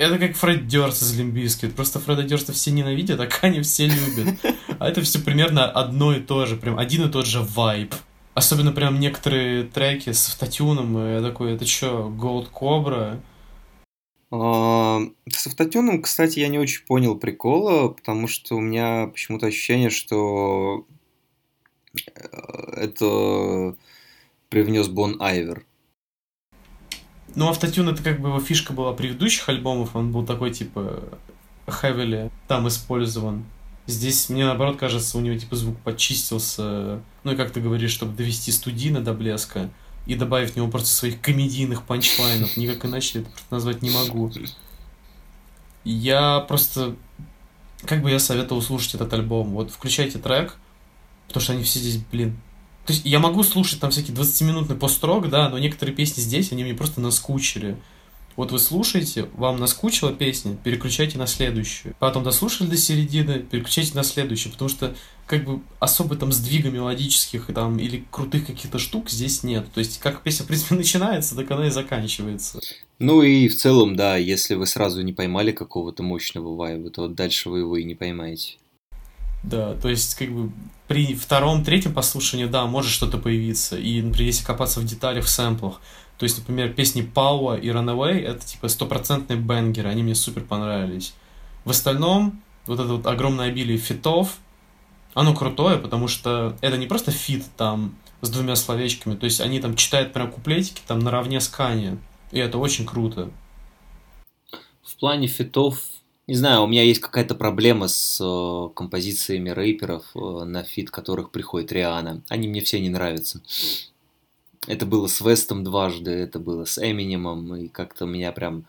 это 0.00 0.18
как 0.18 0.36
Фред 0.36 0.66
Дёрст 0.66 1.02
из 1.02 1.18
Лимбиски. 1.18 1.68
Просто 1.68 1.98
Фреда 1.98 2.22
Дёрста 2.22 2.52
все 2.52 2.70
ненавидят, 2.70 3.20
а 3.20 3.26
Кани 3.26 3.60
все 3.60 3.86
любят. 3.86 4.34
А 4.78 4.88
это 4.88 5.02
все 5.02 5.18
примерно 5.18 5.66
одно 5.66 6.14
и 6.14 6.20
то 6.20 6.46
же, 6.46 6.56
прям 6.56 6.78
один 6.78 7.06
и 7.06 7.10
тот 7.10 7.26
же 7.26 7.40
вайб. 7.40 7.94
Особенно 8.32 8.72
прям 8.72 8.98
некоторые 8.98 9.64
треки 9.64 10.12
с 10.12 10.28
автотюном, 10.28 10.96
я 11.06 11.20
такой, 11.20 11.52
это 11.52 11.66
что, 11.66 12.10
Gold 12.18 12.48
Cobra? 12.50 13.20
С 14.30 15.46
автотюном, 15.46 16.02
кстати, 16.02 16.38
я 16.38 16.46
не 16.46 16.58
очень 16.58 16.84
понял 16.86 17.16
прикола, 17.16 17.88
потому 17.88 18.28
что 18.28 18.54
у 18.54 18.60
меня 18.60 19.08
почему-то 19.08 19.46
ощущение, 19.46 19.90
что 19.90 20.86
э, 21.94 22.00
это 22.76 23.74
привнес 24.48 24.86
Бон 24.86 25.20
Айвер. 25.20 25.66
Ну, 27.34 27.48
автотюн 27.48 27.88
это 27.88 28.04
как 28.04 28.20
бы 28.20 28.28
его 28.28 28.40
фишка 28.40 28.72
была 28.72 28.92
предыдущих 28.92 29.48
альбомов, 29.48 29.96
он 29.96 30.12
был 30.12 30.24
такой, 30.24 30.52
типа, 30.52 31.02
heavily 31.66 32.30
там 32.46 32.68
использован. 32.68 33.44
Здесь, 33.86 34.28
мне 34.28 34.44
наоборот 34.44 34.76
кажется, 34.76 35.18
у 35.18 35.20
него, 35.20 35.36
типа, 35.36 35.56
звук 35.56 35.76
почистился, 35.78 37.02
ну, 37.24 37.32
и 37.32 37.36
как 37.36 37.50
ты 37.50 37.60
говоришь, 37.60 37.90
чтобы 37.90 38.16
довести 38.16 38.52
студийно 38.52 39.00
до 39.00 39.12
блеска 39.12 39.70
и 40.06 40.14
добавить 40.14 40.52
в 40.52 40.56
него 40.56 40.68
просто 40.68 40.88
своих 40.88 41.20
комедийных 41.20 41.84
панчлайнов. 41.84 42.56
Никак 42.56 42.84
иначе 42.84 43.20
это 43.20 43.30
назвать 43.50 43.82
не 43.82 43.90
могу. 43.90 44.32
Я 45.84 46.40
просто... 46.40 46.96
Как 47.84 48.02
бы 48.02 48.10
я 48.10 48.18
советовал 48.18 48.60
слушать 48.60 48.94
этот 48.94 49.12
альбом? 49.12 49.50
Вот 49.50 49.70
включайте 49.70 50.18
трек, 50.18 50.56
потому 51.28 51.42
что 51.42 51.52
они 51.52 51.62
все 51.62 51.78
здесь, 51.78 51.98
блин... 52.10 52.38
То 52.86 52.94
есть 52.94 53.04
я 53.04 53.18
могу 53.20 53.42
слушать 53.42 53.78
там 53.78 53.90
всякие 53.90 54.16
20-минутный 54.16 54.74
построк, 54.74 55.28
да, 55.28 55.48
но 55.48 55.58
некоторые 55.58 55.94
песни 55.94 56.22
здесь, 56.22 56.50
они 56.50 56.64
мне 56.64 56.74
просто 56.74 57.00
наскучили. 57.00 57.76
Вот 58.36 58.52
вы 58.52 58.58
слушаете, 58.58 59.28
вам 59.34 59.58
наскучила 59.58 60.12
песня, 60.12 60.56
переключайте 60.56 61.18
на 61.18 61.26
следующую. 61.26 61.94
Потом 61.98 62.22
дослушали 62.22 62.68
до 62.68 62.76
середины, 62.76 63.40
переключайте 63.40 63.94
на 63.94 64.02
следующую, 64.02 64.52
потому 64.52 64.68
что 64.68 64.94
как 65.26 65.44
бы 65.44 65.60
особо 65.78 66.16
там 66.16 66.32
сдвига 66.32 66.70
мелодических 66.70 67.46
там, 67.54 67.78
или 67.78 68.04
крутых 68.10 68.46
каких-то 68.46 68.78
штук 68.78 69.10
здесь 69.10 69.42
нет. 69.42 69.66
То 69.72 69.80
есть 69.80 69.98
как 69.98 70.22
песня, 70.22 70.44
в 70.44 70.48
принципе, 70.48 70.74
начинается, 70.76 71.36
так 71.36 71.50
она 71.50 71.66
и 71.66 71.70
заканчивается. 71.70 72.60
Ну 72.98 73.22
и 73.22 73.48
в 73.48 73.56
целом, 73.56 73.96
да, 73.96 74.16
если 74.16 74.54
вы 74.54 74.66
сразу 74.66 75.02
не 75.02 75.12
поймали 75.12 75.52
какого-то 75.52 76.02
мощного 76.02 76.54
вайба, 76.54 76.90
то 76.90 77.08
дальше 77.08 77.48
вы 77.48 77.60
его 77.60 77.76
и 77.76 77.84
не 77.84 77.94
поймаете. 77.94 78.56
Да, 79.42 79.74
то 79.74 79.88
есть, 79.88 80.16
как 80.16 80.30
бы, 80.30 80.52
при 80.86 81.14
втором, 81.14 81.64
третьем 81.64 81.94
послушании, 81.94 82.44
да, 82.44 82.66
может 82.66 82.90
что-то 82.90 83.16
появиться. 83.16 83.78
И, 83.78 84.02
например, 84.02 84.26
если 84.26 84.44
копаться 84.44 84.80
в 84.80 84.84
деталях, 84.84 85.24
в 85.24 85.30
сэмплах, 85.30 85.80
то 86.20 86.24
есть, 86.24 86.36
например, 86.36 86.74
песни 86.74 87.00
Power 87.00 87.56
и 87.56 87.68
Runaway— 87.68 88.20
это 88.26 88.44
типа 88.44 88.68
стопроцентные 88.68 89.38
бенгеры, 89.38 89.88
они 89.88 90.02
мне 90.02 90.14
супер 90.14 90.44
понравились. 90.44 91.14
В 91.64 91.70
остальном, 91.70 92.42
вот 92.66 92.78
это 92.78 92.92
вот 92.92 93.06
огромное 93.06 93.48
обилие 93.48 93.78
фитов, 93.78 94.36
оно 95.14 95.34
крутое, 95.34 95.78
потому 95.78 96.08
что 96.08 96.58
это 96.60 96.76
не 96.76 96.86
просто 96.86 97.10
фит 97.10 97.46
там 97.56 97.94
с 98.20 98.28
двумя 98.28 98.54
словечками, 98.56 99.16
то 99.16 99.24
есть 99.24 99.40
они 99.40 99.60
там 99.60 99.76
читают 99.76 100.12
прям 100.12 100.30
куплетики 100.30 100.82
там 100.86 100.98
наравне 100.98 101.40
с 101.40 101.48
Кани, 101.48 101.96
и 102.32 102.38
это 102.38 102.58
очень 102.58 102.84
круто. 102.84 103.30
В 104.82 104.96
плане 104.96 105.26
фитов, 105.26 105.80
не 106.26 106.34
знаю, 106.34 106.64
у 106.64 106.66
меня 106.66 106.82
есть 106.82 107.00
какая-то 107.00 107.34
проблема 107.34 107.88
с 107.88 108.20
э, 108.20 108.74
композициями 108.74 109.48
рэперов, 109.48 110.04
э, 110.14 110.44
на 110.44 110.64
фит 110.64 110.90
которых 110.90 111.30
приходит 111.30 111.72
Рианна. 111.72 112.20
Они 112.28 112.46
мне 112.46 112.60
все 112.60 112.78
не 112.78 112.90
нравятся. 112.90 113.40
Это 114.66 114.86
было 114.86 115.06
с 115.06 115.20
Вестом 115.20 115.64
дважды, 115.64 116.10
это 116.10 116.38
было 116.38 116.64
с 116.64 116.78
Эминемом, 116.78 117.54
и 117.56 117.68
как-то 117.68 118.06
меня 118.06 118.32
прям... 118.32 118.64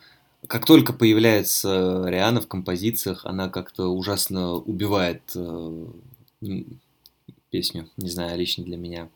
Как 0.47 0.65
только 0.65 0.93
появляется 0.93 2.03
Риана 2.07 2.41
в 2.41 2.47
композициях, 2.47 3.25
она 3.25 3.49
как-то 3.49 3.89
ужасно 3.89 4.53
убивает 4.53 5.21
э, 5.35 5.85
песню, 7.51 7.89
не 7.97 8.09
знаю, 8.09 8.39
лично 8.39 8.63
для 8.63 8.77
меня. 8.77 9.09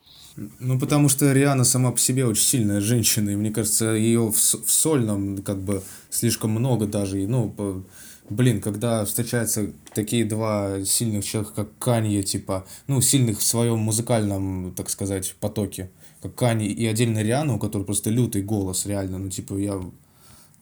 Ну, 0.59 0.77
потому 0.77 1.07
что 1.07 1.31
Риана 1.31 1.63
сама 1.63 1.91
по 1.91 1.97
себе 1.97 2.25
очень 2.25 2.43
сильная 2.43 2.81
женщина, 2.81 3.29
и 3.29 3.35
мне 3.35 3.51
кажется, 3.51 3.93
ее 3.93 4.31
в, 4.31 4.35
в 4.35 4.69
сольном 4.69 5.41
как 5.41 5.61
бы 5.61 5.81
слишком 6.09 6.51
много 6.51 6.85
даже, 6.85 7.23
и, 7.23 7.25
ну, 7.25 7.49
по, 7.49 7.81
блин, 8.29 8.61
когда 8.61 9.05
встречаются 9.05 9.71
такие 9.93 10.25
два 10.25 10.83
сильных 10.83 11.23
человека, 11.23 11.53
как 11.55 11.77
Канье, 11.79 12.21
типа, 12.21 12.65
ну, 12.87 12.99
сильных 12.99 13.39
в 13.39 13.43
своем 13.43 13.79
музыкальном, 13.79 14.73
так 14.75 14.89
сказать, 14.89 15.35
потоке, 15.39 15.89
как 16.27 16.35
Кани 16.35 16.67
и 16.67 16.85
отдельно 16.85 17.21
Риана, 17.21 17.55
у 17.55 17.59
которой 17.59 17.83
просто 17.83 18.09
лютый 18.09 18.41
голос, 18.41 18.85
реально, 18.85 19.17
ну, 19.19 19.29
типа, 19.29 19.55
я 19.55 19.79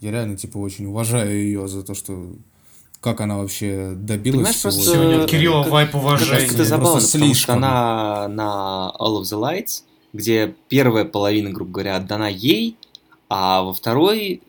Я 0.02 0.12
реально, 0.12 0.36
типа, 0.38 0.58
очень 0.58 0.86
уважаю 0.88 1.32
ее 1.32 1.68
за 1.68 1.84
то, 1.84 1.94
что... 1.94 2.34
Как 3.00 3.20
она 3.22 3.38
вообще 3.38 3.94
добилась 3.96 4.38
Понимаешь, 4.38 4.56
всего 4.58 4.72
просто- 4.72 4.92
этого. 4.92 5.12
Сегодня 5.12 5.28
Кирилла 5.28 5.64
вайп 5.64 5.96
уважения. 5.96 6.46
это 6.46 6.64
забавно, 6.66 6.92
просто 6.94 7.18
потому 7.18 7.34
что 7.36 7.54
она 7.54 8.28
на 8.30 8.94
All 9.00 9.20
of 9.20 9.24
the 9.24 9.40
Lights, 9.40 9.84
где 10.14 10.54
первая 10.70 11.06
половина, 11.06 11.50
грубо 11.52 11.72
говоря, 11.72 11.98
отдана 11.98 12.30
ей, 12.30 12.78
а 13.30 13.62
во 13.64 13.74
второй 13.74 14.42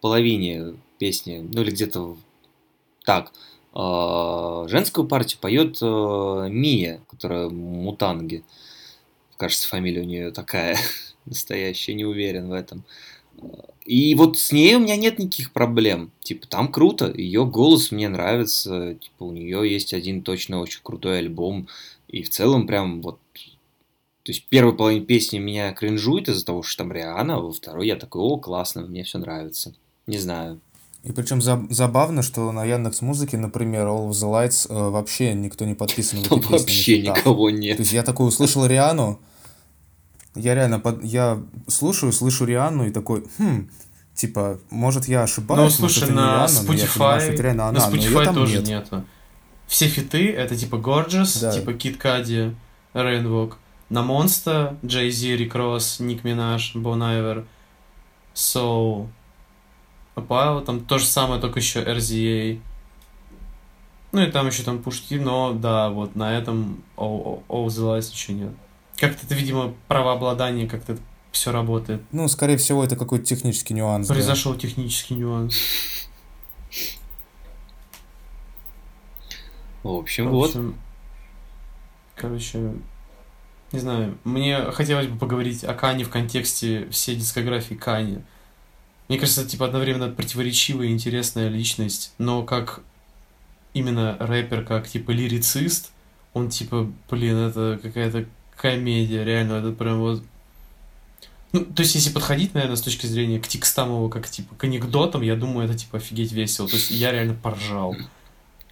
половине 0.00 0.74
песни, 0.98 1.46
ну 1.52 1.62
или 1.62 1.70
где-то 1.70 2.16
так, 3.04 3.32
э, 3.74 4.64
женскую 4.68 5.06
партию 5.06 5.38
поет 5.40 5.78
э, 5.80 6.48
Мия, 6.50 7.00
которая 7.10 7.48
Мутанги. 7.48 8.44
Кажется, 9.42 9.66
фамилия 9.66 10.02
у 10.02 10.04
нее 10.04 10.30
такая 10.30 10.78
настоящая, 11.26 11.94
не 11.94 12.04
уверен 12.04 12.48
в 12.48 12.52
этом. 12.52 12.84
И 13.84 14.14
вот 14.14 14.38
с 14.38 14.52
ней 14.52 14.76
у 14.76 14.78
меня 14.78 14.94
нет 14.94 15.18
никаких 15.18 15.52
проблем. 15.52 16.12
Типа, 16.20 16.46
там 16.46 16.70
круто, 16.70 17.12
ее 17.12 17.44
голос 17.44 17.90
мне 17.90 18.08
нравится. 18.08 18.94
Типа, 18.94 19.24
у 19.24 19.32
нее 19.32 19.68
есть 19.68 19.94
один 19.94 20.22
точно 20.22 20.60
очень 20.60 20.78
крутой 20.84 21.18
альбом. 21.18 21.66
И 22.06 22.22
в 22.22 22.30
целом 22.30 22.68
прям 22.68 23.02
вот... 23.02 23.18
То 24.22 24.30
есть 24.30 24.46
первая 24.48 24.76
половина 24.76 25.04
песни 25.04 25.40
меня 25.40 25.72
кринжует 25.72 26.28
из-за 26.28 26.46
того, 26.46 26.62
что 26.62 26.84
там 26.84 26.92
Риана, 26.92 27.38
а 27.38 27.40
во 27.40 27.52
второй 27.52 27.88
я 27.88 27.96
такой, 27.96 28.22
о, 28.22 28.36
классно, 28.36 28.82
мне 28.82 29.02
все 29.02 29.18
нравится. 29.18 29.74
Не 30.06 30.18
знаю. 30.18 30.60
И 31.02 31.10
причем 31.10 31.42
за- 31.42 31.66
забавно, 31.68 32.22
что 32.22 32.52
на 32.52 32.64
Яндекс 32.64 33.00
Музыке, 33.02 33.38
например, 33.38 33.86
All 33.88 34.08
of 34.08 34.12
the 34.12 34.30
Lights 34.30 34.68
э, 34.70 34.90
вообще 34.90 35.34
никто 35.34 35.64
не 35.64 35.74
подписан 35.74 36.22
Там 36.22 36.38
вообще 36.42 37.02
никого 37.02 37.50
То 37.50 37.56
нет. 37.56 37.80
есть 37.80 37.92
я 37.92 38.04
такой 38.04 38.28
услышал 38.28 38.64
Риану, 38.66 39.18
я 40.34 40.54
реально 40.54 40.78
под... 40.80 41.02
я 41.04 41.40
слушаю, 41.68 42.12
слышу 42.12 42.44
Риану 42.44 42.86
и 42.86 42.90
такой, 42.90 43.24
хм, 43.38 43.68
типа, 44.14 44.58
может 44.70 45.06
я 45.08 45.22
ошибаюсь, 45.22 45.78
Ну, 45.78 45.82
может, 45.82 45.98
слушай, 45.98 46.10
не 46.10 46.16
на 46.16 46.22
но 46.22 46.30
я 46.30 46.58
понимаю, 46.60 46.88
что 46.88 47.00
Spotify, 47.00 47.18
это 47.18 47.42
реально 47.42 47.72
на 47.72 47.86
она, 47.86 47.96
её 47.96 48.20
Spotify 48.22 48.34
тоже 48.34 48.58
нет. 48.58 48.66
нету. 48.68 49.04
Все 49.66 49.88
фиты 49.88 50.30
это 50.32 50.56
типа 50.56 50.76
Gorgeous, 50.76 51.40
Да. 51.40 51.52
типа 51.52 51.70
Kid 51.70 51.98
Cudi, 51.98 52.54
Rainwalk. 52.94 53.54
На 53.88 53.98
Monster, 54.00 54.76
Jay-Z, 54.82 55.36
Rick 55.36 55.52
Ross, 55.52 56.02
Ник 56.02 56.24
Минаж, 56.24 56.74
Bon 56.74 56.98
Iver, 56.98 57.44
Soul, 58.34 59.08
Apollo, 60.14 60.64
там 60.64 60.80
то 60.80 60.98
же 60.98 61.04
самое, 61.06 61.40
только 61.40 61.58
еще 61.60 61.82
RZA. 61.82 62.60
Ну 64.12 64.20
и 64.22 64.30
там 64.30 64.46
еще 64.46 64.62
там 64.62 64.82
пушки, 64.82 65.14
но 65.14 65.52
да, 65.52 65.88
вот 65.90 66.16
на 66.16 66.36
этом 66.36 66.82
All, 66.96 67.42
All 67.48 67.66
the 67.66 67.98
Lights 67.98 68.12
еще 68.12 68.32
нет. 68.34 68.52
Как-то 69.02 69.26
это, 69.26 69.34
видимо, 69.34 69.74
правообладание, 69.88 70.68
как-то 70.68 70.96
все 71.32 71.50
работает. 71.50 72.02
Ну, 72.12 72.28
скорее 72.28 72.56
всего, 72.56 72.84
это 72.84 72.94
какой-то 72.94 73.24
технический 73.24 73.74
нюанс. 73.74 74.06
да. 74.06 74.14
Произошел 74.14 74.54
технический 74.54 75.14
нюанс. 75.14 75.56
В 79.82 79.88
общем, 79.88 80.28
В 80.28 80.30
вот. 80.30 80.50
общем, 80.50 80.78
Короче, 82.14 82.74
не 83.72 83.80
знаю, 83.80 84.16
мне 84.22 84.70
хотелось 84.70 85.08
бы 85.08 85.18
поговорить 85.18 85.64
о 85.64 85.74
Кане 85.74 86.04
в 86.04 86.08
контексте 86.08 86.88
всей 86.90 87.16
дискографии 87.16 87.74
Кани. 87.74 88.18
Мне 89.08 89.18
кажется, 89.18 89.40
это 89.40 89.50
типа 89.50 89.66
одновременно 89.66 90.10
противоречивая 90.10 90.86
и 90.86 90.92
интересная 90.92 91.48
личность, 91.48 92.14
но 92.18 92.44
как 92.44 92.82
именно 93.74 94.16
рэпер, 94.20 94.64
как 94.64 94.86
типа 94.86 95.10
лирицист, 95.10 95.90
он 96.34 96.50
типа, 96.50 96.88
блин, 97.10 97.36
это 97.38 97.80
какая-то 97.82 98.26
комедия, 98.62 99.24
реально, 99.24 99.54
это 99.54 99.72
прям 99.72 99.98
вот... 99.98 100.22
Ну, 101.50 101.66
то 101.66 101.82
есть, 101.82 101.96
если 101.96 102.10
подходить, 102.10 102.54
наверное, 102.54 102.76
с 102.76 102.80
точки 102.80 103.04
зрения 103.06 103.38
к 103.38 103.46
текстам 103.46 103.88
его, 103.88 104.08
как 104.08 104.26
типа 104.28 104.54
к 104.54 104.64
анекдотам, 104.64 105.20
я 105.20 105.36
думаю, 105.36 105.68
это 105.68 105.76
типа 105.76 105.98
офигеть 105.98 106.32
весело. 106.32 106.66
То 106.66 106.76
есть, 106.76 106.90
я 106.90 107.12
реально 107.12 107.34
поржал. 107.34 107.94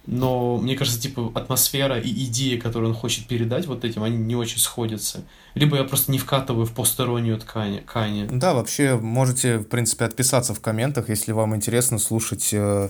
Но 0.07 0.57
мне 0.57 0.75
кажется, 0.75 0.99
типа, 0.99 1.31
атмосфера 1.35 1.99
и 1.99 2.09
идеи, 2.25 2.57
которые 2.57 2.89
он 2.89 2.95
хочет 2.95 3.27
передать 3.27 3.67
вот 3.67 3.85
этим, 3.85 4.01
они 4.01 4.17
не 4.17 4.35
очень 4.35 4.57
сходятся. 4.57 5.23
Либо 5.53 5.77
я 5.77 5.83
просто 5.83 6.11
не 6.11 6.17
вкатываю 6.17 6.65
в 6.65 6.71
постороннюю 6.71 7.37
ткань, 7.37 7.83
Кани. 7.85 8.25
Да, 8.31 8.55
вообще 8.55 8.95
можете, 8.95 9.57
в 9.57 9.65
принципе, 9.65 10.05
отписаться 10.05 10.55
в 10.55 10.59
комментах, 10.59 11.09
если 11.09 11.33
вам 11.33 11.55
интересно 11.55 11.99
слушать 11.99 12.49
э, 12.51 12.89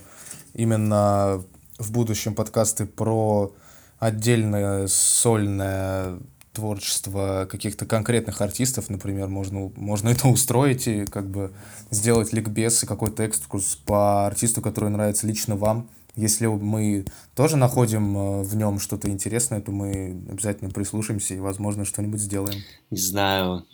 именно 0.53 1.43
в 1.79 1.91
будущем 1.91 2.33
подкасты 2.33 2.85
про 2.85 3.53
отдельное 3.99 4.87
сольное 4.87 6.17
творчество 6.53 7.47
каких-то 7.49 7.85
конкретных 7.85 8.41
артистов, 8.41 8.89
например, 8.89 9.27
можно, 9.27 9.71
можно 9.75 10.09
это 10.09 10.27
устроить 10.27 10.87
и 10.87 11.05
как 11.05 11.29
бы 11.29 11.51
сделать 11.89 12.33
ликбез 12.33 12.83
и 12.83 12.87
какой-то 12.87 13.23
экскурс 13.23 13.75
по 13.85 14.25
артисту, 14.25 14.61
который 14.61 14.89
нравится 14.89 15.27
лично 15.27 15.55
вам. 15.55 15.89
Если 16.15 16.45
мы 16.45 17.05
тоже 17.35 17.55
находим 17.55 18.17
э, 18.17 18.43
в 18.43 18.55
нем 18.55 18.79
что-то 18.79 19.09
интересное, 19.09 19.61
то 19.61 19.71
мы 19.71 20.21
обязательно 20.29 20.69
прислушаемся 20.69 21.35
и, 21.35 21.39
возможно, 21.39 21.85
что-нибудь 21.85 22.19
сделаем. 22.19 22.61
Не 22.89 22.97
знаю. 22.97 23.65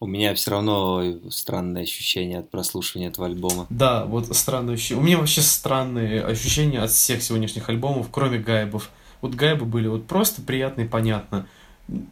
У 0.00 0.06
меня 0.06 0.34
все 0.34 0.52
равно 0.52 1.02
странное 1.30 1.82
ощущение 1.82 2.38
от 2.38 2.50
прослушивания 2.50 3.08
этого 3.08 3.26
альбома. 3.26 3.66
Да, 3.68 4.04
вот 4.06 4.34
странное 4.34 4.74
ощущение. 4.74 5.02
У 5.02 5.06
меня 5.06 5.18
вообще 5.18 5.42
странные 5.42 6.24
ощущения 6.24 6.80
от 6.80 6.90
всех 6.90 7.22
сегодняшних 7.22 7.68
альбомов, 7.68 8.08
кроме 8.10 8.38
гайбов. 8.38 8.90
Вот 9.20 9.34
гайбы 9.34 9.66
были 9.66 9.88
вот 9.88 10.06
просто 10.06 10.42
приятно 10.42 10.82
и 10.82 10.88
понятно. 10.88 11.46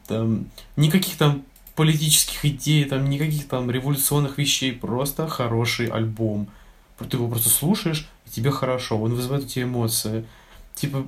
Там 0.06 0.46
никаких 0.76 1.16
там 1.16 1.42
политических 1.74 2.44
идей, 2.44 2.84
там 2.84 3.08
никаких 3.08 3.48
там 3.48 3.70
революционных 3.70 4.38
вещей, 4.38 4.72
просто 4.72 5.28
хороший 5.28 5.86
альбом. 5.86 6.48
Ты 6.98 7.16
его 7.16 7.28
просто 7.28 7.48
слушаешь, 7.48 8.08
и 8.26 8.30
тебе 8.30 8.50
хорошо, 8.50 9.00
он 9.00 9.14
вызывает 9.14 9.44
у 9.44 9.48
тебя 9.48 9.64
эмоции. 9.64 10.24
Типа, 10.74 11.04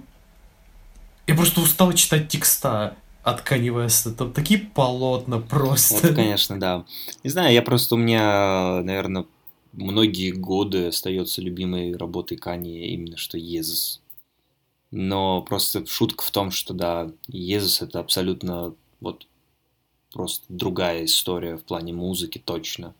я 1.27 1.35
просто 1.35 1.61
устал 1.61 1.93
читать 1.93 2.29
текста 2.29 2.97
от 3.23 3.49
Kanye 3.49 3.69
West. 3.69 4.15
Там 4.15 4.33
такие 4.33 4.59
полотна 4.59 5.39
просто. 5.39 6.09
Вот, 6.09 6.17
конечно, 6.17 6.59
да. 6.59 6.85
Не 7.23 7.31
знаю, 7.31 7.53
я 7.53 7.63
просто 7.63 7.95
у 7.95 7.99
меня, 7.99 8.83
наверное, 8.83 9.25
многие 9.73 10.33
годы 10.33 10.89
остается 10.89 11.43
любимой 11.43 11.97
работой 11.97 12.37
Кани 12.37 12.89
именно 12.89 13.17
что 13.17 13.39
Езус. 13.39 14.01
Но 14.97 15.43
просто 15.43 15.85
шутка 15.87 16.23
в 16.23 16.31
том, 16.31 16.53
что 16.53 16.73
да, 16.73 17.11
Езус 17.27 17.83
это 17.83 17.99
абсолютно 17.99 18.75
вот 19.01 19.27
просто 20.13 20.45
другая 20.49 21.05
история 21.05 21.57
в 21.57 21.65
плане 21.65 21.93
музыки, 21.93 22.39
точно. 22.39 22.95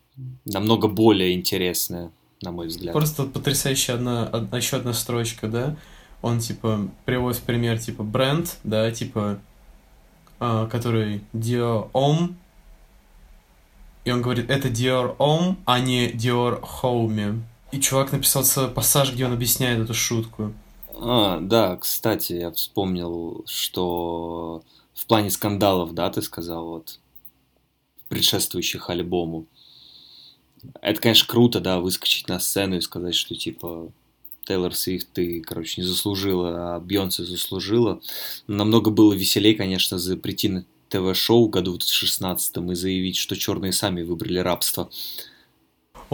Намного 0.45 0.89
более 0.89 1.35
интересная, 1.35 2.11
на 2.43 2.51
мой 2.51 2.67
взгляд. 2.67 2.95
Просто 2.95 3.27
потрясающая 3.27 3.95
одна, 3.95 4.27
одна, 4.27 4.59
еще 4.59 4.79
одна 4.79 4.93
строчка, 4.93 5.47
да? 5.47 5.77
Он, 6.21 6.41
типа, 6.41 6.89
приводит 7.05 7.41
пример, 7.43 7.79
типа, 7.79 8.03
бренд, 8.03 8.59
да, 8.65 8.91
типа, 8.91 9.39
а, 10.41 10.67
который 10.67 11.21
Dior 11.33 11.93
Homme, 11.93 12.35
и 14.05 14.11
он 14.11 14.21
говорит, 14.21 14.51
это 14.51 14.67
Dior 14.67 15.17
Homme, 15.19 15.59
а 15.65 15.79
не 15.79 16.11
Dior 16.11 16.61
Home. 16.83 17.43
И 17.71 17.81
чувак 17.81 18.11
написал 18.11 18.43
пассаж, 18.71 19.13
где 19.13 19.27
он 19.27 19.33
объясняет 19.33 19.79
эту 19.79 19.95
шутку. 19.95 20.53
А, 21.01 21.41
да, 21.41 21.77
кстати, 21.77 22.35
я 22.35 22.51
вспомнил, 22.51 23.45
что 23.47 24.63
в 24.95 25.07
плане 25.07 25.31
скандалов, 25.31 25.95
да, 25.95 26.11
ты 26.11 26.23
сказал, 26.23 26.67
вот, 26.67 26.99
предшествующих 28.09 28.91
альбому. 28.91 29.47
Это, 30.81 31.01
конечно, 31.01 31.27
круто, 31.27 31.61
да, 31.61 31.81
выскочить 31.81 32.29
на 32.29 32.41
сцену 32.41 32.77
и 32.77 32.81
сказать, 32.81 33.15
что, 33.15 33.35
типа, 33.35 33.93
Тейлор 34.45 34.75
Свифт 34.75 35.09
ты, 35.13 35.41
короче, 35.41 35.81
не 35.81 35.87
заслужила, 35.87 36.77
а 36.77 36.81
Бьонсе 36.81 37.25
заслужила. 37.25 38.01
Намного 38.47 38.91
было 38.91 39.13
веселее, 39.13 39.55
конечно, 39.55 39.99
прийти 40.17 40.49
на 40.49 40.65
ТВ-шоу 40.89 41.49
году 41.49 41.73
в 41.73 41.79
2016 41.79 42.57
и 42.57 42.75
заявить, 42.75 43.17
что 43.17 43.37
черные 43.37 43.73
сами 43.73 44.03
выбрали 44.03 44.39
рабство. 44.39 44.91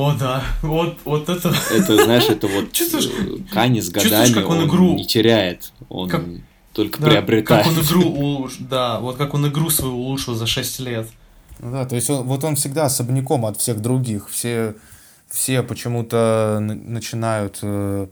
О, 0.01 0.15
да, 0.19 0.43
вот, 0.63 0.97
вот 1.05 1.29
это... 1.29 1.53
Это, 1.71 2.05
знаешь, 2.05 2.25
это 2.29 2.47
вот 2.47 2.73
Чувствуешь- 2.73 3.11
э, 3.11 3.53
Кани 3.53 3.83
с 3.83 3.91
годами, 3.91 4.33
как 4.33 4.49
он 4.49 4.61
он 4.61 4.67
игру- 4.69 4.95
не 4.95 5.05
теряет, 5.05 5.73
он 5.91 6.09
Как- 6.09 6.25
только 6.73 7.01
Да, 7.03 7.09
приобретает. 7.09 7.67
Как 7.67 7.77
он 7.77 7.83
игру 7.83 8.03
улуш... 8.11 8.57
Да, 8.59 8.99
вот 9.01 9.17
как 9.19 9.35
он 9.35 9.47
игру 9.49 9.69
свою 9.69 9.95
улучшил 9.95 10.35
за 10.35 10.47
6 10.47 10.81
лет. 10.81 11.07
Ну 11.59 11.73
да, 11.73 11.85
то 11.85 11.97
есть 11.97 12.09
он, 12.09 12.23
вот 12.27 12.43
он 12.45 12.57
всегда 12.57 12.87
особняком 12.87 13.45
от 13.45 13.59
всех 13.59 13.83
других. 13.83 14.31
Все, 14.31 14.75
все 15.29 15.63
почему-то 15.63 16.59
начинают, 16.63 17.59
э, 17.61 18.07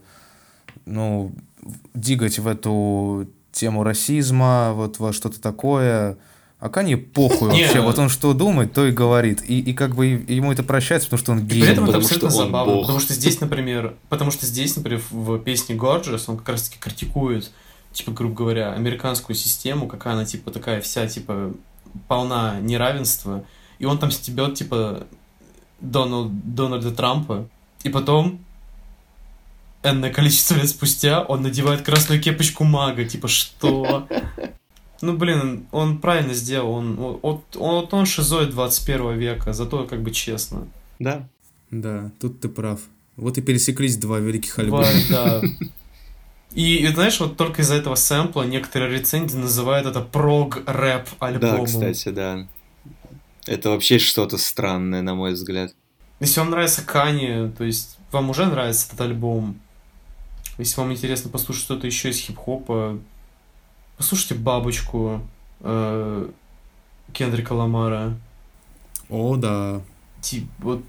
ну, 0.85 1.31
дигать 1.95 2.37
в 2.37 2.47
эту 2.47 3.27
тему 3.51 3.83
расизма, 3.83 4.73
вот 4.73 4.99
во 4.99 5.11
что-то 5.11 5.41
такое. 5.41 6.17
А 6.59 6.67
Канье 6.69 6.97
похуй 6.97 7.51
Не. 7.53 7.63
вообще. 7.63 7.79
Вот 7.79 7.97
он 7.99 8.09
что 8.09 8.33
думает, 8.33 8.73
то 8.73 8.85
и 8.85 8.91
говорит. 8.91 9.41
И, 9.49 9.59
и 9.61 9.73
как 9.73 9.95
бы 9.95 10.07
и- 10.07 10.35
ему 10.35 10.51
это 10.51 10.61
прощается, 10.61 11.07
потому 11.07 11.19
что 11.23 11.31
он 11.31 11.39
И 11.39 11.41
гей. 11.43 11.61
при 11.61 11.71
этом 11.71 11.85
это 11.85 11.93
потому 11.93 12.03
абсолютно 12.03 12.29
что 12.29 12.39
он 12.39 12.45
забавно, 12.47 12.73
бог. 12.73 12.81
потому 12.81 12.99
что 12.99 13.13
здесь, 13.13 13.39
например, 13.39 13.95
потому 14.09 14.31
что 14.31 14.45
здесь, 14.45 14.75
например, 14.75 15.01
в 15.09 15.39
песне 15.39 15.75
Gorgeous 15.75 16.23
он 16.27 16.37
как 16.37 16.49
раз-таки 16.49 16.77
критикует, 16.79 17.49
типа, 17.93 18.11
грубо 18.11 18.35
говоря, 18.35 18.73
американскую 18.73 19.35
систему, 19.37 19.87
какая 19.87 20.13
она, 20.15 20.25
типа, 20.25 20.51
такая 20.51 20.81
вся, 20.81 21.07
типа, 21.07 21.53
полна 22.09 22.59
неравенства, 22.59 23.45
и 23.79 23.85
он 23.85 23.97
там 23.97 24.11
стебет, 24.11 24.55
типа, 24.55 25.07
Дональд, 25.79 26.55
Дональда 26.55 26.91
Трампа, 26.91 27.47
И 27.83 27.89
потом, 27.89 28.39
энное 29.83 30.11
количество 30.11 30.55
лет 30.55 30.67
спустя, 30.67 31.21
он 31.21 31.41
надевает 31.41 31.83
красную 31.83 32.21
кепочку 32.21 32.65
мага. 32.65 33.05
Типа, 33.05 33.29
что? 33.29 34.05
Ну, 35.01 35.13
блин, 35.13 35.67
он 35.71 35.99
правильно 35.99 36.33
сделал. 36.33 36.71
Он, 36.71 37.19
он, 37.21 37.41
он, 37.55 37.87
он 37.91 38.05
шизоид 38.05 38.49
21 38.49 39.17
века, 39.17 39.53
зато 39.53 39.85
как 39.85 40.01
бы 40.01 40.11
честно. 40.11 40.67
Да. 40.99 41.27
Да, 41.71 42.11
тут 42.19 42.39
ты 42.41 42.49
прав. 42.49 42.79
Вот 43.15 43.37
и 43.37 43.41
пересеклись 43.41 43.97
два 43.97 44.19
великих 44.19 44.57
альбома. 44.59 44.83
Два, 44.83 45.41
да. 45.41 45.41
И, 46.53 46.77
и 46.77 46.87
знаешь, 46.87 47.19
вот 47.19 47.37
только 47.37 47.61
из-за 47.61 47.75
этого 47.75 47.95
сэмпла 47.95 48.43
некоторые 48.43 48.97
рецензии 48.97 49.37
называют 49.37 49.85
это 49.85 50.01
прог-рэп 50.01 51.07
альбомом. 51.19 51.57
Да, 51.57 51.65
кстати, 51.65 52.09
да. 52.09 52.47
Это 53.45 53.69
вообще 53.69 53.99
что-то 53.99 54.37
странное, 54.37 55.01
на 55.01 55.15
мой 55.15 55.33
взгляд. 55.33 55.73
Если 56.19 56.39
вам 56.39 56.49
нравится 56.49 56.83
Кани, 56.83 57.51
то 57.57 57.63
есть 57.63 57.97
вам 58.11 58.29
уже 58.29 58.45
нравится 58.45 58.87
этот 58.87 59.01
альбом, 59.01 59.59
если 60.57 60.81
вам 60.81 60.91
интересно 60.91 61.29
послушать 61.29 61.63
что-то 61.63 61.87
еще 61.87 62.09
из 62.09 62.17
хип-хопа, 62.17 62.99
послушайте 63.99 64.35
«Бабочку» 64.35 65.21
э, 65.59 66.29
Кендрика 67.11 67.51
Ламара. 67.51 68.17
О, 69.09 69.35
да. 69.35 69.81
Тип, 70.21 70.45
вот 70.59 70.81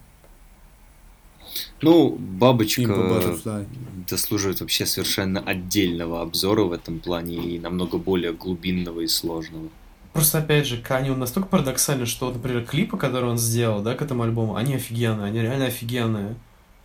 Ну, 1.83 2.17
бабочка 2.17 2.83
Butterfly. 2.83 3.67
заслуживает 4.09 4.61
вообще 4.61 4.87
совершенно 4.87 5.41
отдельного 5.41 6.23
обзора 6.23 6.65
в 6.65 6.73
этом 6.73 7.01
плане 7.01 7.37
и 7.37 7.59
намного 7.59 7.99
более 7.99 8.33
глубинного 8.33 9.01
и 9.01 9.09
сложного. 9.09 9.69
Просто, 10.13 10.39
опять 10.39 10.67
же, 10.67 10.77
Кани, 10.81 11.11
он 11.11 11.19
настолько 11.19 11.49
парадоксальный, 11.49 12.07
что, 12.07 12.31
например, 12.33 12.65
клипы, 12.65 12.97
которые 12.97 13.33
он 13.33 13.39
сделал, 13.39 13.83
да, 13.83 13.95
к 13.95 14.03
этому 14.03 14.23
альбому, 14.23 14.55
они 14.55 14.75
офигенные, 14.75 15.27
они 15.27 15.41
реально 15.41 15.67
офигенные. 15.67 16.37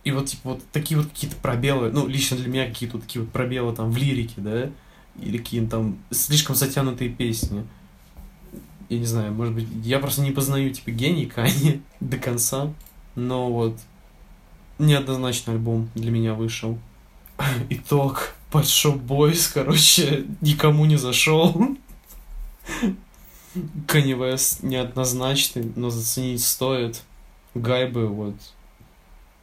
И 0.02 0.10
вот, 0.12 0.26
типа, 0.26 0.50
вот 0.50 0.62
такие 0.72 0.98
вот 0.98 1.08
какие-то 1.08 1.36
пробелы, 1.36 1.90
ну, 1.92 2.06
лично 2.08 2.36
для 2.36 2.48
меня 2.48 2.66
какие-то 2.66 2.96
вот 2.96 3.06
такие 3.06 3.22
вот 3.22 3.32
пробелы 3.32 3.74
там 3.74 3.90
в 3.90 3.96
лирике, 3.96 4.34
да, 4.38 4.70
или 5.20 5.38
какие-то 5.38 5.70
там 5.70 5.98
слишком 6.10 6.56
затянутые 6.56 7.10
песни. 7.10 7.66
Я 8.88 8.98
не 8.98 9.06
знаю, 9.06 9.32
может 9.32 9.54
быть, 9.54 9.66
я 9.82 9.98
просто 9.98 10.22
не 10.22 10.30
познаю, 10.30 10.70
типа, 10.70 10.90
гений 10.90 11.26
Кани 11.26 11.82
до 12.00 12.18
конца, 12.18 12.72
но 13.14 13.50
вот 13.52 13.78
неоднозначный 14.78 15.54
альбом 15.54 15.90
для 15.94 16.10
меня 16.10 16.34
вышел. 16.34 16.78
Итог. 17.70 18.32
Большой 18.52 18.94
Бойс, 18.94 19.48
короче, 19.48 20.24
никому 20.40 20.86
не 20.86 20.96
зашел. 20.96 21.76
Kanye 23.54 24.16
West 24.16 24.64
неоднозначный, 24.64 25.72
но 25.76 25.90
заценить 25.90 26.44
стоит. 26.44 27.02
Гайбы, 27.54 28.06
вот. 28.06 28.34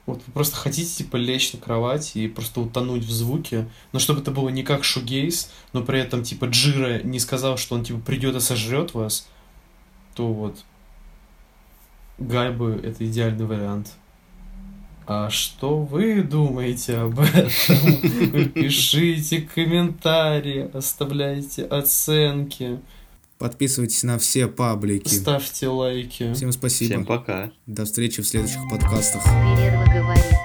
Вот 0.06 0.22
вы 0.26 0.34
просто 0.34 0.58
хотите, 0.58 1.04
типа, 1.04 1.16
лечь 1.16 1.54
на 1.54 1.60
кровать 1.60 2.16
и 2.16 2.28
просто 2.28 2.60
утонуть 2.60 3.06
в 3.06 3.12
звуке, 3.12 3.70
но 3.93 3.99
чтобы 3.99 4.20
это 4.20 4.32
было 4.32 4.49
не 4.49 4.64
как 4.64 4.84
шугейс, 4.84 5.51
но 5.72 5.82
при 5.82 5.99
этом, 5.99 6.24
типа, 6.24 6.45
Джира 6.45 7.01
не 7.04 7.20
сказал, 7.20 7.58
что 7.58 7.76
он, 7.76 7.86
типа, 7.86 7.99
придет 7.99 8.36
и 8.36 8.41
сожрет 8.41 8.93
вас, 8.93 9.30
то 10.14 10.34
вот 10.34 10.64
Гайбы— 12.18 12.80
это 12.84 13.06
идеальный 13.06 13.45
вариант. 13.45 13.93
А 15.06 15.30
что 15.30 15.80
вы 15.80 16.24
думаете 16.24 16.97
об 16.97 17.20
этом? 17.20 17.49
Пишите 18.54 19.41
комментарии, 19.41 20.70
оставляйте 20.74 21.66
оценки, 21.66 22.80
Подписывайтесь 23.38 24.03
на 24.03 24.17
все 24.17 24.47
паблики. 24.47 25.13
ставьте 25.13 25.67
лайки. 25.67 26.34
Всем 26.34 26.51
спасибо. 26.51 26.93
Всем 26.93 27.05
пока. 27.05 27.51
До 27.65 27.86
встречи 27.86 28.21
в 28.21 28.27
следующих 28.27 28.61
подкастах. 28.69 29.23
Перерва 29.23 29.86
говорит. 29.86 30.43